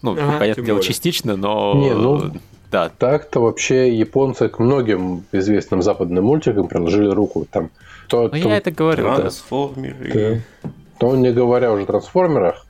Ну, 0.02 0.12
ага, 0.12 0.38
понятное 0.38 0.64
дело, 0.64 0.80
частично, 0.80 1.36
но... 1.36 1.74
Не, 1.74 1.94
ну, 1.94 2.32
да. 2.70 2.88
Так-то 2.88 3.40
вообще 3.40 3.94
японцы 3.94 4.48
к 4.48 4.58
многим 4.58 5.24
известным 5.32 5.82
западным 5.82 6.24
мультикам 6.24 6.68
приложили 6.68 7.08
руку. 7.08 7.46
Там 7.50 7.70
то, 8.08 8.22
ну, 8.22 8.28
то, 8.30 8.36
я 8.36 8.56
это 8.56 8.70
говорю. 8.70 9.14
Трансформеры. 9.16 10.42
Да. 10.62 10.70
То 10.98 11.16
не 11.16 11.32
говоря 11.32 11.72
уже 11.72 11.82
о 11.82 11.86
трансформерах, 11.86 12.66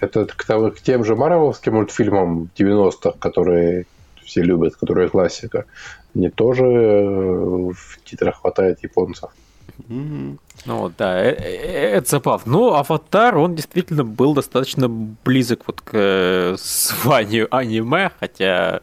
это 0.00 0.26
к, 0.26 0.44
к 0.44 0.80
тем 0.80 1.04
же 1.04 1.16
марвеловским 1.16 1.74
мультфильмам 1.74 2.48
90-х, 2.56 3.18
которые 3.18 3.86
все 4.24 4.42
любят, 4.42 4.76
которые 4.76 5.08
классика, 5.08 5.64
не 6.14 6.30
тоже 6.30 6.64
э, 6.64 7.72
в 7.72 7.98
титрах 8.04 8.40
хватает 8.40 8.82
японцев. 8.82 9.30
Mm-hmm. 9.88 10.38
Ну 10.64 10.92
да, 10.96 11.22
э, 11.22 11.32
э, 11.32 11.90
это 11.96 12.10
забавно. 12.10 12.52
Ну, 12.52 12.74
Аватар, 12.74 13.36
он 13.36 13.54
действительно 13.54 14.04
был 14.04 14.34
достаточно 14.34 14.88
близок 14.88 15.62
вот 15.66 15.80
к 15.80 16.56
званию 16.58 17.54
аниме, 17.54 18.10
хотя 18.18 18.80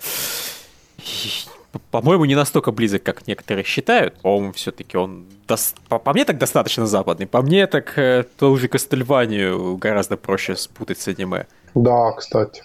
по-моему, 1.91 2.25
не 2.25 2.35
настолько 2.35 2.71
близок, 2.71 3.03
как 3.03 3.27
некоторые 3.27 3.63
считают. 3.63 4.19
По-моему, 4.21 4.53
все-таки 4.53 4.97
он, 4.97 5.25
дос... 5.47 5.75
по, 5.89 5.99
по 5.99 6.13
мне 6.13 6.25
так 6.25 6.37
достаточно 6.37 6.85
западный. 6.85 7.27
По 7.27 7.41
мне 7.41 7.67
так 7.67 7.97
э, 7.97 8.25
ту 8.37 8.55
же 8.57 8.67
Кастельванию 8.67 9.77
гораздо 9.77 10.17
проще 10.17 10.55
спутать 10.55 10.99
с 10.99 11.07
аниме. 11.07 11.47
Да, 11.75 12.11
кстати. 12.11 12.63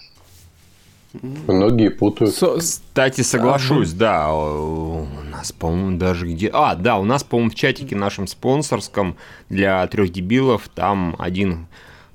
Многие 1.23 1.89
путают. 1.89 2.35
Со... 2.35 2.59
Кстати, 2.59 3.23
соглашусь, 3.23 3.93
да. 3.93 4.27
да. 4.27 4.35
У 4.35 5.07
нас, 5.31 5.53
по-моему, 5.53 5.99
даже 5.99 6.27
где... 6.27 6.51
А, 6.53 6.75
да, 6.75 6.99
у 6.99 7.05
нас, 7.05 7.25
по-моему, 7.25 7.51
в 7.51 7.55
чатике 7.55 7.97
нашем 7.97 8.27
спонсорском 8.27 9.17
для 9.49 9.87
трех 9.87 10.11
дебилов 10.11 10.69
там 10.75 11.17
один 11.19 11.67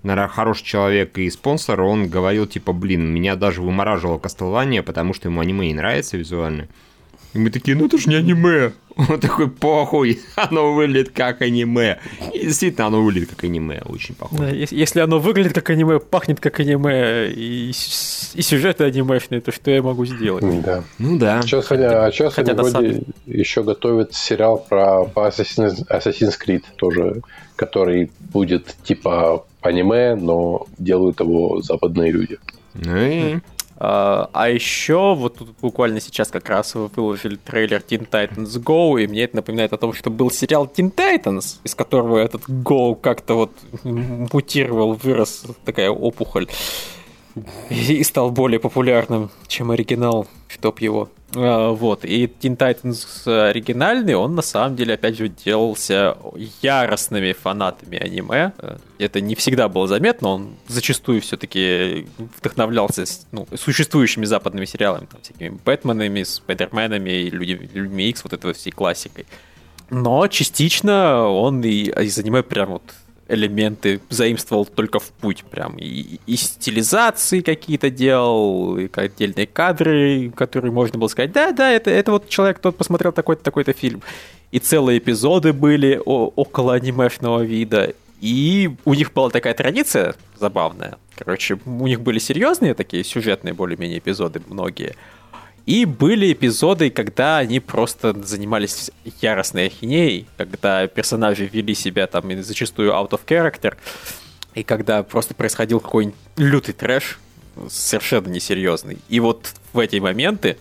наверное, 0.04 0.28
хороший 0.28 0.64
человек 0.64 1.18
и 1.18 1.30
спонсор, 1.30 1.82
он 1.82 2.08
говорил, 2.08 2.46
типа, 2.46 2.74
блин, 2.74 3.12
меня 3.14 3.36
даже 3.36 3.62
вымораживало 3.62 4.20
Кастлвания, 4.20 4.84
потому 4.84 5.14
что 5.14 5.30
ему 5.30 5.42
аниме 5.42 5.68
не 5.68 5.74
нравится 5.74 6.18
визуально. 6.18 6.68
И 7.34 7.40
мы 7.40 7.50
такие, 7.50 7.76
ну 7.76 7.88
это 7.88 7.98
же 7.98 8.10
не 8.10 8.16
аниме. 8.16 8.74
Он 8.96 9.20
такой, 9.20 9.50
похуй, 9.50 10.20
оно 10.36 10.74
выглядит 10.74 11.10
как 11.10 11.42
аниме. 11.42 12.00
И 12.32 12.46
действительно, 12.46 12.88
оно 12.88 13.02
выглядит 13.02 13.30
как 13.30 13.44
аниме, 13.44 13.82
очень 13.86 14.14
похоже. 14.14 14.44
Да, 14.44 14.50
если 14.50 15.00
оно 15.00 15.20
выглядит 15.20 15.54
как 15.54 15.70
аниме, 15.72 16.00
пахнет 16.00 16.40
как 16.40 16.60
аниме, 16.60 17.32
и, 17.32 17.70
и 17.70 18.42
сюжеты 18.42 18.84
анимешные, 18.84 19.42
то 19.42 19.52
что 19.52 19.72
я 19.72 19.82
могу 19.82 20.06
сделать? 20.06 20.46
Да. 20.64 20.84
Ну 21.00 21.18
да. 21.18 21.42
Сейчас, 21.42 21.66
хотя, 21.66 22.06
а 22.06 22.12
сейчас 22.12 22.36
хотя 22.36 22.52
они 22.52 22.62
вроде 22.62 22.94
самом... 22.94 23.06
еще 23.26 23.64
готовят 23.64 24.14
сериал 24.14 24.64
про, 24.70 25.06
про 25.06 25.30
Assassin's, 25.30 25.88
Assassin's 25.90 26.36
Creed 26.40 26.64
тоже, 26.76 27.22
который 27.56 28.12
будет 28.20 28.76
типа 28.84 29.46
аниме, 29.62 30.16
но 30.16 30.68
делают 30.78 31.20
его 31.20 31.62
западные 31.62 32.12
люди. 32.12 32.38
Ну 32.76 32.98
и 32.98 33.40
а, 33.86 34.30
а 34.32 34.48
еще 34.48 35.14
вот 35.14 35.40
тут 35.40 35.50
буквально 35.62 36.00
сейчас 36.00 36.30
как 36.30 36.48
раз 36.48 36.74
выложили 36.74 37.36
трейлер 37.36 37.84
Teen 37.86 38.08
Titans 38.10 38.58
Go, 38.64 39.04
и 39.04 39.08
мне 39.08 39.24
это 39.24 39.36
напоминает 39.36 39.74
о 39.74 39.78
том, 39.78 39.92
что 39.92 40.10
был 40.10 40.32
сериал 40.32 40.72
Teen 40.74 40.90
Titans, 40.90 41.58
из 41.66 41.76
которого 41.76 42.18
этот 42.18 42.48
Go 42.48 42.96
как-то 42.96 43.34
вот 43.34 43.52
мутировал, 43.84 44.94
вырос 44.94 45.44
такая 45.66 45.90
опухоль 45.90 46.48
и 47.70 48.02
стал 48.06 48.32
более 48.32 48.62
популярным, 48.62 49.30
чем 49.48 49.70
оригинал, 49.72 50.28
чтоб 50.48 50.80
его. 50.80 51.10
А, 51.36 51.72
вот, 51.72 52.06
и 52.06 52.26
Teen 52.26 52.58
Titans 52.58 53.50
оригинальный, 53.50 54.16
он 54.16 54.36
на 54.36 54.42
самом 54.42 54.76
деле, 54.76 54.94
опять 54.94 55.18
же, 55.18 55.30
делался 55.30 56.18
яростными 56.62 57.34
фанатами 57.34 57.98
аниме. 57.98 58.54
Это 58.98 59.22
не 59.22 59.36
всегда 59.36 59.68
было 59.70 59.88
заметно, 59.88 60.30
он 60.30 60.56
зачастую 60.68 61.22
все-таки 61.22 62.08
вдохновлялся 62.38 63.06
ну, 63.32 63.48
существующими 63.56 64.26
западными 64.26 64.66
сериалами, 64.66 65.06
там, 65.06 65.22
всякими 65.22 65.58
Бэтменами, 65.66 66.24
Спайдерменами 66.24 67.10
и 67.10 67.30
Людьми, 67.30 67.70
Людьми 67.74 68.10
Икс, 68.10 68.24
вот 68.24 68.34
этой 68.34 68.54
всей 68.54 68.72
классикой. 68.72 69.26
Но 69.90 70.28
частично 70.28 71.28
он 71.28 71.64
и 71.64 71.90
из 71.90 72.18
аниме 72.18 72.44
прям 72.44 72.72
вот 72.72 72.84
элементы 73.34 74.02
заимствовал 74.10 74.66
только 74.66 75.00
в 75.00 75.12
путь 75.12 75.44
прям. 75.44 75.78
И, 75.78 76.20
и 76.26 76.36
стилизации 76.36 77.42
какие-то 77.42 77.90
делал, 77.90 78.78
и 78.78 78.90
отдельные 78.94 79.48
кадры, 79.48 80.32
которые 80.36 80.72
можно 80.72 81.00
было 81.00 81.08
сказать, 81.08 81.32
да-да, 81.32 81.72
это, 81.72 81.90
это 81.90 82.12
вот 82.12 82.30
человек, 82.30 82.60
тот 82.60 82.78
посмотрел 82.78 83.12
такой-то 83.12 83.44
такой-то 83.44 83.74
фильм. 83.74 84.02
И 84.52 84.60
целые 84.60 85.00
эпизоды 85.00 85.52
были 85.54 86.00
о, 86.06 86.32
около 86.36 86.76
анимешного 86.76 87.42
вида. 87.42 87.94
И 88.22 88.70
у 88.86 88.94
них 88.94 89.12
была 89.12 89.30
такая 89.30 89.54
традиция 89.54 90.16
забавная. 90.40 90.98
Короче, 91.18 91.60
у 91.66 91.88
них 91.88 92.02
были 92.02 92.20
серьезные 92.20 92.74
такие 92.74 93.04
сюжетные 93.04 93.54
более-менее 93.54 94.00
эпизоды 94.00 94.42
многие. 94.48 94.96
И 95.66 95.86
были 95.86 96.34
эпизоды, 96.34 96.90
когда 96.90 97.38
они 97.38 97.60
просто 97.60 98.14
занимались 98.24 98.92
яростной 99.22 99.68
ахинеей, 99.68 100.28
когда 100.38 100.88
персонажи 100.88 101.46
вели 101.46 101.74
себя 101.74 102.08
там 102.08 102.44
зачастую 102.44 102.92
out 102.92 103.12
of 103.12 103.22
character, 103.26 103.76
и 104.56 104.64
когда 104.64 105.04
просто 105.04 105.34
происходил 105.34 105.80
какой-нибудь 105.80 106.18
лютый 106.38 106.74
трэш, 106.74 107.20
совершенно 107.70 108.28
несерьезный. 108.28 108.98
И 109.08 109.20
вот 109.20 109.54
в 109.72 109.80
эти 109.80 109.98
моменты 109.98 110.58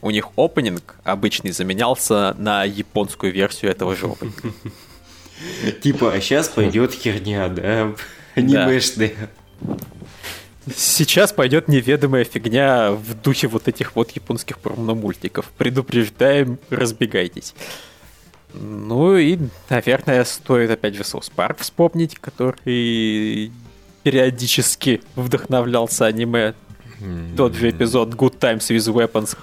у 0.00 0.10
них 0.10 0.28
опенинг 0.36 0.96
обычный 1.04 1.50
заменялся 1.50 2.34
на 2.38 2.64
японскую 2.64 3.32
версию 3.32 3.72
этого 3.72 3.94
же 3.94 4.06
опенинга. 4.06 4.52
Типа, 5.82 6.12
а 6.12 6.20
сейчас 6.20 6.48
пойдет 6.48 6.94
херня, 6.94 7.48
да? 7.48 7.94
Анимешная. 8.34 9.30
Сейчас 10.74 11.32
пойдет 11.32 11.68
неведомая 11.68 12.24
фигня 12.24 12.90
в 12.92 13.14
духе 13.14 13.46
вот 13.46 13.68
этих 13.68 13.94
вот 13.94 14.10
японских 14.12 14.58
порномультиков. 14.58 15.46
Предупреждаем, 15.56 16.58
разбегайтесь. 16.70 17.54
Ну 18.52 19.16
и, 19.16 19.38
наверное, 19.70 20.24
стоит 20.24 20.70
опять 20.70 20.94
же 20.94 21.04
Соус 21.04 21.30
Парк 21.30 21.58
вспомнить, 21.60 22.18
который 22.18 23.52
периодически 24.02 25.02
вдохновлялся 25.14 26.06
аниме. 26.06 26.54
Тот 27.36 27.54
же 27.54 27.70
эпизод 27.70 28.14
Good 28.14 28.38
Times 28.38 28.70
with 28.70 28.92
Weapons 28.92 29.36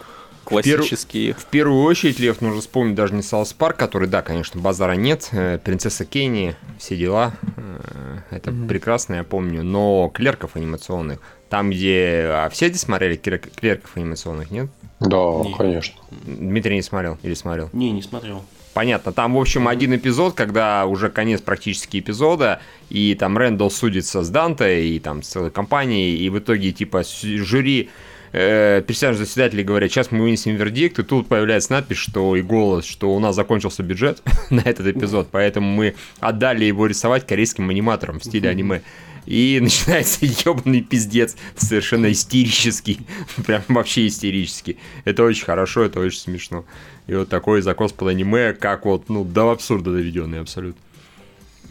классические. 0.44 1.34
В, 1.34 1.46
первую 1.46 1.84
очередь, 1.84 2.20
Лев, 2.20 2.42
нужно 2.42 2.62
вспомнить 2.62 2.96
даже 2.96 3.14
не 3.14 3.22
South 3.22 3.54
Park, 3.54 3.78
который, 3.78 4.08
да, 4.08 4.22
конечно, 4.22 4.60
базара 4.60 4.94
нет, 4.94 5.30
э, 5.32 5.60
Принцесса 5.64 6.06
Кенни, 6.06 6.56
все 6.78 6.96
дела, 6.96 7.34
э, 7.58 8.20
это 8.32 8.52
mm-hmm. 8.52 8.68
прекрасно, 8.68 9.16
я 9.16 9.24
помню, 9.24 9.64
но 9.64 10.10
клерков 10.14 10.56
анимационных, 10.56 11.20
там, 11.50 11.70
где... 11.70 12.30
А 12.32 12.50
все 12.50 12.70
здесь 12.70 12.82
смотрели 12.82 13.16
клерков 13.16 13.96
анимационных, 13.96 14.52
нет? 14.52 14.70
Да, 15.00 15.42
нет. 15.44 15.58
конечно. 15.58 15.96
Дмитрий 16.26 16.76
не 16.76 16.82
смотрел 16.82 17.18
или 17.24 17.34
смотрел? 17.34 17.70
Не, 17.74 17.92
не 17.92 18.02
смотрел. 18.02 18.44
Понятно. 18.74 19.12
Там, 19.12 19.36
в 19.36 19.38
общем, 19.38 19.68
один 19.68 19.96
эпизод, 19.96 20.34
когда 20.34 20.86
уже 20.88 21.10
конец 21.10 21.42
практически 21.42 22.00
эпизода, 22.00 22.60
и 22.90 23.16
там 23.16 23.38
Рэндалл 23.38 23.70
судится 23.70 24.24
с 24.24 24.30
Данте 24.30 24.88
и 24.88 25.00
там 25.00 25.22
с 25.22 25.28
целой 25.28 25.52
компанией, 25.52 26.18
и 26.18 26.30
в 26.30 26.40
итоге, 26.40 26.72
типа, 26.72 27.04
жюри 27.22 27.92
э, 28.34 28.82
присяжные 28.86 29.26
заседатели 29.26 29.64
говорят, 29.64 29.92
сейчас 29.92 30.12
мы 30.12 30.22
вынесем 30.22 30.56
вердикт, 30.56 31.00
и 31.00 31.04
тут 31.04 31.28
появляется 31.28 31.72
надпись, 31.72 31.98
что 31.98 32.36
и 32.36 32.42
голос, 32.42 32.86
что 32.86 33.16
у 33.16 33.20
нас 33.20 33.36
закончился 33.36 33.84
бюджет 33.84 34.22
на 34.50 34.60
этот 34.60 34.88
эпизод, 34.88 35.30
поэтому 35.32 35.68
мы 35.72 35.96
отдали 36.20 36.66
его 36.66 36.86
рисовать 36.88 37.26
корейским 37.26 37.70
аниматорам 37.70 38.20
в 38.20 38.26
стиле 38.26 38.50
аниме. 38.50 38.82
И 39.26 39.60
начинается 39.62 40.26
ебаный 40.26 40.82
пиздец, 40.82 41.38
совершенно 41.56 42.12
истерический, 42.12 43.00
прям 43.46 43.64
вообще 43.70 44.08
истерический. 44.08 44.78
Это 45.06 45.24
очень 45.24 45.46
хорошо, 45.46 45.84
это 45.84 46.00
очень 46.00 46.20
смешно. 46.20 46.66
И 47.08 47.16
вот 47.16 47.30
такой 47.30 47.62
закос 47.62 47.92
под 47.92 48.10
аниме, 48.10 48.54
как 48.54 48.86
вот, 48.86 49.10
ну, 49.10 49.24
до 49.24 49.52
абсурда 49.52 49.92
доведенный 49.92 50.42
абсолютно. 50.42 50.82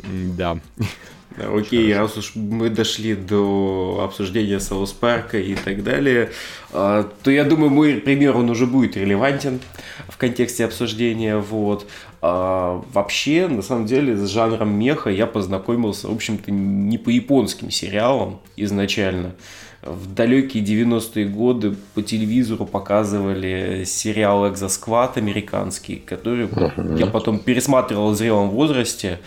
Да. 0.02 0.58
Окей, 1.38 1.94
раз 1.94 2.16
уж 2.16 2.32
мы 2.34 2.70
дошли 2.70 3.14
до 3.14 4.02
обсуждения 4.04 4.60
Саус 4.60 4.92
Парка 4.92 5.38
и 5.38 5.54
так 5.54 5.82
далее, 5.82 6.30
а, 6.72 7.08
то 7.22 7.30
я 7.30 7.44
думаю, 7.44 7.70
мой 7.70 7.94
пример, 7.94 8.36
он 8.36 8.50
уже 8.50 8.66
будет 8.66 8.96
релевантен 8.96 9.60
в 10.08 10.16
контексте 10.16 10.64
обсуждения. 10.64 11.36
Вот. 11.38 11.86
А, 12.20 12.82
вообще, 12.92 13.48
на 13.48 13.62
самом 13.62 13.86
деле, 13.86 14.16
с 14.16 14.28
жанром 14.28 14.72
меха 14.74 15.10
я 15.10 15.26
познакомился, 15.26 16.08
в 16.08 16.14
общем-то, 16.14 16.50
не 16.50 16.98
по 16.98 17.10
японским 17.10 17.70
сериалам 17.70 18.40
изначально. 18.56 19.34
В 19.82 20.14
далекие 20.14 20.62
90-е 20.62 21.26
годы 21.26 21.74
по 21.94 22.02
телевизору 22.02 22.66
показывали 22.66 23.82
сериал 23.84 24.48
«Экзосквад» 24.48 25.16
американский, 25.16 25.96
который 25.96 26.46
uh-huh. 26.46 27.00
я 27.00 27.06
потом 27.06 27.40
пересматривал 27.40 28.10
в 28.12 28.16
зрелом 28.16 28.50
возрасте 28.50 29.18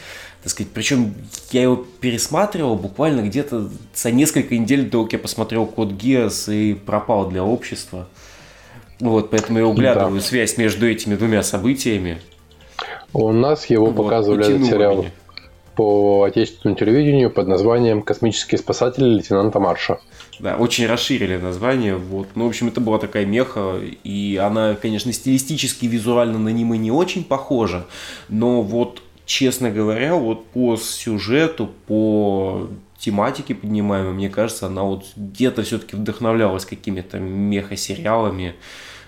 так 0.45 0.51
сказать, 0.51 0.71
причем 0.75 1.15
я 1.49 1.63
его 1.63 1.75
пересматривал 1.75 2.75
буквально 2.75 3.21
где-то 3.21 3.67
за 3.95 4.11
несколько 4.11 4.55
недель 4.55 4.87
до, 4.87 5.01
как 5.01 5.13
я 5.13 5.17
посмотрел 5.17 5.65
Код 5.65 5.93
Гиас 5.93 6.49
и 6.49 6.75
пропал 6.75 7.31
для 7.31 7.43
общества. 7.43 8.07
Вот, 8.99 9.31
поэтому 9.31 9.57
я 9.57 9.65
углядываю 9.65 10.19
да. 10.19 10.21
связь 10.21 10.59
между 10.59 10.87
этими 10.87 11.15
двумя 11.15 11.41
событиями. 11.41 12.19
У 13.11 13.31
нас 13.31 13.65
его 13.71 13.87
вот, 13.87 13.95
показывали 13.95 14.45
этот 14.45 14.67
сериал 14.67 14.97
меня. 14.97 15.11
по 15.75 16.25
отечественному 16.25 16.77
телевидению 16.77 17.31
под 17.31 17.47
названием 17.47 18.03
«Космические 18.03 18.59
спасатели 18.59 19.05
лейтенанта 19.05 19.59
Марша». 19.59 19.97
Да, 20.39 20.57
очень 20.57 20.85
расширили 20.85 21.37
название. 21.37 21.95
Вот. 21.95 22.27
Ну, 22.35 22.45
в 22.45 22.49
общем, 22.49 22.67
это 22.67 22.81
была 22.81 22.99
такая 22.99 23.25
меха, 23.25 23.79
и 24.03 24.39
она, 24.39 24.75
конечно, 24.75 25.11
стилистически, 25.11 25.87
визуально 25.87 26.37
на 26.37 26.51
аниме 26.51 26.77
не 26.77 26.91
очень 26.91 27.23
похожа, 27.23 27.87
но 28.29 28.61
вот 28.61 29.01
честно 29.25 29.71
говоря, 29.71 30.15
вот 30.15 30.47
по 30.47 30.77
сюжету, 30.77 31.71
по 31.87 32.69
тематике 32.97 33.55
поднимаемой, 33.55 34.13
мне 34.13 34.29
кажется, 34.29 34.67
она 34.67 34.83
вот 34.83 35.05
где-то 35.15 35.63
все-таки 35.63 35.95
вдохновлялась 35.95 36.65
какими-то 36.65 37.19
меха-сериалами 37.19 38.55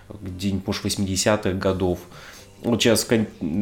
где-нибудь, 0.10 0.68
может, 0.68 0.86
80-х 0.86 1.52
годов. 1.54 2.00
Вот 2.64 2.82
сейчас 2.82 3.08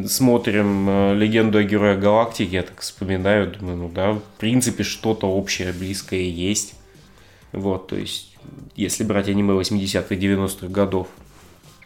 смотрим 0.07 0.89
э, 0.89 1.15
«Легенду 1.15 1.57
о 1.57 1.63
Герое 1.63 1.97
Галактики», 1.97 2.53
я 2.53 2.63
так 2.63 2.79
вспоминаю, 2.79 3.51
думаю, 3.51 3.77
ну 3.77 3.89
да, 3.89 4.13
в 4.13 4.21
принципе, 4.37 4.83
что-то 4.83 5.27
общее, 5.27 5.73
близкое 5.73 6.29
есть. 6.29 6.75
Вот, 7.51 7.87
то 7.87 7.97
есть, 7.97 8.37
если 8.75 9.03
брать 9.03 9.27
аниме 9.27 9.53
80-х, 9.53 10.15
90-х 10.15 10.67
годов. 10.67 11.07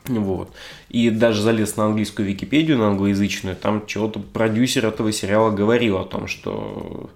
Вот. 0.06 0.52
И 0.90 1.10
даже 1.10 1.42
залез 1.42 1.78
на 1.78 1.86
английскую 1.86 2.28
Википедию, 2.28 2.78
на 2.78 2.88
англоязычную, 2.88 3.56
там 3.56 3.86
чего-то 3.86 4.20
продюсер 4.20 4.86
этого 4.86 5.12
сериала 5.12 5.52
говорил 5.52 5.98
о 5.98 6.06
том, 6.06 6.28
что, 6.28 7.10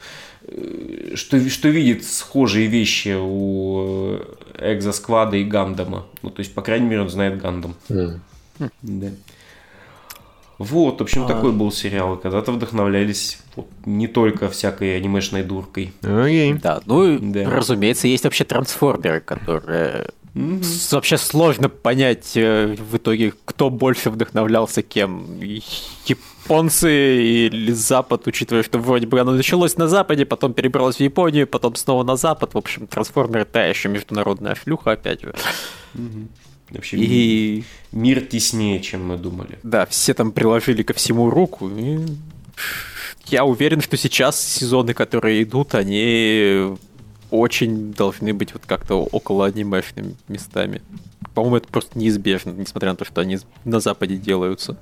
э, 0.47 1.13
что, 1.15 1.39
что 1.49 1.69
видит 1.69 2.03
схожие 2.03 2.67
вещи 2.67 3.15
у 3.19 4.19
Экзосквада 4.59 5.37
и 5.37 5.43
Гандама. 5.43 6.05
Ну, 6.21 6.29
то 6.29 6.39
есть, 6.39 6.53
по 6.53 6.61
крайней 6.61 6.87
мере, 6.87 7.01
он 7.01 7.09
знает 7.09 7.41
Гандам. 7.41 7.75
Mm. 7.89 8.19
Да. 8.83 9.09
Вот, 10.59 10.99
в 10.99 11.03
общем, 11.03 11.23
а... 11.23 11.27
такой 11.27 11.51
был 11.51 11.71
сериал. 11.71 12.15
Когда-то 12.17 12.51
вдохновлялись 12.51 13.39
вот, 13.55 13.67
не 13.85 14.07
только 14.07 14.49
всякой 14.49 14.97
анимешной 14.97 15.43
дуркой. 15.43 15.93
Okay. 16.01 16.59
Да, 16.61 16.81
ну, 16.85 17.17
да. 17.19 17.49
разумеется, 17.49 18.07
есть 18.07 18.23
вообще 18.23 18.43
трансформеры, 18.43 19.19
которые 19.19 20.09
Mm-hmm. 20.35 20.95
Вообще 20.95 21.17
сложно 21.17 21.69
понять 21.69 22.31
э, 22.35 22.75
в 22.75 22.97
итоге, 22.97 23.33
кто 23.45 23.69
больше 23.69 24.09
вдохновлялся 24.09 24.81
кем. 24.81 25.39
Японцы 26.05 27.45
или 27.45 27.71
Запад, 27.71 28.25
учитывая, 28.25 28.63
что 28.63 28.79
вроде 28.79 29.05
бы 29.05 29.19
оно 29.19 29.33
началось 29.33 29.77
на 29.77 29.87
Западе, 29.87 30.25
потом 30.25 30.53
перебралось 30.53 30.95
в 30.95 31.01
Японию, 31.01 31.45
потом 31.45 31.75
снова 31.75 32.03
на 32.03 32.15
Запад. 32.15 32.55
В 32.55 32.57
общем, 32.57 32.87
трансформеры 32.87 33.45
та 33.45 33.65
еще 33.65 33.89
международная 33.89 34.55
шлюха, 34.55 34.93
опять 34.93 35.21
же. 35.21 35.35
Mm-hmm. 35.93 36.27
Вообще 36.71 36.97
и 36.97 37.63
мир 37.91 38.21
теснее, 38.21 38.79
чем 38.79 39.05
мы 39.05 39.17
думали. 39.17 39.59
Да, 39.61 39.85
все 39.85 40.15
там 40.15 40.31
приложили 40.31 40.81
ко 40.81 40.93
всему 40.93 41.29
руку. 41.29 41.69
И 41.69 41.99
я 43.27 43.45
уверен, 43.45 43.81
что 43.81 43.97
сейчас 43.97 44.41
сезоны, 44.41 44.95
которые 44.95 45.43
идут, 45.43 45.75
они 45.75 46.75
очень 47.33 47.93
должны 47.93 48.31
быть 48.31 48.53
вот 48.53 48.61
как-то 48.67 49.03
около 49.03 49.47
анимешными 49.47 50.15
местами. 50.27 50.83
По-моему, 51.33 51.57
это 51.57 51.67
просто 51.67 51.97
неизбежно, 51.97 52.51
несмотря 52.51 52.91
на 52.91 52.95
то, 52.95 53.05
что 53.05 53.21
они 53.21 53.39
на 53.65 53.79
Западе 53.79 54.17
делаются. 54.17 54.77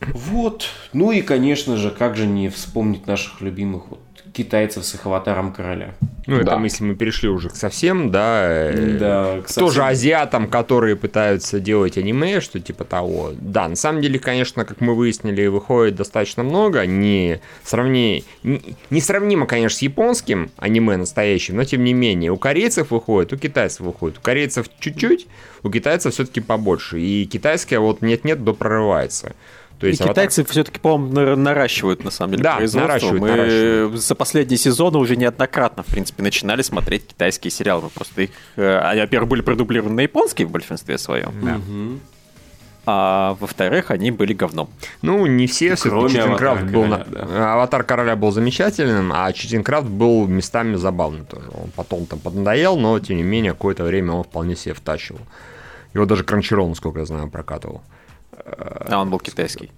Вот. 0.00 0.66
Ну 0.92 1.10
и, 1.10 1.22
конечно 1.22 1.78
же, 1.78 1.90
как 1.90 2.16
же 2.16 2.26
не 2.26 2.50
вспомнить 2.50 3.06
наших 3.06 3.40
любимых 3.40 3.88
вот 3.88 4.00
китайцев 4.32 4.84
с 4.84 4.94
их 4.94 5.06
аватаром 5.06 5.52
короля. 5.52 5.94
Ну, 6.26 6.36
это 6.36 6.56
да. 6.56 6.60
если 6.62 6.84
мы 6.84 6.94
перешли 6.94 7.28
уже 7.28 7.48
к 7.48 7.56
совсем, 7.56 8.10
да, 8.10 8.42
э, 8.48 8.98
да 8.98 9.40
к 9.42 9.48
совсем. 9.48 9.64
тоже 9.64 9.82
азиатам, 9.84 10.48
которые 10.48 10.94
пытаются 10.94 11.58
делать 11.58 11.98
аниме, 11.98 12.40
что 12.40 12.60
типа 12.60 12.84
того. 12.84 13.32
Да, 13.36 13.68
на 13.68 13.76
самом 13.76 14.00
деле, 14.00 14.18
конечно, 14.18 14.64
как 14.64 14.80
мы 14.80 14.94
выяснили, 14.94 15.46
выходит 15.46 15.96
достаточно 15.96 16.42
много, 16.42 16.86
не, 16.86 17.40
сравни... 17.64 18.24
не 18.44 19.00
сравнимо, 19.00 19.46
конечно, 19.46 19.78
с 19.78 19.82
японским 19.82 20.50
аниме 20.56 20.96
настоящим, 20.96 21.56
но 21.56 21.64
тем 21.64 21.82
не 21.82 21.94
менее, 21.94 22.30
у 22.30 22.36
корейцев 22.36 22.90
выходит, 22.90 23.32
у 23.32 23.36
китайцев 23.36 23.80
выходит, 23.80 24.18
у 24.18 24.20
корейцев 24.20 24.66
чуть-чуть, 24.78 25.26
у 25.62 25.70
китайцев 25.70 26.14
все-таки 26.14 26.40
побольше, 26.40 27.00
и 27.00 27.24
китайское 27.24 27.80
вот 27.80 28.02
нет-нет, 28.02 28.44
до 28.44 28.52
прорывается. 28.52 29.34
То 29.80 29.86
есть 29.86 30.00
и 30.00 30.04
аватар... 30.04 30.24
китайцы 30.26 30.44
все-таки, 30.44 30.78
по-моему, 30.78 31.36
наращивают, 31.36 32.04
на 32.04 32.10
самом 32.10 32.32
деле, 32.32 32.44
да, 32.44 32.60
наращивают, 32.60 33.20
Мы 33.20 33.28
наращивают. 33.28 34.02
за 34.02 34.14
последние 34.14 34.58
сезоны 34.58 34.98
уже 34.98 35.16
неоднократно, 35.16 35.82
в 35.82 35.86
принципе, 35.86 36.22
начинали 36.22 36.60
смотреть 36.60 37.06
китайские 37.06 37.50
сериалы. 37.50 37.84
Мы 37.84 37.88
просто 37.88 38.22
их... 38.22 38.30
Э, 38.56 38.78
они, 38.80 39.00
во-первых, 39.00 39.30
были 39.30 39.40
продублированы 39.40 39.94
на 39.94 40.00
японский 40.02 40.44
в 40.44 40.50
большинстве 40.50 40.98
своем. 40.98 41.32
Да. 41.42 41.60
А 42.86 43.36
во-вторых, 43.40 43.90
они 43.90 44.10
были 44.10 44.32
говном. 44.34 44.68
Ну, 45.00 45.24
не 45.26 45.46
все, 45.46 45.76
все-таки 45.76 46.14
Читинкрафт 46.14 46.64
был... 46.64 46.82
Короля, 46.82 47.06
да. 47.08 47.52
Аватар 47.54 47.84
короля 47.84 48.16
был 48.16 48.32
замечательным, 48.32 49.12
а 49.14 49.32
Читинкрафт 49.32 49.86
был 49.86 50.26
местами 50.26 50.76
забавным 50.76 51.24
тоже. 51.24 51.48
Он 51.54 51.70
потом 51.70 52.06
там 52.06 52.18
поднадоел, 52.18 52.76
но, 52.76 52.98
тем 52.98 53.16
не 53.16 53.22
менее, 53.22 53.52
какое-то 53.52 53.84
время 53.84 54.12
он 54.12 54.24
вполне 54.24 54.56
себе 54.56 54.74
втащил. 54.74 55.18
Его 55.94 56.04
даже 56.04 56.24
Кранчерол, 56.24 56.68
насколько 56.68 57.00
я 57.00 57.06
знаю, 57.06 57.28
прокатывал. 57.28 57.82
А 58.44 59.00
он 59.00 59.10
был 59.10 59.18
китайский. 59.18 59.70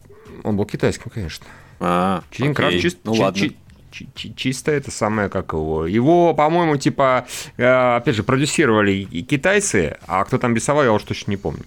Он 0.44 0.56
был 0.56 0.64
китайским, 0.64 1.10
конечно. 1.10 1.46
А, 1.80 2.22
Читинкрафт 2.30 2.78
чис... 2.78 2.96
ну, 3.04 3.12
ладно. 3.12 3.50
Чи... 3.90 4.34
чисто 4.34 4.72
это 4.72 4.90
самое, 4.90 5.28
как 5.28 5.52
его. 5.52 5.86
Его, 5.86 6.34
по-моему, 6.34 6.76
типа, 6.76 7.26
э, 7.56 7.96
опять 7.96 8.16
же, 8.16 8.22
продюсировали 8.22 8.92
и 8.92 9.22
китайцы, 9.22 9.98
а 10.06 10.24
кто 10.24 10.38
там 10.38 10.54
рисовал, 10.54 10.84
я 10.84 10.92
уж 10.92 11.02
точно 11.02 11.30
не 11.32 11.36
помню. 11.36 11.64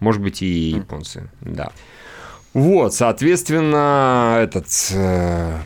Может 0.00 0.22
быть, 0.22 0.42
и 0.42 0.70
японцы, 0.70 1.30
да. 1.40 1.72
Вот, 2.52 2.94
соответственно, 2.94 4.38
этот... 4.40 4.66
Э, 4.92 5.58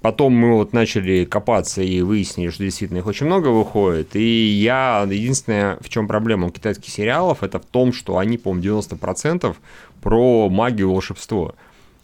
потом 0.00 0.32
мы 0.32 0.54
вот 0.54 0.72
начали 0.72 1.24
копаться 1.24 1.80
и 1.80 2.02
выяснили, 2.02 2.50
что 2.50 2.64
действительно 2.64 2.98
их 2.98 3.06
очень 3.06 3.26
много 3.26 3.48
выходит. 3.48 4.16
И 4.16 4.48
я... 4.48 5.06
Единственное, 5.08 5.78
в 5.80 5.88
чем 5.88 6.08
проблема 6.08 6.48
у 6.48 6.50
китайских 6.50 6.92
сериалов, 6.92 7.44
это 7.44 7.60
в 7.60 7.64
том, 7.64 7.92
что 7.92 8.18
они, 8.18 8.36
по-моему, 8.36 8.80
90% 8.80 9.54
про 10.02 10.48
магию 10.48 10.88
и 10.88 10.90
волшебство. 10.90 11.54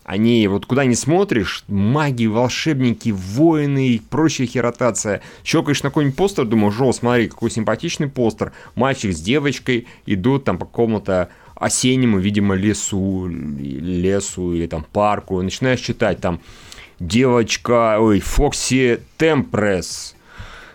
Они, 0.04 0.46
вот 0.46 0.66
куда 0.66 0.84
не 0.84 0.94
смотришь, 0.94 1.64
маги, 1.66 2.26
волшебники, 2.26 3.08
воины 3.08 3.88
и 3.88 3.98
прочая 3.98 4.46
херотация. 4.46 5.22
Щелкаешь 5.42 5.82
на 5.82 5.88
какой-нибудь 5.88 6.16
постер, 6.16 6.44
думаешь, 6.44 6.80
о, 6.80 6.92
смотри, 6.92 7.26
какой 7.26 7.50
симпатичный 7.50 8.06
постер. 8.06 8.52
Мальчик 8.76 9.12
с 9.12 9.20
девочкой 9.20 9.88
идут 10.06 10.44
там 10.44 10.58
по 10.58 10.66
какому-то 10.66 11.30
осеннему, 11.56 12.18
видимо, 12.18 12.54
лесу, 12.54 13.26
лесу 13.28 14.54
или 14.54 14.66
там 14.66 14.84
парку. 14.84 15.40
Начинаешь 15.42 15.80
читать 15.80 16.20
там 16.20 16.40
девочка, 17.00 17.98
ой, 17.98 18.20
Фокси 18.20 19.00
Темпресс, 19.16 20.14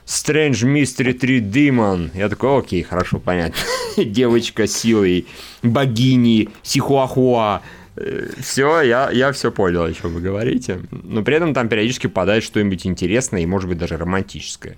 Strange 0.05 0.65
Mystery 0.65 1.13
3 1.13 1.41
Demon. 1.41 2.11
Я 2.13 2.29
такой, 2.29 2.59
окей, 2.59 2.83
хорошо, 2.83 3.19
понятно. 3.19 3.55
Девочка 3.97 4.67
силой, 4.67 5.27
богини, 5.63 6.49
Сихуахуа. 6.63 7.61
Э, 7.95 8.29
все, 8.39 8.81
я, 8.81 9.09
я 9.11 9.31
все 9.31 9.51
понял, 9.51 9.83
о 9.83 9.93
чем 9.93 10.13
вы 10.13 10.21
говорите. 10.21 10.79
Но 10.91 11.23
при 11.23 11.35
этом 11.35 11.53
там 11.53 11.69
периодически 11.69 12.07
попадает 12.07 12.43
что-нибудь 12.43 12.85
интересное 12.85 13.41
и, 13.41 13.45
может 13.45 13.69
быть, 13.69 13.77
даже 13.77 13.97
романтическое. 13.97 14.77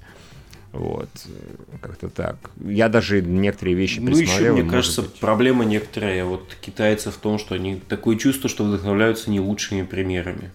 Вот, 0.73 1.09
как-то 1.81 2.09
так. 2.09 2.36
Я 2.65 2.89
даже 2.89 3.21
некоторые 3.21 3.75
вещи 3.75 3.99
Ну, 3.99 4.17
еще, 4.17 4.53
мне 4.53 4.63
кажется, 4.63 5.03
быть... 5.03 5.13
проблема 5.19 5.65
некоторая 5.65 6.25
вот 6.25 6.57
китайцев 6.62 7.15
в 7.15 7.19
том, 7.19 7.38
что 7.38 7.53
они 7.53 7.79
такое 7.88 8.17
чувство, 8.17 8.49
что 8.49 8.63
вдохновляются 8.63 9.29
не 9.29 9.39
лучшими 9.39 9.83
примерами. 9.83 10.49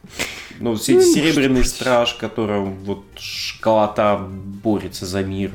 Ну, 0.58 0.74
все 0.74 0.94
ну, 0.94 1.02
Серебряный 1.02 1.64
страж, 1.64 2.14
которым 2.14 2.74
вот 2.82 3.04
школота 3.16 4.18
борется 4.18 5.06
за 5.06 5.22
мир. 5.22 5.52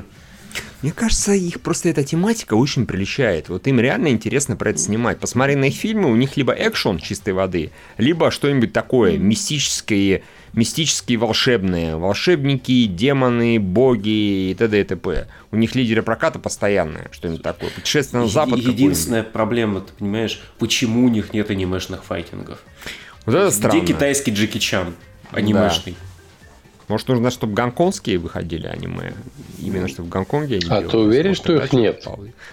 Мне 0.82 0.92
кажется, 0.92 1.32
их 1.32 1.60
просто 1.60 1.88
эта 1.88 2.04
тематика 2.04 2.54
очень 2.54 2.86
приличает. 2.86 3.48
Вот 3.48 3.66
им 3.66 3.80
реально 3.80 4.08
интересно 4.08 4.56
про 4.56 4.70
это 4.70 4.78
снимать. 4.78 5.18
Посмотри 5.18 5.54
на 5.56 5.66
их 5.66 5.74
фильмы, 5.74 6.10
у 6.10 6.16
них 6.16 6.36
либо 6.36 6.52
экшон 6.52 6.98
чистой 6.98 7.32
воды, 7.32 7.70
либо 7.96 8.30
что-нибудь 8.30 8.72
такое 8.72 9.16
мистическое, 9.16 10.22
мистические 10.52 11.18
волшебные. 11.18 11.96
Волшебники, 11.96 12.86
демоны, 12.86 13.58
боги 13.58 14.50
и 14.50 14.54
т.д. 14.54 14.80
и 14.80 14.84
т.п. 14.84 15.28
У 15.50 15.56
них 15.56 15.74
лидеры 15.74 16.02
проката 16.02 16.38
постоянные, 16.38 17.08
что-нибудь 17.12 17.42
такое. 17.42 17.70
Путешествие 17.70 18.22
на 18.22 18.28
запад 18.28 18.58
Единственная 18.58 19.22
проблема, 19.22 19.80
ты 19.80 19.92
понимаешь, 19.98 20.42
почему 20.58 21.06
у 21.06 21.08
них 21.08 21.32
нет 21.32 21.50
анимешных 21.50 22.04
файтингов? 22.04 22.58
Вот 23.24 23.34
это 23.34 23.50
странно. 23.50 23.78
Где 23.78 23.94
китайский 23.94 24.32
Джеки 24.32 24.58
Чан 24.58 24.94
анимешный? 25.30 25.92
Да. 25.92 26.13
Может, 26.88 27.08
нужно, 27.08 27.30
чтобы 27.30 27.54
гонконгские 27.54 28.18
выходили 28.18 28.66
аниме? 28.66 29.14
Именно, 29.58 29.88
чтобы 29.88 30.08
в 30.08 30.10
Гонконге 30.10 30.56
они 30.56 30.66
А 30.68 30.82
ты 30.82 30.96
уверен, 30.98 31.34
что 31.34 31.54
их 31.54 31.72
нет? 31.72 32.06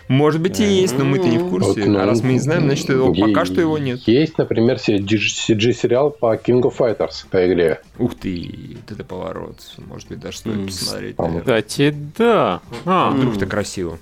Может 0.07 0.41
быть 0.41 0.59
и 0.59 0.63
есть, 0.63 0.97
но 0.97 1.03
мы-то 1.03 1.27
не 1.27 1.37
в 1.37 1.49
курсе. 1.49 1.83
Вот, 1.83 1.99
а 1.99 2.05
раз 2.05 2.21
мы 2.21 2.33
не 2.33 2.39
знаем, 2.39 2.63
значит, 2.63 2.89
его, 2.89 3.13
пока 3.13 3.45
что 3.45 3.59
его 3.59 3.77
нет. 3.77 3.99
Есть, 4.07 4.37
например, 4.37 4.77
CG-сериал 4.77 6.11
по 6.11 6.35
King 6.35 6.61
of 6.61 6.77
Fighters 6.77 7.25
по 7.29 7.45
игре. 7.45 7.81
Ух 7.99 8.15
ты, 8.15 8.77
это 8.89 9.03
поворот. 9.03 9.57
Может 9.77 10.07
быть, 10.07 10.19
даже 10.19 10.37
стоит 10.37 10.65
посмотреть. 10.65 11.15
Кстати, 11.17 11.95
да. 12.17 12.61
А, 12.85 13.11
вдруг-то 13.11 13.45
красиво. 13.45 13.99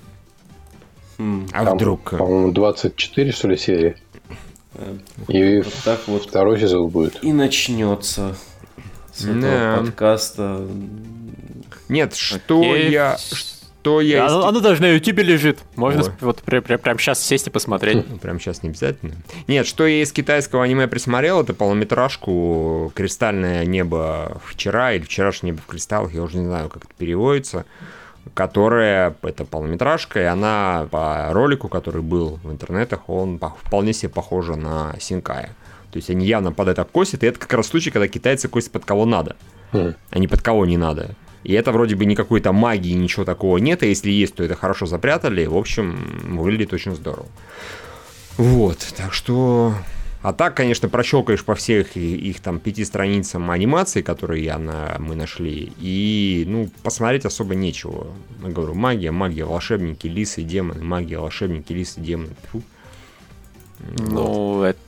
А 1.18 1.74
вдруг? 1.74 2.10
По-моему, 2.10 2.52
24, 2.52 3.32
что 3.32 3.48
ли, 3.48 3.56
серии. 3.56 3.96
И 5.28 5.58
вот 5.58 5.74
так 5.84 6.00
вот 6.06 6.22
второй 6.22 6.58
сезон 6.60 6.88
будет. 6.88 7.22
И 7.22 7.32
начнется 7.32 8.36
с 9.20 9.24
этого 9.24 9.40
да. 9.40 9.76
подкаста. 9.78 10.66
Нет, 11.88 12.14
что 12.14 12.60
Окей. 12.60 12.90
я... 12.90 13.16
Что 13.18 14.00
я... 14.00 14.26
Оно, 14.26 14.46
оно 14.46 14.60
даже 14.60 14.82
на 14.82 14.92
YouTube 14.92 15.18
лежит. 15.20 15.58
Можно 15.74 16.02
Ой. 16.02 16.10
вот 16.20 16.42
прям, 16.42 16.62
прям, 16.62 16.78
прям 16.78 16.98
сейчас 16.98 17.22
сесть 17.24 17.46
и 17.46 17.50
посмотреть. 17.50 18.04
Прям 18.20 18.38
сейчас 18.38 18.62
не 18.62 18.68
обязательно. 18.68 19.14
Нет, 19.48 19.66
что 19.66 19.86
я 19.86 20.02
из 20.02 20.12
китайского 20.12 20.64
аниме 20.64 20.86
присмотрел, 20.86 21.40
это 21.40 21.54
полнометражку 21.54 22.92
«Кристальное 22.94 23.64
небо 23.64 24.40
вчера» 24.44 24.92
или 24.92 25.02
«Вчерашнее 25.02 25.52
небо 25.52 25.62
в 25.62 25.66
кристаллах», 25.66 26.12
я 26.12 26.22
уже 26.22 26.36
не 26.36 26.44
знаю, 26.44 26.68
как 26.68 26.84
это 26.84 26.94
переводится 26.96 27.64
которая, 28.34 29.14
это 29.22 29.44
полнометражка, 29.44 30.20
и 30.20 30.24
она 30.24 30.86
по 30.90 31.28
ролику, 31.32 31.68
который 31.68 32.02
был 32.02 32.38
в 32.42 32.50
интернетах, 32.50 33.08
он 33.08 33.38
вполне 33.38 33.92
себе 33.92 34.10
похожа 34.10 34.56
на 34.56 34.94
Синкая. 35.00 35.50
То 35.90 35.96
есть 35.96 36.10
они 36.10 36.26
явно 36.26 36.52
под 36.52 36.68
это 36.68 36.84
косят, 36.84 37.22
и 37.22 37.26
это 37.26 37.38
как 37.38 37.52
раз 37.52 37.68
случай, 37.68 37.90
когда 37.90 38.08
китайцы 38.08 38.48
косят 38.48 38.70
под 38.70 38.84
кого 38.84 39.06
надо, 39.06 39.36
mm. 39.72 39.94
а 40.10 40.18
не 40.18 40.28
под 40.28 40.42
кого 40.42 40.66
не 40.66 40.76
надо. 40.76 41.16
И 41.42 41.52
это 41.54 41.72
вроде 41.72 41.96
бы 41.96 42.04
никакой 42.04 42.40
то 42.40 42.52
магии, 42.52 42.92
ничего 42.92 43.24
такого 43.24 43.56
нет, 43.58 43.82
а 43.82 43.86
если 43.86 44.10
есть, 44.10 44.34
то 44.34 44.44
это 44.44 44.54
хорошо 44.54 44.86
запрятали. 44.86 45.46
В 45.46 45.56
общем, 45.56 46.36
выглядит 46.38 46.72
очень 46.72 46.94
здорово. 46.94 47.26
Вот, 48.36 48.78
так 48.96 49.12
что... 49.12 49.74
А 50.22 50.34
так, 50.34 50.54
конечно, 50.54 50.90
прощелкаешь 50.90 51.42
по 51.42 51.54
всех 51.54 51.96
их 51.96 52.40
там 52.40 52.60
пяти 52.60 52.84
страницам 52.84 53.50
анимации, 53.50 54.02
которые 54.02 54.44
я 54.44 54.58
на, 54.58 54.96
мы 54.98 55.14
нашли, 55.14 55.72
и, 55.78 56.44
ну, 56.46 56.68
посмотреть 56.82 57.24
особо 57.24 57.54
нечего. 57.54 58.08
Я 58.42 58.50
говорю, 58.50 58.74
магия, 58.74 59.12
магия, 59.12 59.46
волшебники, 59.46 60.06
лисы, 60.06 60.42
демоны, 60.42 60.84
магия, 60.84 61.18
волшебники, 61.18 61.72
лисы, 61.72 62.00
демоны. 62.00 62.34
Фу. 62.52 62.62
Ну, 63.98 64.22
вот. 64.56 64.64
это 64.66 64.78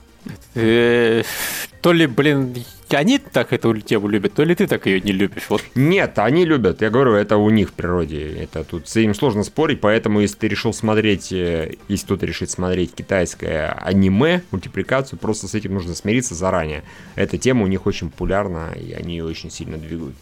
то 0.53 1.91
ли, 1.91 2.07
блин, 2.07 2.55
они 2.89 3.17
так 3.17 3.53
эту 3.53 3.77
тему 3.79 4.07
любят, 4.07 4.33
то 4.33 4.43
ли 4.43 4.55
ты 4.55 4.67
так 4.67 4.85
ее 4.85 5.01
не 5.01 5.11
любишь. 5.11 5.47
Вот. 5.49 5.61
Нет, 5.75 6.19
они 6.19 6.45
любят. 6.45 6.81
Я 6.81 6.89
говорю, 6.89 7.13
это 7.13 7.37
у 7.37 7.49
них 7.49 7.69
в 7.69 7.73
природе. 7.73 8.35
Это 8.35 8.63
тут 8.63 8.87
с 8.87 8.95
этим 8.95 9.13
сложно 9.13 9.43
спорить, 9.43 9.81
поэтому 9.81 10.19
если 10.21 10.37
ты 10.37 10.47
решил 10.47 10.73
смотреть, 10.73 11.31
э, 11.31 11.75
если 11.87 12.05
кто-то 12.05 12.25
решит 12.25 12.49
смотреть 12.49 12.93
китайское 12.93 13.71
аниме, 13.71 14.43
мультипликацию, 14.51 15.19
просто 15.19 15.47
с 15.47 15.55
этим 15.55 15.73
нужно 15.73 15.95
смириться 15.95 16.35
заранее. 16.35 16.83
Эта 17.15 17.37
тема 17.37 17.63
у 17.63 17.67
них 17.67 17.85
очень 17.85 18.09
популярна, 18.09 18.73
и 18.75 18.93
они 18.93 19.17
ее 19.17 19.25
очень 19.25 19.51
сильно 19.51 19.77
двигают. 19.77 20.15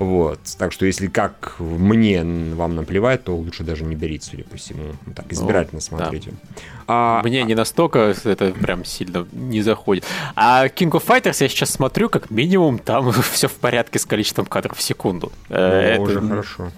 Вот. 0.00 0.40
Так 0.56 0.72
что 0.72 0.86
если 0.86 1.08
как 1.08 1.56
мне 1.58 2.24
вам 2.54 2.74
наплевать, 2.74 3.22
то 3.24 3.36
лучше 3.36 3.64
даже 3.64 3.84
не 3.84 3.94
берите, 3.94 4.30
судя 4.30 4.44
по 4.44 4.56
всему. 4.56 4.94
Так, 5.14 5.26
ну, 5.30 5.34
избирательно 5.34 5.74
ну, 5.74 5.80
смотрите. 5.80 6.30
Да. 6.30 6.62
А, 6.88 7.22
мне 7.22 7.42
не 7.42 7.54
настолько 7.54 8.14
это 8.24 8.50
прям 8.52 8.86
сильно 8.86 9.26
не 9.30 9.60
заходит. 9.60 10.06
А 10.34 10.68
King 10.68 10.90
of 10.92 11.04
Fighters 11.06 11.36
я 11.40 11.50
сейчас 11.50 11.68
смотрю, 11.68 12.08
как 12.08 12.30
минимум 12.30 12.78
там 12.78 13.12
все 13.32 13.46
в 13.46 13.52
порядке 13.52 13.98
с 13.98 14.06
количеством 14.06 14.46
кадров 14.46 14.78
в 14.78 14.82
секунду. 14.82 15.32
Ну, 15.50 15.56
это 15.56 16.00
уже 16.00 16.20
хорошо. 16.22 16.70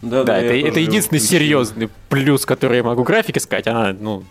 Да, 0.00 0.24
да, 0.24 0.24
да 0.24 0.38
это, 0.38 0.68
это 0.68 0.80
единственный 0.80 1.18
включил. 1.18 1.38
серьезный 1.38 1.90
плюс, 2.08 2.46
который 2.46 2.78
я 2.78 2.82
могу 2.82 3.02
графике 3.04 3.40
сказать. 3.40 3.66
Она, 3.66 3.92
ну, 3.92 4.24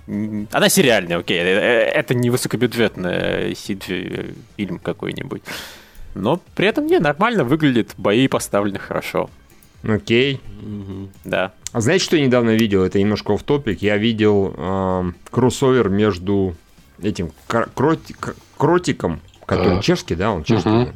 она 0.51 0.69
сериальная, 0.69 1.19
окей. 1.19 1.39
Э, 1.39 1.83
это 1.85 2.15
не 2.15 2.31
высокобюджетный 2.31 3.53
фильм 3.53 4.79
какой-нибудь. 4.79 5.43
Но 6.15 6.41
при 6.55 6.67
этом 6.67 6.85
не, 6.87 6.99
нормально 6.99 7.43
выглядит, 7.43 7.93
бои 7.97 8.27
поставлены 8.27 8.79
хорошо. 8.79 9.29
Окей. 9.83 10.39
Угу. 10.61 11.09
Да. 11.25 11.53
А 11.71 11.81
знаете, 11.81 12.05
что 12.05 12.15
я 12.15 12.25
недавно 12.25 12.51
видел? 12.51 12.83
Это 12.83 12.99
немножко 12.99 13.37
в 13.37 13.43
топик. 13.43 13.81
Я 13.81 13.97
видел 13.97 14.53
э, 14.55 15.11
кроссовер 15.29 15.89
между 15.89 16.55
этим 17.01 17.31
кроти, 17.47 18.15
кротиком, 18.57 19.19
который 19.45 19.79
а. 19.79 19.81
чешский, 19.81 20.15
да, 20.15 20.31
он 20.31 20.43
чешский. 20.43 20.69
Угу. 20.69 20.93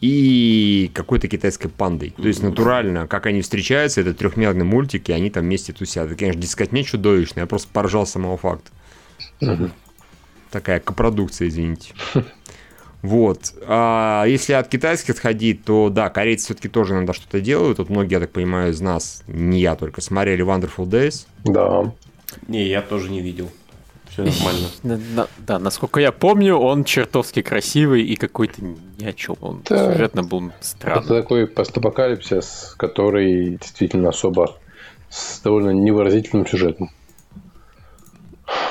И 0.00 0.90
какой-то 0.94 1.26
китайской 1.28 1.68
пандой. 1.68 2.14
То 2.16 2.28
есть 2.28 2.42
натурально, 2.42 3.08
как 3.08 3.26
они 3.26 3.42
встречаются, 3.42 4.00
это 4.00 4.14
трехмерный 4.14 4.64
мультик, 4.64 5.08
и 5.08 5.12
они 5.12 5.28
там 5.28 5.44
вместе 5.44 5.72
тусят. 5.72 6.06
Это, 6.06 6.16
конечно, 6.16 6.40
дискотня 6.40 6.84
чудовищная, 6.84 7.44
я 7.44 7.46
просто 7.46 7.68
поражал 7.72 8.06
самого 8.06 8.36
факта. 8.36 8.70
Угу. 9.40 9.70
Такая 10.50 10.80
копродукция, 10.80 11.48
извините. 11.48 11.94
Вот. 13.02 13.54
А 13.66 14.24
если 14.26 14.54
от 14.54 14.68
китайских 14.68 15.14
отходить, 15.14 15.64
то 15.64 15.88
да, 15.88 16.10
корейцы 16.10 16.46
все-таки 16.46 16.68
тоже 16.68 16.94
иногда 16.94 17.12
что-то 17.12 17.40
делают. 17.40 17.76
Тут 17.76 17.90
многие, 17.90 18.14
я 18.14 18.20
так 18.20 18.30
понимаю, 18.30 18.72
из 18.72 18.80
нас, 18.80 19.22
не 19.28 19.60
я 19.60 19.76
только, 19.76 20.00
смотрели 20.00 20.44
Wonderful 20.44 20.86
Days. 20.86 21.26
Да. 21.44 21.92
Не, 22.48 22.66
я 22.66 22.82
тоже 22.82 23.10
не 23.10 23.20
видел. 23.20 23.50
Все 24.10 24.24
нормально. 24.82 25.28
Да, 25.38 25.58
насколько 25.58 26.00
я 26.00 26.10
помню, 26.10 26.56
он 26.56 26.84
чертовски 26.84 27.42
красивый 27.42 28.02
и 28.02 28.16
какой-то 28.16 28.62
ни 28.62 29.04
о 29.04 29.12
чем. 29.12 29.36
Он 29.40 29.62
да. 29.68 29.92
сюжетно 29.92 30.24
был 30.24 30.50
странный. 30.60 31.04
Это 31.04 31.22
такой 31.22 31.46
постапокалипсис, 31.46 32.74
который 32.76 33.58
действительно 33.60 34.08
особо 34.08 34.56
с 35.08 35.40
довольно 35.40 35.70
невыразительным 35.70 36.46
сюжетом. 36.46 36.90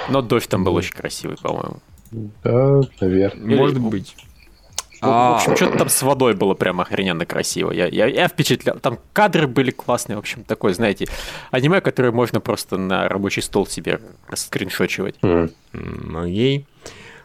Но 0.10 0.22
дождь 0.22 0.50
там 0.50 0.64
был 0.64 0.76
очень 0.76 0.94
красивый, 0.94 1.38
по-моему. 1.38 1.78
Да, 2.12 2.82
наверное. 3.02 3.58
Может 3.58 3.80
быть. 3.80 4.16
А... 5.02 5.34
В 5.34 5.36
общем, 5.38 5.56
что-то 5.56 5.78
там 5.78 5.90
с 5.90 6.02
водой 6.02 6.34
было 6.34 6.54
прям 6.54 6.82
охрененно 6.82 7.26
красиво. 7.26 7.72
Я, 7.72 7.88
я, 7.88 8.08
я 8.08 8.28
впечатлял. 8.28 8.80
Там 8.80 9.00
кадры 9.14 9.48
были 9.48 9.72
классные. 9.72 10.16
В 10.16 10.20
общем, 10.20 10.44
такое, 10.44 10.74
знаете, 10.74 11.08
аниме, 11.52 11.82
которое 11.82 12.12
можно 12.12 12.40
просто 12.40 12.78
на 12.78 13.08
рабочий 13.08 13.42
стол 13.42 13.68
себе 13.68 14.00
скриншочивать. 14.34 15.16
Mm. 15.22 15.52
Окей. 16.16 16.66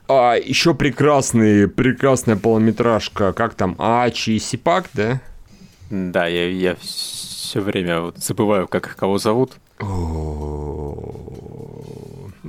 А, 0.08 0.34
еще 0.34 0.74
прекрасный, 0.74 1.68
прекрасная 1.68 2.36
полнометражка. 2.36 3.32
Как 3.32 3.54
там? 3.54 3.76
Ачи 3.78 4.36
и 4.36 4.38
Сипак, 4.38 4.90
да? 4.92 5.20
Да, 5.90 6.26
я, 6.26 6.48
я 6.48 6.76
все 6.80 7.60
время 7.60 8.00
вот 8.00 8.18
забываю, 8.18 8.68
как 8.68 8.86
их 8.86 8.96
кого 8.96 9.18
зовут. 9.18 9.52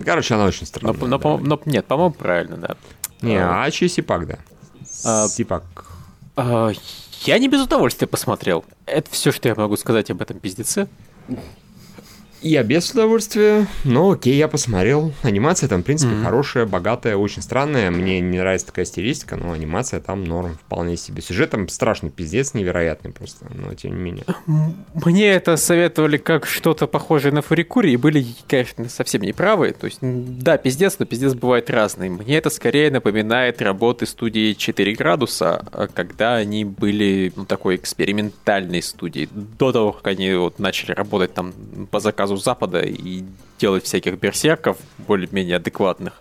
Короче, 0.06 0.34
она 0.34 0.46
очень 0.46 0.66
странная. 0.66 0.98
Но, 1.00 1.08
но, 1.08 1.18
да. 1.18 1.38
но 1.38 1.62
нет, 1.66 1.86
по-моему, 1.86 2.14
правильно, 2.14 2.58
да. 2.58 2.78
Не, 3.22 3.38
а, 3.38 3.64
Ачи 3.64 3.86
и 3.86 3.90
Сипак, 3.90 4.28
да. 4.28 4.40
А, 5.06 5.28
Сипак. 5.28 5.64
А, 6.36 6.72
я 7.22 7.40
не 7.40 7.48
без 7.48 7.62
удовольствия 7.62 8.08
посмотрел. 8.08 8.66
Это 8.86 9.10
все, 9.12 9.32
что 9.32 9.48
я 9.48 9.56
могу 9.56 9.78
сказать 9.78 10.10
об 10.12 10.22
этом 10.22 10.40
пиздеце. 10.40 10.88
Я 12.44 12.62
без 12.64 12.92
удовольствия, 12.92 13.68
но 13.86 14.12
окей, 14.12 14.36
я 14.36 14.50
посмотрел. 14.50 15.14
Анимация 15.22 15.70
там, 15.70 15.82
в 15.82 15.86
принципе, 15.86 16.12
mm-hmm. 16.12 16.24
хорошая, 16.24 16.66
богатая, 16.66 17.16
очень 17.16 17.42
странная. 17.42 17.90
Мне 17.90 18.20
не 18.20 18.38
нравится 18.38 18.68
такая 18.68 18.84
стилистика, 18.84 19.38
но 19.38 19.54
анимация 19.54 20.02
там 20.02 20.26
норм, 20.26 20.58
вполне 20.66 20.98
себе. 20.98 21.22
Сюжет 21.22 21.52
там 21.52 21.70
страшный 21.70 22.10
пиздец, 22.10 22.54
невероятный 22.54 23.12
просто, 23.14 23.46
но 23.56 23.74
тем 23.76 23.96
не 23.96 24.02
менее. 24.02 24.26
Мне 24.94 25.30
это 25.30 25.56
советовали 25.56 26.18
как 26.18 26.46
что-то 26.46 26.86
похожее 26.86 27.34
на 27.34 27.42
Фурикури, 27.42 27.94
и 27.94 27.98
были, 27.98 28.26
конечно, 28.50 28.90
совсем 28.90 29.22
неправы. 29.22 29.72
То 29.72 29.86
есть, 29.86 30.00
да, 30.02 30.58
пиздец, 30.58 30.98
но 31.00 31.06
пиздец 31.06 31.36
бывает 31.36 31.70
разный. 31.70 32.10
Мне 32.10 32.38
это 32.38 32.50
скорее 32.50 32.92
напоминает 32.92 33.62
работы 33.62 34.06
студии 34.06 34.52
4 34.52 34.94
градуса, 34.96 35.66
а 35.72 35.88
когда 35.88 36.36
они 36.36 36.66
были, 36.66 37.32
ну, 37.38 37.46
такой 37.46 37.78
экспериментальной 37.78 38.82
студией. 38.82 39.30
До 39.32 39.72
того, 39.72 39.94
как 39.94 40.08
они 40.08 40.34
вот 40.34 40.60
начали 40.60 40.92
работать 40.92 41.34
там 41.34 41.54
по 41.90 42.02
заказу 42.02 42.33
сразу 42.34 42.44
Запада 42.44 42.82
и 42.82 43.24
делать 43.60 43.86
всяких 43.86 44.20
берсерков 44.20 44.78
более-менее 45.08 45.58
адекватных. 45.58 46.14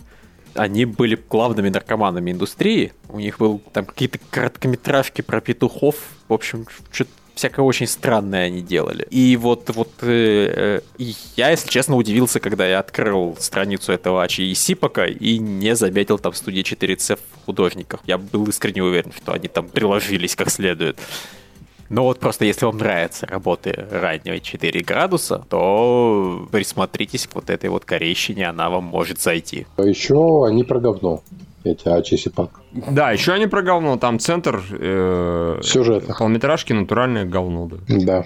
Они 0.54 0.84
были 0.84 1.18
главными 1.30 1.70
наркоманами 1.70 2.30
индустрии. 2.30 2.92
У 3.08 3.18
них 3.18 3.38
был 3.38 3.60
там 3.72 3.86
какие-то 3.86 4.18
короткометражки 4.30 5.22
про 5.22 5.40
петухов. 5.40 5.96
В 6.28 6.32
общем, 6.34 6.66
что-то 6.90 7.10
всякое 7.34 7.62
очень 7.62 7.86
странное 7.86 8.46
они 8.46 8.60
делали. 8.60 9.06
И 9.10 9.36
вот, 9.36 9.70
вот 9.70 9.90
э, 10.02 10.80
э, 10.98 11.04
я, 11.36 11.50
если 11.50 11.70
честно, 11.70 11.96
удивился, 11.96 12.38
когда 12.38 12.66
я 12.66 12.80
открыл 12.80 13.34
страницу 13.40 13.92
этого 13.92 14.26
и 14.26 14.54
Сипака 14.54 15.06
и 15.06 15.38
не 15.38 15.74
заметил 15.74 16.18
там 16.18 16.34
студии 16.34 16.62
4C 16.62 17.16
в 17.16 17.44
художниках. 17.46 18.00
Я 18.06 18.18
был 18.18 18.44
искренне 18.48 18.82
уверен, 18.82 19.12
что 19.16 19.32
они 19.32 19.48
там 19.48 19.68
приложились 19.68 20.36
как 20.36 20.50
следует. 20.50 20.98
Но 21.93 22.05
вот 22.05 22.18
просто 22.18 22.47
если 22.47 22.64
вам 22.64 22.78
нравятся 22.78 23.26
работы 23.26 23.86
раннего 23.90 24.40
4 24.40 24.80
градуса, 24.80 25.45
то 25.51 26.49
присмотритесь 26.51 27.26
к 27.26 27.34
вот 27.34 27.51
этой 27.51 27.68
вот 27.68 27.84
корейщине, 27.84 28.49
она 28.49 28.70
вам 28.70 28.84
может 28.84 29.20
зайти. 29.20 29.66
А 29.76 29.82
еще 29.82 30.47
они 30.47 30.64
про 30.64 30.80
говно 30.80 31.22
эти 31.64 31.88
Ачиси 31.88 32.30
Пак. 32.30 32.61
Да, 32.72 33.12
еще 33.12 33.32
они 33.32 33.47
про 33.47 33.62
говно. 33.62 33.99
Там 33.99 34.18
центр 34.18 34.62
э, 34.70 35.61
сюжета. 35.62 36.14
Полнометражки 36.18 36.72
натуральное 36.72 37.26
говно. 37.26 37.68
Да. 37.68 37.78
да. 37.88 38.24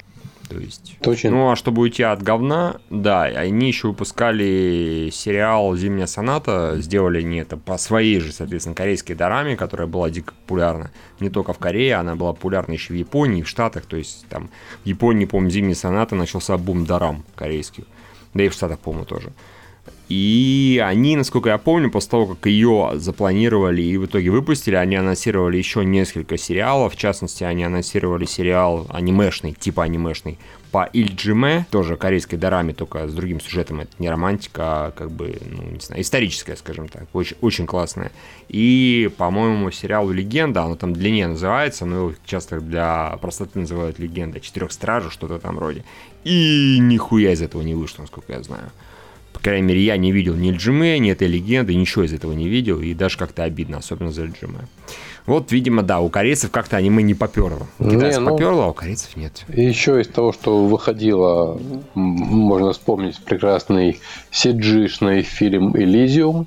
То 0.49 0.59
есть. 0.59 0.97
Точно. 1.01 1.31
Ну, 1.31 1.51
а 1.51 1.57
чтобы 1.57 1.83
уйти 1.83 2.03
от 2.03 2.23
говна, 2.23 2.77
да, 2.91 3.23
они 3.23 3.69
еще 3.69 3.89
выпускали 3.89 5.11
сериал 5.13 5.77
Зимняя 5.77 6.07
соната, 6.07 6.77
сделали 6.79 7.19
они 7.19 7.39
это 7.39 7.57
по 7.57 7.77
своей 7.79 8.21
же, 8.21 8.33
соответственно, 8.33 8.75
корейской 8.75 9.15
дораме, 9.15 9.57
которая 9.57 9.87
была 9.87 10.11
дико 10.11 10.35
популярна. 10.35 10.91
Не 11.21 11.31
только 11.31 11.53
в 11.53 11.59
Корее, 11.59 11.97
она 11.97 12.15
была 12.17 12.33
популярна 12.33 12.73
еще 12.73 12.93
в 12.93 12.97
Японии, 12.97 13.43
в 13.43 13.49
Штатах. 13.49 13.87
То 13.87 13.97
есть 13.97 14.27
там 14.29 14.51
в 14.85 14.87
Японии, 14.87 15.25
помню, 15.25 15.51
Зимняя 15.51 15.75
соната 15.75 16.15
начался 16.15 16.57
бум 16.57 16.87
дорам 16.87 17.25
корейских. 17.35 17.85
Да 18.35 18.45
и 18.45 18.49
в 18.49 18.53
Штатах, 18.53 18.79
по-моему, 18.79 19.07
тоже. 19.07 19.33
И 20.09 20.81
они, 20.85 21.17
насколько 21.17 21.49
я 21.49 21.59
помню, 21.59 21.91
после 21.91 22.11
того, 22.11 22.27
как 22.27 22.47
ее 22.47 22.93
запланировали 22.95 23.83
и 23.83 23.97
в 23.97 24.07
итоге 24.07 24.31
выпустили, 24.31 24.77
они 24.77 24.95
анонсировали 24.95 25.57
еще 25.57 25.85
несколько 25.85 26.39
сериалов. 26.39 26.95
В 26.95 26.97
частности, 26.97 27.43
они 27.43 27.65
анонсировали 27.65 28.25
сериал 28.25 28.87
анимешный, 28.89 29.53
типа 29.53 29.83
анимешный, 29.83 30.39
по 30.71 30.89
Ильджиме, 30.93 31.67
тоже 31.71 31.97
корейской 31.97 32.37
дораме, 32.37 32.73
только 32.73 33.09
с 33.09 33.15
другим 33.15 33.41
сюжетом. 33.41 33.81
Это 33.81 33.91
не 33.99 34.09
романтика, 34.09 34.63
а 34.87 34.91
как 34.93 35.11
бы, 35.11 35.39
ну, 35.51 35.63
не 35.73 35.81
знаю, 35.81 36.03
историческая, 36.03 36.55
скажем 36.55 36.87
так. 36.87 37.07
Очень, 37.13 37.37
очень 37.41 37.67
классная. 37.67 38.13
И, 38.49 39.11
по-моему, 39.17 39.73
сериал 39.73 40.09
«Легенда», 40.09 40.63
оно 40.63 40.77
там 40.77 40.93
длиннее 40.93 41.27
называется, 41.27 41.85
но 41.85 41.97
его 41.97 42.15
часто 42.25 42.61
для 42.61 43.19
простоты 43.21 43.59
называют 43.59 43.99
«Легенда». 43.99 44.39
«Четырех 44.39 44.71
стражей», 44.71 45.11
что-то 45.11 45.41
там 45.41 45.57
вроде. 45.57 45.83
И 46.23 46.79
нихуя 46.81 47.33
из 47.33 47.43
этого 47.43 47.63
не 47.63 47.75
вышло, 47.75 48.03
насколько 48.03 48.33
я 48.33 48.43
знаю. 48.43 48.71
По 49.37 49.43
крайней 49.43 49.67
мере, 49.67 49.83
я 49.83 49.99
не 49.99 50.13
видел 50.13 50.35
ни 50.35 50.51
Джиме, 50.51 50.99
ни 50.99 51.11
этой 51.11 51.29
легенды, 51.29 51.75
ничего 51.75 52.05
из 52.05 52.13
этого 52.15 52.33
не 52.33 52.49
видел, 52.49 52.81
и 52.81 52.95
даже 52.95 53.19
как-то 53.19 53.45
обидно, 53.45 53.77
особенно 53.77 54.11
за 54.11 54.25
Джиме. 54.25 54.67
Вот, 55.27 55.53
видимо, 55.53 55.83
да, 55.83 56.01
у 56.01 56.09
корейцев 56.09 56.51
как-то 56.51 56.79
аниме 56.79 57.03
не 57.03 57.13
поперло. 57.13 57.67
Китайцев 57.79 58.23
ну, 58.23 58.31
поперло, 58.31 58.65
а 58.65 58.69
у 58.69 58.73
корейцев 58.73 59.15
нет. 59.15 59.45
И 59.53 59.63
еще 59.63 60.01
из 60.01 60.09
того, 60.09 60.33
что 60.33 60.65
выходило, 60.65 61.61
можно 61.95 62.73
вспомнить 62.73 63.19
прекрасный 63.23 64.01
сиджишный 64.31 65.21
фильм 65.21 65.77
«Элизиум», 65.77 66.47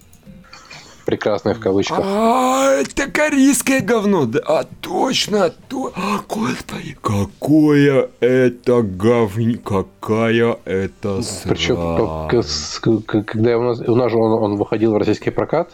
прекрасное 1.09 1.55
в 1.55 1.59
кавычках. 1.59 1.99
А, 2.03 2.71
это 2.81 3.09
корейское 3.09 3.81
говно. 3.81 4.25
Да, 4.25 4.39
а, 4.45 4.65
точно, 4.79 5.51
то. 5.67 5.91
А, 5.95 6.19
господи, 6.27 6.95
какое 7.01 8.09
это 8.19 8.83
говни, 8.83 9.55
какая 9.55 10.57
это 10.65 11.21
срань. 11.23 11.55
Причем, 11.55 13.23
когда 13.23 13.57
у 13.57 13.63
нас, 13.63 13.79
у 13.81 13.95
нас 13.95 14.11
же 14.11 14.17
он, 14.17 14.43
он 14.43 14.55
выходил 14.57 14.93
в 14.93 14.97
российский 14.97 15.31
прокат, 15.31 15.71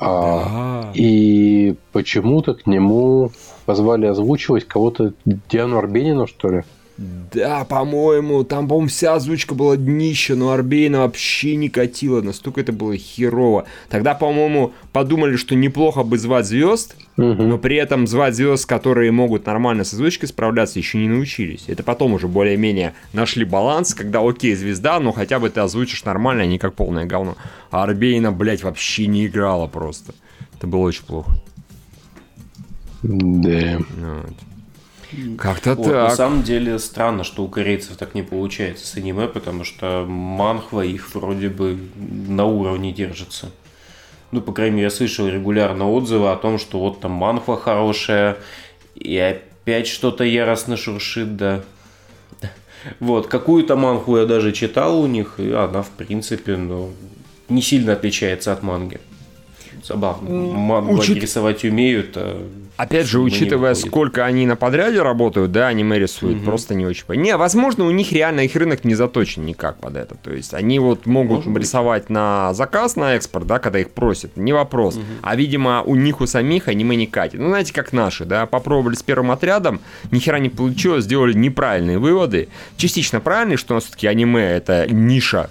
а, 0.00 0.82
да. 0.84 0.92
и 0.94 1.74
почему-то 1.92 2.54
к 2.54 2.66
нему 2.66 3.30
позвали 3.66 4.06
озвучивать 4.06 4.66
кого-то 4.66 5.12
Диану 5.26 5.76
Арбенину, 5.76 6.26
что 6.26 6.48
ли? 6.48 6.64
Да, 6.98 7.64
по-моему, 7.64 8.42
там, 8.42 8.66
по-моему, 8.66 8.88
вся 8.88 9.14
озвучка 9.14 9.54
была 9.54 9.76
днище, 9.76 10.34
но 10.34 10.50
Арбейна 10.50 11.00
вообще 11.00 11.54
не 11.54 11.68
катила, 11.68 12.22
настолько 12.22 12.60
это 12.60 12.72
было 12.72 12.96
херово. 12.96 13.66
Тогда, 13.88 14.14
по-моему, 14.14 14.72
подумали, 14.92 15.36
что 15.36 15.54
неплохо 15.54 16.02
бы 16.02 16.18
звать 16.18 16.46
звезд, 16.46 16.96
угу. 17.16 17.40
но 17.40 17.56
при 17.56 17.76
этом 17.76 18.08
звать 18.08 18.34
звезд, 18.34 18.66
которые 18.66 19.12
могут 19.12 19.46
нормально 19.46 19.84
с 19.84 19.94
озвучкой 19.94 20.28
справляться, 20.28 20.80
еще 20.80 20.98
не 20.98 21.08
научились. 21.08 21.66
Это 21.68 21.84
потом 21.84 22.14
уже 22.14 22.26
более-менее 22.26 22.94
нашли 23.12 23.44
баланс, 23.44 23.94
когда 23.94 24.18
окей, 24.20 24.56
звезда, 24.56 24.98
но 24.98 25.12
хотя 25.12 25.38
бы 25.38 25.50
ты 25.50 25.60
озвучишь 25.60 26.04
нормально, 26.04 26.42
а 26.42 26.46
не 26.46 26.58
как 26.58 26.74
полное 26.74 27.06
говно. 27.06 27.36
А 27.70 27.84
Арбейна, 27.84 28.32
блядь, 28.32 28.64
вообще 28.64 29.06
не 29.06 29.26
играла 29.26 29.68
просто. 29.68 30.14
Это 30.56 30.66
было 30.66 30.80
очень 30.80 31.04
плохо. 31.04 31.30
Да. 33.02 33.78
Вот. 33.78 34.34
Как-то 35.38 35.74
вот, 35.74 35.86
так. 35.86 36.10
На 36.10 36.10
самом 36.10 36.42
деле 36.42 36.78
странно, 36.78 37.24
что 37.24 37.42
у 37.42 37.48
корейцев 37.48 37.96
так 37.96 38.14
не 38.14 38.22
получается 38.22 38.86
с 38.86 38.96
аниме, 38.96 39.26
потому 39.26 39.64
что 39.64 40.04
манхва 40.06 40.84
их 40.84 41.14
вроде 41.14 41.48
бы 41.48 41.78
на 41.96 42.44
уровне 42.44 42.92
держится. 42.92 43.50
Ну, 44.30 44.42
по 44.42 44.52
крайней 44.52 44.76
мере, 44.76 44.84
я 44.84 44.90
слышал 44.90 45.26
регулярно 45.26 45.90
отзывы 45.90 46.30
о 46.30 46.36
том, 46.36 46.58
что 46.58 46.78
вот 46.78 47.00
там 47.00 47.12
манхва 47.12 47.56
хорошая, 47.56 48.36
и 48.94 49.16
опять 49.16 49.86
что-то 49.86 50.24
яростно 50.24 50.76
шуршит, 50.76 51.36
да. 51.36 51.62
Вот, 53.00 53.26
какую-то 53.26 53.76
манху 53.76 54.18
я 54.18 54.26
даже 54.26 54.52
читал 54.52 55.00
у 55.00 55.06
них, 55.06 55.34
и 55.38 55.50
она, 55.50 55.82
в 55.82 55.90
принципе, 55.90 56.56
ну, 56.56 56.92
не 57.48 57.62
сильно 57.62 57.94
отличается 57.94 58.52
от 58.52 58.62
манги. 58.62 59.00
Забавно. 59.82 60.30
Мангу 60.30 60.94
Учит... 60.94 61.16
рисовать 61.16 61.64
умеют, 61.64 62.16
а 62.16 62.46
Опять 62.78 63.08
же, 63.08 63.18
учитывая, 63.18 63.74
сколько 63.74 64.24
они 64.24 64.46
на 64.46 64.54
подряде 64.54 65.02
работают, 65.02 65.50
да, 65.50 65.66
аниме 65.66 65.98
рисуют, 65.98 66.38
угу. 66.38 66.44
просто 66.44 66.76
не 66.76 66.86
очень. 66.86 67.04
Не, 67.08 67.36
возможно, 67.36 67.84
у 67.84 67.90
них 67.90 68.12
реально 68.12 68.42
их 68.42 68.54
рынок 68.54 68.84
не 68.84 68.94
заточен 68.94 69.44
никак 69.44 69.78
под 69.78 69.96
это. 69.96 70.14
То 70.14 70.32
есть 70.32 70.54
они 70.54 70.78
вот 70.78 71.04
могут 71.04 71.44
Может 71.44 71.62
рисовать 71.62 72.02
быть. 72.04 72.10
на 72.10 72.54
заказ, 72.54 72.94
на 72.94 73.16
экспорт, 73.16 73.48
да, 73.48 73.58
когда 73.58 73.80
их 73.80 73.90
просят, 73.90 74.36
не 74.36 74.52
вопрос. 74.52 74.94
Угу. 74.94 75.04
А, 75.22 75.34
видимо, 75.34 75.82
у 75.82 75.96
них 75.96 76.20
у 76.20 76.26
самих 76.28 76.68
аниме 76.68 76.94
не 76.94 77.08
катит. 77.08 77.40
Ну, 77.40 77.48
знаете, 77.48 77.72
как 77.72 77.92
наши, 77.92 78.24
да, 78.24 78.46
попробовали 78.46 78.94
с 78.94 79.02
первым 79.02 79.32
отрядом, 79.32 79.80
ни 80.12 80.20
хера 80.20 80.38
не 80.38 80.48
получилось, 80.48 81.02
сделали 81.02 81.32
неправильные 81.32 81.98
выводы. 81.98 82.48
Частично 82.76 83.18
правильные, 83.18 83.56
что 83.56 83.74
у 83.74 83.76
нас 83.76 83.84
все-таки 83.84 84.06
аниме 84.06 84.40
это 84.40 84.86
ниша 84.88 85.50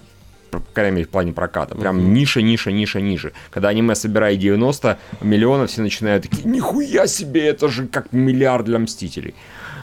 по 0.50 0.62
крайней 0.74 0.98
мере, 0.98 1.08
в 1.08 1.10
плане 1.10 1.34
проката. 1.34 1.76
Прям 1.76 1.98
mm-hmm. 1.98 2.08
ниша, 2.08 2.42
ниша, 2.42 2.72
ниша, 2.72 3.02
ниже. 3.02 3.34
Когда 3.50 3.70
аниме 3.70 3.96
собирает 3.96 4.40
90 4.40 4.98
миллионов, 5.22 5.70
все 5.70 5.82
начинают 5.82 6.24
такие, 6.24 6.48
нихуя 6.50 7.08
себе, 7.08 7.48
это 7.48 7.68
же 7.68 7.88
как 7.88 8.14
миллиард 8.14 8.66
для 8.66 8.80
Мстителей. 8.80 9.36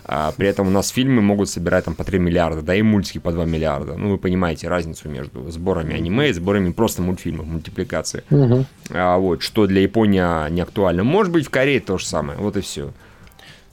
А, 0.07 0.33
при 0.33 0.49
этом 0.49 0.67
у 0.67 0.71
нас 0.71 0.89
фильмы 0.89 1.23
могут 1.23 1.49
собирать 1.49 1.85
там 1.87 1.95
по 1.95 2.05
3 2.05 2.19
миллиарда, 2.19 2.63
да 2.63 2.75
и 2.75 2.83
мультики 2.83 3.19
по 3.19 3.33
2 3.33 3.45
миллиарда. 3.47 3.97
Ну, 3.97 4.11
вы 4.11 4.19
понимаете 4.19 4.69
разницу 4.69 5.09
между 5.09 5.51
сборами 5.51 5.97
аниме 5.97 6.29
и 6.29 6.33
сборами 6.33 6.73
просто 6.73 7.03
мультфильмов, 7.03 7.47
мультипликации. 7.47 8.23
Угу. 8.31 8.67
А, 8.91 9.17
вот, 9.17 9.43
что 9.43 9.67
для 9.67 9.81
Японии 9.81 10.51
не 10.51 10.61
актуально. 10.61 11.05
Может 11.05 11.33
быть, 11.33 11.47
в 11.47 11.51
Корее 11.51 11.81
то 11.81 11.97
же 11.97 12.07
самое. 12.07 12.39
Вот 12.39 12.57
и 12.57 12.61
все. 12.61 12.93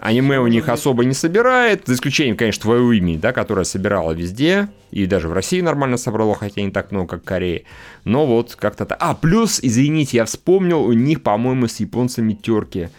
Аниме 0.02 0.40
у 0.40 0.48
них 0.48 0.68
особо 0.68 1.06
не 1.06 1.14
собирает, 1.14 1.84
за 1.86 1.94
исключением, 1.94 2.36
конечно, 2.36 2.64
твоего 2.64 2.92
имени, 2.92 3.18
да, 3.18 3.32
которое 3.34 3.66
собирало 3.66 4.14
везде, 4.14 4.68
и 4.90 5.06
даже 5.06 5.28
в 5.28 5.34
России 5.34 5.62
нормально 5.62 5.98
собрало, 5.98 6.34
хотя 6.34 6.64
не 6.64 6.72
так 6.72 6.92
много, 6.92 7.08
как 7.08 7.22
в 7.22 7.26
Корее. 7.26 7.66
Но 8.04 8.26
вот 8.26 8.56
как-то 8.56 8.86
так. 8.86 8.98
А, 9.00 9.14
плюс, 9.14 9.60
извините, 9.62 10.18
я 10.18 10.26
вспомнил, 10.26 10.82
у 10.84 10.94
них, 10.94 11.22
по-моему, 11.22 11.68
с 11.68 11.80
японцами 11.80 12.34
терки. 12.34 12.90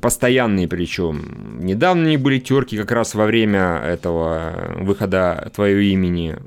Постоянные 0.00 0.66
причем. 0.66 1.60
Недавно 1.60 2.06
у 2.06 2.08
них 2.08 2.20
были 2.20 2.40
терки 2.40 2.76
как 2.76 2.90
раз 2.90 3.14
во 3.14 3.26
время 3.26 3.80
этого 3.84 4.74
выхода 4.80 5.48
твоего 5.54 5.78
имени 5.80 6.38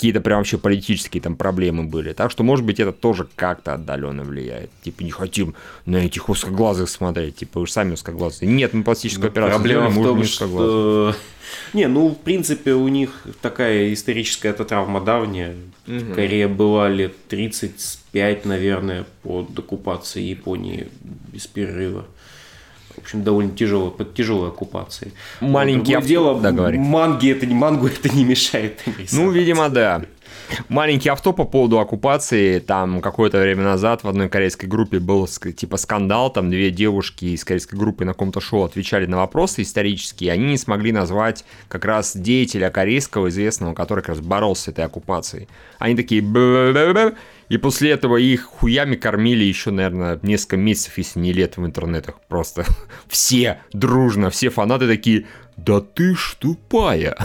какие-то 0.00 0.22
прям 0.22 0.38
вообще 0.38 0.56
политические 0.56 1.20
там 1.20 1.36
проблемы 1.36 1.84
были. 1.84 2.14
Так 2.14 2.30
что, 2.30 2.42
может 2.42 2.64
быть, 2.64 2.80
это 2.80 2.90
тоже 2.90 3.28
как-то 3.36 3.74
отдаленно 3.74 4.24
влияет. 4.24 4.70
Типа, 4.82 5.02
не 5.02 5.10
хотим 5.10 5.54
на 5.84 5.98
этих 5.98 6.30
узкоглазых 6.30 6.88
смотреть. 6.88 7.36
Типа, 7.36 7.60
вы 7.60 7.66
же 7.66 7.72
сами 7.72 7.92
узкоглазые. 7.92 8.50
Нет, 8.50 8.72
мы 8.72 8.82
пластическую 8.82 9.26
ну, 9.26 9.30
операцию 9.30 9.58
Проблема 9.58 9.90
сделали, 9.90 10.08
в 10.08 10.14
том, 10.14 10.24
что... 10.24 11.14
Не, 11.74 11.86
ну, 11.86 12.08
в 12.08 12.16
принципе, 12.16 12.72
у 12.72 12.88
них 12.88 13.26
такая 13.42 13.92
историческая 13.92 14.48
эта 14.48 14.64
травма 14.64 15.02
давняя. 15.02 15.54
Угу. 15.86 16.14
Корея 16.14 16.48
была 16.48 16.88
лет 16.88 17.12
35, 17.28 18.46
наверное, 18.46 19.04
под 19.22 19.58
оккупацией 19.58 20.30
Японии 20.30 20.88
без 21.30 21.46
перерыва 21.46 22.06
в 23.00 23.04
общем, 23.04 23.22
довольно 23.22 23.50
тяжелой, 23.50 23.90
под 23.90 24.14
тяжелой 24.14 24.48
оккупацией. 24.48 25.12
Маленький 25.40 25.94
авто... 25.94 26.08
дело, 26.08 26.40
да, 26.40 26.52
говори. 26.52 26.78
манги 26.78 27.30
это 27.30 27.46
не 27.46 27.54
мангу 27.54 27.86
это 27.86 28.08
не 28.14 28.24
мешает. 28.24 28.80
Ну, 29.12 29.30
видимо, 29.30 29.68
да. 29.68 30.02
Маленький 30.68 31.08
авто 31.08 31.32
по 31.32 31.44
поводу 31.44 31.78
оккупации. 31.78 32.58
Там 32.58 33.00
какое-то 33.00 33.40
время 33.40 33.62
назад 33.62 34.02
в 34.02 34.08
одной 34.08 34.28
корейской 34.28 34.66
группе 34.66 34.98
был 34.98 35.26
типа 35.26 35.76
скандал. 35.76 36.32
Там 36.32 36.50
две 36.50 36.70
девушки 36.70 37.26
из 37.26 37.44
корейской 37.44 37.76
группы 37.76 38.04
на 38.04 38.12
каком-то 38.12 38.40
шоу 38.40 38.64
отвечали 38.64 39.06
на 39.06 39.18
вопросы 39.18 39.62
исторические. 39.62 40.32
Они 40.32 40.46
не 40.46 40.58
смогли 40.58 40.92
назвать 40.92 41.44
как 41.68 41.84
раз 41.84 42.16
деятеля 42.16 42.70
корейского 42.70 43.28
известного, 43.28 43.74
который 43.74 44.00
как 44.00 44.10
раз 44.10 44.20
боролся 44.20 44.64
с 44.64 44.68
этой 44.68 44.84
оккупацией. 44.84 45.48
Они 45.78 45.94
такие... 45.94 46.22
И 47.50 47.58
после 47.58 47.90
этого 47.90 48.16
их 48.16 48.44
хуями 48.44 48.94
кормили 48.94 49.42
еще, 49.42 49.72
наверное, 49.72 50.20
несколько 50.22 50.56
месяцев, 50.56 50.96
если 50.98 51.18
не 51.18 51.32
лет 51.32 51.56
в 51.56 51.66
интернетах. 51.66 52.14
Просто 52.28 52.64
все 53.08 53.60
дружно, 53.72 54.30
все 54.30 54.50
фанаты 54.50 54.86
такие, 54.86 55.26
да 55.56 55.80
ты 55.80 56.14
ж 56.14 56.36
тупая. 56.38 57.16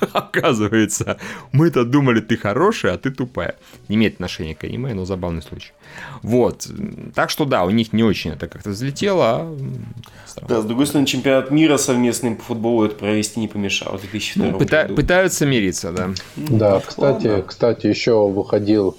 Оказывается, 0.12 1.18
мы-то 1.52 1.84
думали, 1.84 2.20
ты 2.20 2.36
хорошая, 2.36 2.94
а 2.94 2.98
ты 2.98 3.10
тупая. 3.10 3.56
Не 3.88 3.96
имеет 3.96 4.14
отношения 4.14 4.54
к 4.54 4.64
аниме, 4.64 4.92
но 4.92 5.06
забавный 5.06 5.40
случай. 5.40 5.72
Вот. 6.22 6.68
Так 7.14 7.30
что 7.30 7.46
да, 7.46 7.64
у 7.64 7.70
них 7.70 7.94
не 7.94 8.02
очень 8.02 8.32
это 8.32 8.48
как-то 8.48 8.70
взлетело, 8.70 9.24
а... 9.24 9.58
Да, 10.46 10.60
с 10.60 10.64
другой 10.66 10.86
стороны, 10.86 11.06
чемпионат 11.06 11.50
мира 11.50 11.78
совместный 11.78 12.34
по 12.34 12.42
футболу 12.42 12.84
это 12.84 12.96
провести 12.96 13.40
не 13.40 13.48
помешало 13.48 13.96
в 13.96 14.02
2002 14.02 14.46
ну, 14.46 14.58
пыта- 14.58 14.82
году. 14.82 14.94
Пытаются 14.94 15.46
мириться, 15.46 15.90
да. 15.90 16.10
Да, 16.36 16.80
кстати, 16.80 17.42
кстати, 17.46 17.86
еще 17.86 18.28
выходил 18.28 18.98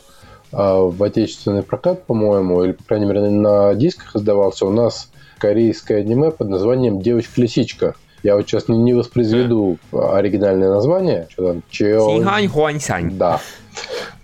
в 0.51 1.03
отечественный 1.03 1.63
прокат, 1.63 2.05
по-моему, 2.05 2.63
или, 2.63 2.71
по 2.73 2.83
крайней 2.83 3.05
мере, 3.05 3.29
на 3.29 3.73
дисках 3.73 4.15
издавался 4.15 4.65
у 4.65 4.71
нас 4.71 5.09
корейское 5.37 6.01
аниме 6.01 6.31
под 6.31 6.49
названием 6.49 7.01
«Девочка-лисичка». 7.01 7.95
Я 8.23 8.35
вот 8.35 8.47
сейчас 8.47 8.67
не, 8.67 8.93
воспроизведу 8.93 9.79
оригинальное 9.91 10.69
название. 10.69 11.27
Что 11.31 11.53
там? 11.53 11.63
Чеон... 11.71 12.23
Да. 13.17 13.41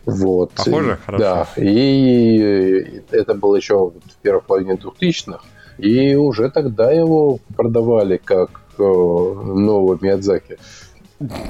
Вот. 0.06 0.52
Похоже? 0.52 1.00
Хорошо. 1.06 1.24
Да. 1.24 1.48
И 1.62 3.02
это 3.10 3.34
было 3.34 3.56
еще 3.56 3.88
в 3.90 3.94
первой 4.22 4.42
половине 4.42 4.74
2000-х. 4.74 5.40
И 5.80 6.16
уже 6.16 6.52
тогда 6.52 6.92
его 6.92 7.40
продавали 7.56 8.18
как 8.24 8.62
э, 8.78 8.84
нового 8.84 9.98
Миядзаки. 10.00 10.60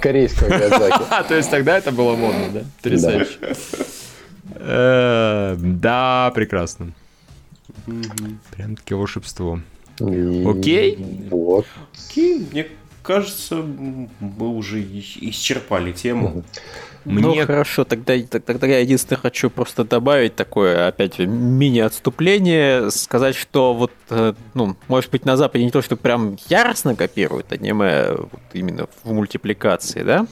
Корейского 0.02 0.48
Миядзаки. 0.58 1.28
То 1.28 1.36
есть 1.36 1.52
тогда 1.52 1.78
это 1.78 1.92
было 1.92 2.16
модно, 2.16 2.46
да? 2.54 2.62
Потрясающе. 2.82 3.38
Э, 4.56 5.56
да, 5.60 6.32
прекрасно. 6.34 6.94
Прям 8.56 8.76
таки 8.76 8.94
волшебство. 8.94 9.60
Окей? 10.00 10.98
Вот. 11.30 11.66
Окей, 12.10 12.46
мне 12.52 12.68
кажется, 13.02 13.56
мы 13.56 14.50
уже 14.50 14.82
исчерпали 14.82 15.92
тему. 15.92 16.44
Мне... 17.06 17.22
Ну 17.22 17.46
хорошо, 17.46 17.86
тогда, 17.86 18.14
тогда 18.20 18.68
я 18.68 18.80
единственное 18.80 19.20
хочу 19.22 19.50
просто 19.50 19.86
добавить 19.86 20.36
такое, 20.36 20.90
опять 20.90 21.18
мини-отступление, 21.20 22.92
сказать, 22.92 23.34
что 23.36 23.74
вот, 23.74 23.94
э, 24.10 24.34
ну, 24.54 24.76
может 24.90 25.12
быть, 25.12 25.24
на 25.24 25.38
Западе 25.38 25.64
не 25.64 25.72
то, 25.72 25.82
что 25.82 25.96
прям 25.96 26.38
яростно 26.50 26.98
копируют 26.98 27.54
аниме 27.54 28.12
вот 28.12 28.42
именно 28.52 28.88
в 29.04 29.14
мультипликации, 29.14 30.04
да, 30.04 30.28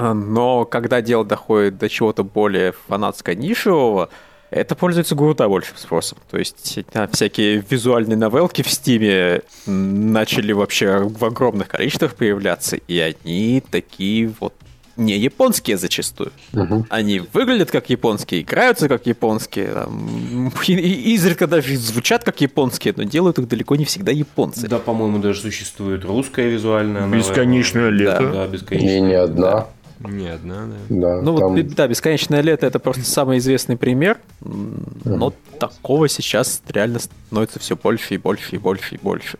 но 0.00 0.64
когда 0.64 1.00
дело 1.00 1.24
доходит 1.24 1.78
до 1.78 1.88
чего-то 1.88 2.24
более 2.24 2.74
фанатско-нишевого, 2.88 4.08
это 4.50 4.74
пользуется 4.74 5.14
Гурута 5.14 5.48
большим 5.48 5.76
спросом. 5.76 6.18
То 6.30 6.38
есть 6.38 6.80
всякие 7.12 7.64
визуальные 7.68 8.16
новелки 8.16 8.62
в 8.62 8.70
Стиме 8.70 9.42
начали 9.66 10.52
вообще 10.52 10.98
в 10.98 11.24
огромных 11.24 11.68
количествах 11.68 12.14
появляться, 12.14 12.76
и 12.76 12.98
они 12.98 13.62
такие 13.70 14.32
вот 14.40 14.54
не 14.96 15.16
японские 15.16 15.78
зачастую. 15.78 16.32
Угу. 16.52 16.86
Они 16.90 17.22
выглядят 17.32 17.70
как 17.70 17.90
японские, 17.90 18.42
играются 18.42 18.88
как 18.88 19.06
японские, 19.06 19.68
там, 19.68 20.52
и, 20.66 20.72
и, 20.72 21.14
изредка 21.14 21.46
даже 21.46 21.76
звучат 21.76 22.24
как 22.24 22.40
японские, 22.40 22.92
но 22.96 23.04
делают 23.04 23.38
их 23.38 23.48
далеко 23.48 23.76
не 23.76 23.84
всегда 23.84 24.12
японцы. 24.12 24.68
Да, 24.68 24.78
по-моему, 24.78 25.18
даже 25.18 25.40
существует 25.40 26.04
русская 26.04 26.48
визуальная. 26.48 27.06
Бесконечное 27.08 27.88
лето. 27.88 28.18
Да, 28.20 28.32
да 28.32 28.46
бесконечное. 28.48 28.98
И 28.98 29.00
не 29.00 29.14
одна. 29.14 29.50
Да. 29.50 29.68
Не 30.00 30.28
одна, 30.28 30.66
да. 30.88 31.16
да 31.16 31.22
ну 31.22 31.36
там... 31.36 31.54
вот, 31.54 31.68
да, 31.74 31.86
«Бесконечное 31.86 32.40
лето»— 32.40 32.66
это 32.68 32.78
просто 32.78 33.04
самый 33.04 33.38
известный 33.38 33.76
пример, 33.76 34.18
но 34.40 35.28
uh 35.28 35.34
такого 35.60 36.08
сейчас 36.08 36.62
реально 36.68 37.00
становится 37.00 37.58
все 37.58 37.76
больше 37.76 38.14
и 38.14 38.16
больше 38.16 38.56
и 38.56 38.58
больше 38.58 38.94
и 38.94 38.98
больше. 38.98 39.38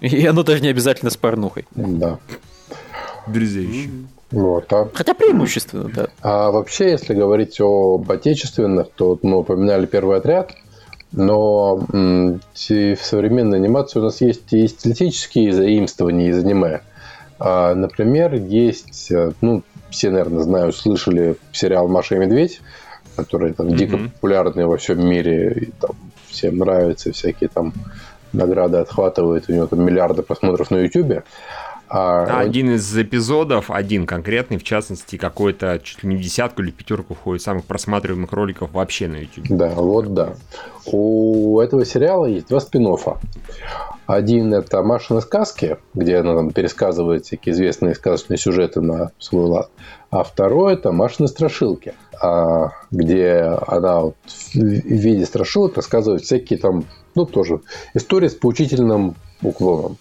И 0.00 0.26
оно 0.30 0.42
даже 0.42 0.60
не 0.60 0.68
обязательно 0.68 1.10
с 1.10 1.16
порнухой. 1.16 1.66
Да. 1.76 2.18
Дерзяще. 3.28 3.90
Вот, 4.32 4.72
а... 4.72 4.88
Хотя 4.92 5.14
преимущественно, 5.14 5.88
да. 5.88 6.08
А 6.20 6.50
вообще, 6.50 6.90
если 6.90 7.14
говорить 7.14 7.60
об 7.60 8.10
отечественных, 8.10 8.90
то 8.94 9.10
вот 9.10 9.22
мы 9.22 9.38
упоминали 9.38 9.86
первый 9.86 10.18
отряд, 10.18 10.54
но 11.12 11.76
в 11.76 12.40
современной 12.54 13.58
анимации 13.58 13.98
у 13.98 14.02
нас 14.02 14.20
есть 14.20 14.52
и 14.52 14.66
стилистические 14.68 15.52
заимствования 15.52 16.30
из 16.30 16.38
аниме. 16.38 16.82
А, 17.40 17.74
например, 17.74 18.34
есть, 18.34 19.10
э, 19.10 19.32
ну, 19.40 19.62
все, 19.88 20.10
наверное, 20.10 20.42
знают, 20.42 20.76
слышали 20.76 21.36
сериал 21.52 21.88
«Маша 21.88 22.16
и 22.16 22.18
медведь», 22.18 22.60
который 23.16 23.54
там 23.54 23.68
mm-hmm. 23.68 23.76
дико 23.76 23.96
популярный 23.96 24.66
во 24.66 24.76
всем 24.76 25.04
мире, 25.04 25.52
и 25.52 25.66
там 25.80 25.96
всем 26.28 26.58
нравится, 26.58 27.12
всякие 27.12 27.48
там 27.48 27.72
награды 28.34 28.76
отхватывает, 28.76 29.48
у 29.48 29.52
него 29.52 29.66
там 29.66 29.82
миллиарды 29.82 30.22
просмотров 30.22 30.70
на 30.70 30.76
YouTube. 30.76 31.24
А, 31.92 32.38
один 32.38 32.70
из 32.76 32.96
эпизодов, 32.96 33.68
один 33.68 34.06
конкретный, 34.06 34.58
в 34.58 34.62
частности, 34.62 35.16
какой-то 35.16 35.80
чуть 35.82 36.04
ли 36.04 36.10
не 36.10 36.22
десятку 36.22 36.62
или 36.62 36.70
пятерку 36.70 37.14
входит 37.14 37.42
самых 37.42 37.64
просматриваемых 37.64 38.32
роликов 38.32 38.70
вообще 38.72 39.08
на 39.08 39.16
YouTube. 39.16 39.46
Да, 39.48 39.70
вот 39.70 40.14
да. 40.14 40.34
У 40.86 41.58
этого 41.58 41.84
сериала 41.84 42.26
есть 42.26 42.48
два 42.48 42.60
спин 42.60 42.86
-оффа. 42.86 43.18
Один 44.06 44.54
это 44.54 44.82
Машины 44.82 45.20
сказки, 45.20 45.78
где 45.92 46.18
она 46.18 46.34
там 46.36 46.50
пересказывает 46.52 47.26
всякие 47.26 47.54
известные 47.54 47.96
сказочные 47.96 48.38
сюжеты 48.38 48.80
на 48.80 49.10
свой 49.18 49.46
лад. 49.46 49.70
А 50.10 50.22
второй 50.22 50.74
это 50.74 50.92
Машины 50.92 51.26
страшилки, 51.26 51.94
а, 52.20 52.70
где 52.92 53.58
она 53.66 54.00
вот 54.00 54.16
в 54.54 54.58
виде 54.58 55.26
страшилок 55.26 55.76
рассказывает 55.76 56.22
всякие 56.22 56.60
там, 56.60 56.84
ну 57.16 57.26
тоже, 57.26 57.62
истории 57.94 58.28
с 58.28 58.34
поучительным 58.34 59.16
уклоном. 59.42 59.96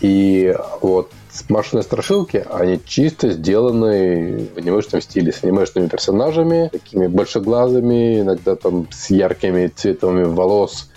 И 0.00 0.54
вот 0.80 1.10
машинные 1.48 1.82
страшилки, 1.82 2.44
они 2.50 2.80
чисто 2.84 3.30
сделаны 3.30 4.48
в 4.54 4.58
анимешном 4.58 5.00
стиле, 5.00 5.32
с 5.32 5.44
анимешными 5.44 5.88
персонажами, 5.88 6.68
такими 6.72 7.06
большеглазыми, 7.06 8.20
иногда 8.20 8.56
там 8.56 8.88
с 8.90 9.10
яркими 9.10 9.68
цветами 9.68 10.24
волос, 10.24 10.88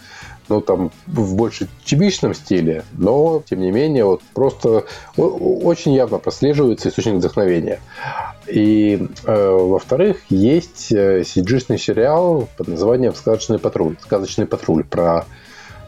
ну, 0.49 0.59
там, 0.59 0.91
в 1.07 1.35
больше 1.35 1.69
чебичном 1.85 2.33
стиле, 2.33 2.83
но, 2.93 3.41
тем 3.49 3.61
не 3.61 3.71
менее, 3.71 4.03
вот 4.05 4.21
просто 4.33 4.85
очень 5.15 5.93
явно 5.93 6.17
прослеживается 6.17 6.89
источник 6.89 7.15
вдохновения. 7.15 7.79
И, 8.47 9.07
э, 9.25 9.49
во-вторых, 9.49 10.17
есть 10.29 10.91
cg 10.91 11.77
сериал 11.77 12.49
под 12.57 12.67
названием 12.67 13.13
«Сказочный 13.15 13.59
патруль». 13.59 13.95
«Сказочный 14.03 14.45
патруль» 14.45 14.83
про 14.83 15.19
э, 15.19 15.23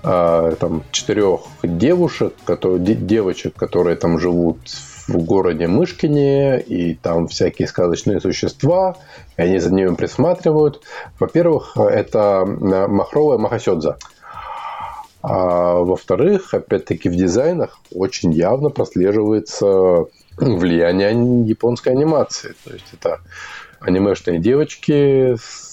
там, 0.03 0.83
четырех 0.91 1.41
девушек, 1.63 2.33
которые, 2.45 2.79
девочек, 2.79 3.55
которые 3.55 3.95
там 3.95 4.19
живут 4.19 4.59
в 5.07 5.17
городе 5.23 5.67
Мышкине, 5.67 6.59
и 6.59 6.93
там 6.93 7.27
всякие 7.27 7.67
сказочные 7.67 8.19
существа, 8.21 8.95
и 9.37 9.41
они 9.41 9.59
за 9.59 9.73
ними 9.73 9.95
присматривают. 9.95 10.81
Во-первых, 11.19 11.77
это 11.77 12.45
махровая 12.45 13.37
махасёдза. 13.37 13.97
А 15.21 15.75
во-вторых, 15.75 16.53
опять-таки 16.53 17.07
в 17.07 17.15
дизайнах 17.15 17.79
очень 17.95 18.33
явно 18.33 18.69
прослеживается 18.69 20.05
влияние 20.37 21.45
японской 21.45 21.89
анимации. 21.89 22.55
То 22.65 22.73
есть 22.73 22.87
это 22.93 23.21
анимешные 23.79 24.39
девочки 24.39 25.35
с 25.35 25.72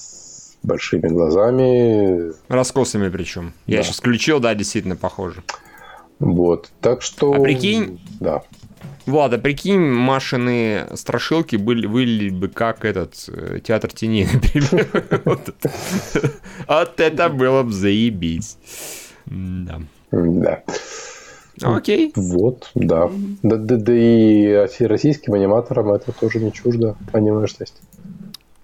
большими 0.62 1.08
глазами. 1.08 2.32
Раскосами 2.48 3.08
причем. 3.08 3.52
Да. 3.66 3.76
Я 3.76 3.82
сейчас 3.82 3.98
включил, 3.98 4.40
да, 4.40 4.54
действительно 4.54 4.96
похоже. 4.96 5.42
Вот, 6.18 6.70
так 6.80 7.02
что... 7.02 7.32
А 7.32 7.40
прикинь, 7.40 8.00
да. 8.20 8.42
Влада, 9.06 9.38
прикинь, 9.38 9.80
Машины 9.80 10.86
страшилки 10.94 11.56
были, 11.56 11.86
были 11.86 12.30
бы 12.30 12.48
как 12.48 12.84
этот 12.84 13.14
э, 13.28 13.60
театр 13.60 13.90
теней, 13.92 14.26
например. 14.32 14.86
Вот 16.68 17.00
это 17.00 17.28
было 17.30 17.62
бы 17.62 17.72
заебись. 17.72 18.58
Да. 19.26 19.80
Да. 20.12 20.62
Окей. 21.62 22.12
Вот, 22.14 22.70
да. 22.74 23.10
Да, 23.42 23.56
да, 23.56 23.76
да 23.76 23.92
и 23.92 24.66
российским 24.86 25.34
аниматорам 25.34 25.92
это 25.92 26.12
тоже 26.12 26.38
не 26.38 26.52
чуждо 26.52 26.96
анимешность. 27.12 27.80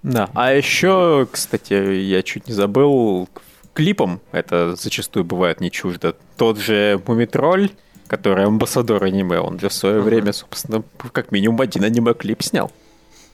Да, 0.02 0.30
а 0.34 0.52
еще, 0.52 1.26
кстати, 1.30 1.72
я 1.74 2.22
чуть 2.22 2.46
не 2.46 2.54
забыл, 2.54 3.28
клипом 3.74 4.20
это 4.32 4.76
зачастую 4.76 5.24
бывает 5.24 5.60
не 5.60 5.70
чуждо. 5.70 6.16
Тот 6.36 6.58
же 6.58 7.00
Мумитроль, 7.06 7.70
который 8.06 8.44
амбассадор 8.44 9.04
аниме, 9.04 9.40
он 9.40 9.58
же 9.58 9.68
в 9.68 9.72
свое 9.72 9.96
ага. 9.96 10.04
время, 10.04 10.32
собственно, 10.32 10.82
как 11.12 11.32
минимум 11.32 11.60
один 11.60 11.84
аниме-клип 11.84 12.42
снял. 12.42 12.70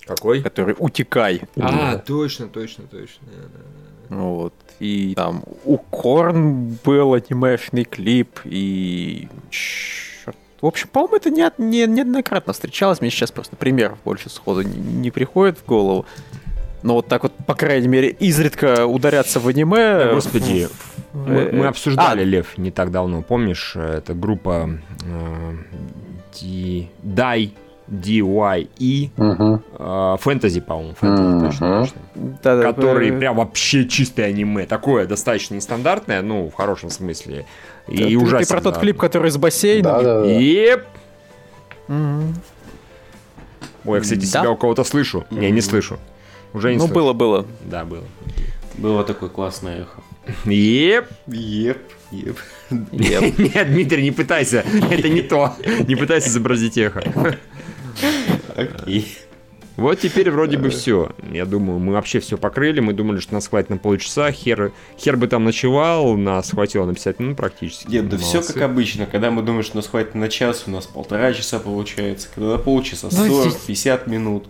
Какой? 0.07 0.43
Который 0.43 0.75
«Утекай». 0.79 1.43
А, 1.57 1.97
точно, 1.99 2.49
точно, 2.49 2.85
точно. 2.91 3.27
Вот. 4.09 4.55
И 4.81 5.15
там 5.15 5.45
у 5.65 5.79
Корн 5.79 6.77
был 6.85 7.15
анимешный 7.15 7.85
клип, 7.85 8.41
и... 8.45 9.29
Черт. 9.51 10.37
В 10.61 10.67
общем, 10.67 10.89
по-моему, 10.89 11.17
это 11.17 11.31
не, 11.31 11.49
не, 11.59 11.87
неоднократно 11.87 12.53
встречалось. 12.53 13.01
Мне 13.01 13.11
сейчас 13.11 13.31
просто 13.31 13.57
пример 13.57 13.97
больше 14.05 14.29
сходу 14.29 14.63
не, 14.63 14.77
не 14.77 15.11
приходит 15.11 15.59
в 15.59 15.67
голову. 15.67 16.05
Но 16.83 16.95
вот 16.95 17.07
так 17.07 17.23
вот, 17.23 17.33
по 17.47 17.55
крайней 17.55 17.89
мере, 17.89 18.09
изредка 18.09 18.87
ударяться 18.87 19.41
в 19.41 19.49
аниме... 19.49 20.13
Господи, 20.15 20.69
мы, 21.13 21.51
мы 21.53 21.67
обсуждали, 21.67 22.23
а, 22.23 22.25
Лев, 22.25 22.59
не 22.59 22.71
так 22.71 22.91
давно, 22.91 23.23
помнишь? 23.23 23.77
Это 23.77 24.15
группа 24.15 24.71
э, 25.05 26.85
Дай 27.03 27.55
DYE 27.89 29.11
угу. 29.17 30.19
фэнтези, 30.19 30.61
по-моему, 30.61 30.95
фэнтези, 30.95 31.29
угу. 31.29 31.47
точно, 31.47 31.81
точно. 31.81 32.01
Да, 32.43 32.57
да, 32.57 32.63
который 32.63 33.11
да. 33.11 33.19
прям 33.19 33.37
вообще 33.37 33.87
чистое 33.87 34.27
аниме, 34.27 34.67
такое 34.67 35.07
достаточно 35.07 35.55
нестандартное, 35.55 36.23
ну, 36.23 36.49
в 36.49 36.55
хорошем 36.55 36.91
смысле, 36.91 37.45
и 37.89 37.99
ты, 37.99 38.17
ужасно. 38.17 38.47
Ты 38.47 38.47
про 38.47 38.61
тот 38.61 38.79
клип, 38.79 38.99
который 38.99 39.31
с 39.31 39.37
бассейном? 39.37 39.93
Да, 39.93 40.03
да, 40.03 40.21
да. 40.23 40.27
Еп. 40.27 40.85
Угу. 41.89 42.23
Ой, 43.85 43.99
я, 43.99 44.01
кстати, 44.01 44.21
да? 44.21 44.41
себя 44.41 44.51
у 44.51 44.57
кого-то 44.57 44.85
слышу. 44.85 45.25
Не, 45.31 45.51
не 45.51 45.61
слышу. 45.61 45.99
Уже 46.53 46.73
не 46.73 46.79
Ну, 46.79 46.89
было, 46.89 47.13
было. 47.13 47.47
Да, 47.65 47.85
было. 47.85 48.05
Было 48.75 49.05
такое 49.05 49.29
классное 49.29 49.83
эхо. 49.83 50.03
Еп. 50.45 51.07
Еп. 51.27 51.79
Еп. 52.11 52.39
Нет, 52.71 53.35
Дмитрий, 53.69 54.03
не 54.03 54.13
пытайся. 54.13 54.65
Это 54.91 55.09
не 55.09 55.23
то. 55.23 55.55
Не 55.87 55.97
пытайся 55.97 56.29
изобразить 56.29 56.79
эхо. 56.79 57.03
Окей. 58.55 59.19
Вот 59.77 60.01
теперь 60.01 60.31
вроде 60.31 60.59
бы 60.59 60.69
все. 60.69 61.11
Я 61.31 61.47
думаю, 61.47 61.79
мы 61.79 61.95
вообще 61.95 62.21
все 62.21 62.37
покрыли. 62.37 62.81
Мы 62.81 62.93
думали, 62.93 63.21
что 63.21 63.35
нас 63.35 63.49
хватит 63.49 63.71
на 63.71 63.79
полчаса. 63.79 64.31
Хер, 64.31 64.73
хер 64.99 65.17
бы 65.17 65.29
там 65.29 65.45
ночевал, 65.45 66.17
нас 66.17 66.51
хватило 66.51 66.85
на 66.85 66.93
50 66.93 67.21
минут 67.21 67.37
практически. 67.39 67.91
Нет, 67.91 68.09
да 68.09 68.19
все 68.19 68.43
как 68.43 68.59
обычно. 68.59 69.07
Когда 69.07 69.31
мы 69.31 69.43
думаем, 69.43 69.65
что 69.65 69.77
нас 69.77 69.87
хватит 69.87 70.15
на 70.15 70.29
час, 70.29 70.65
у 70.67 70.71
нас 70.71 70.87
полтора 70.87 71.33
часа 71.33 71.59
получается. 71.59 72.29
Когда 72.35 72.53
на 72.53 72.59
полчаса 72.59 73.09
40-50 73.09 74.03
ну, 74.07 74.13
минут. 74.13 74.49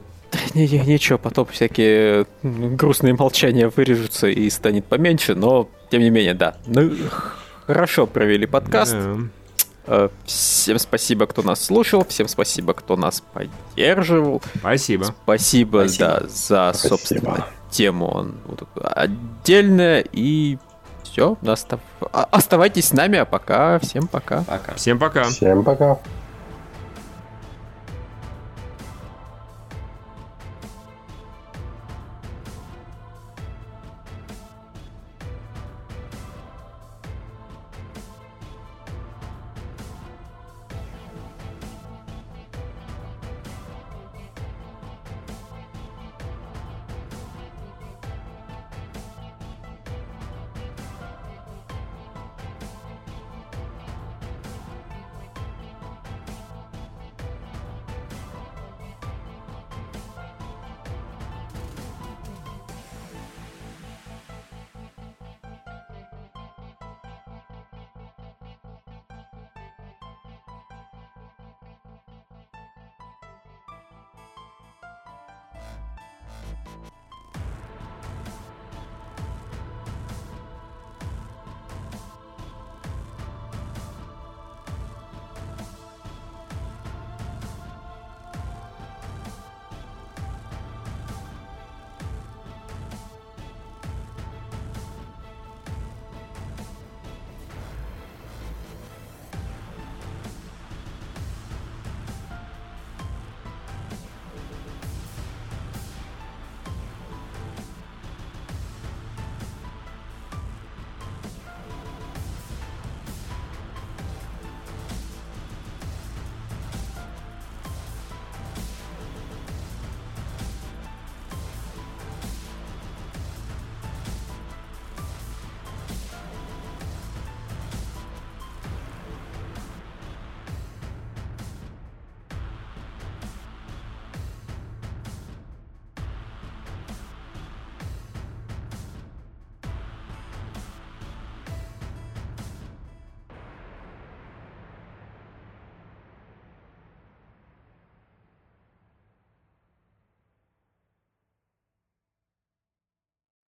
Не, 0.54 0.68
не, 0.68 0.78
ничего, 0.80 1.18
потом 1.18 1.46
всякие 1.46 2.26
грустные 2.42 3.14
молчания 3.14 3.68
вырежутся 3.68 4.28
и 4.28 4.48
станет 4.50 4.84
поменьше, 4.86 5.34
но 5.34 5.68
тем 5.90 6.00
не 6.00 6.10
менее, 6.10 6.34
да. 6.34 6.56
Ну, 6.66 6.90
хорошо 7.66 8.06
провели 8.06 8.46
подкаст. 8.46 8.94
Yeah. 8.94 9.28
Э, 9.86 10.08
всем 10.24 10.78
спасибо, 10.78 11.26
кто 11.26 11.42
нас 11.42 11.64
слушал, 11.64 12.04
всем 12.04 12.28
спасибо, 12.28 12.72
кто 12.72 12.96
нас 12.96 13.22
поддерживал. 13.32 14.42
Спасибо. 14.58 15.04
Спасибо, 15.24 15.78
спасибо. 15.88 15.98
да, 15.98 16.20
за, 16.28 16.72
спасибо. 16.72 16.88
собственно, 16.88 17.46
тему 17.70 18.28
вот, 18.46 18.68
отдельная. 18.74 20.04
И 20.12 20.58
все, 21.02 21.36
остав... 21.46 21.80
оставайтесь 22.12 22.88
с 22.88 22.92
нами, 22.92 23.18
а 23.18 23.24
пока 23.24 23.78
всем 23.80 24.06
пока. 24.06 24.44
Пока. 24.44 24.74
Всем 24.74 24.98
пока. 24.98 25.24
Всем 25.24 25.64
пока. 25.64 25.98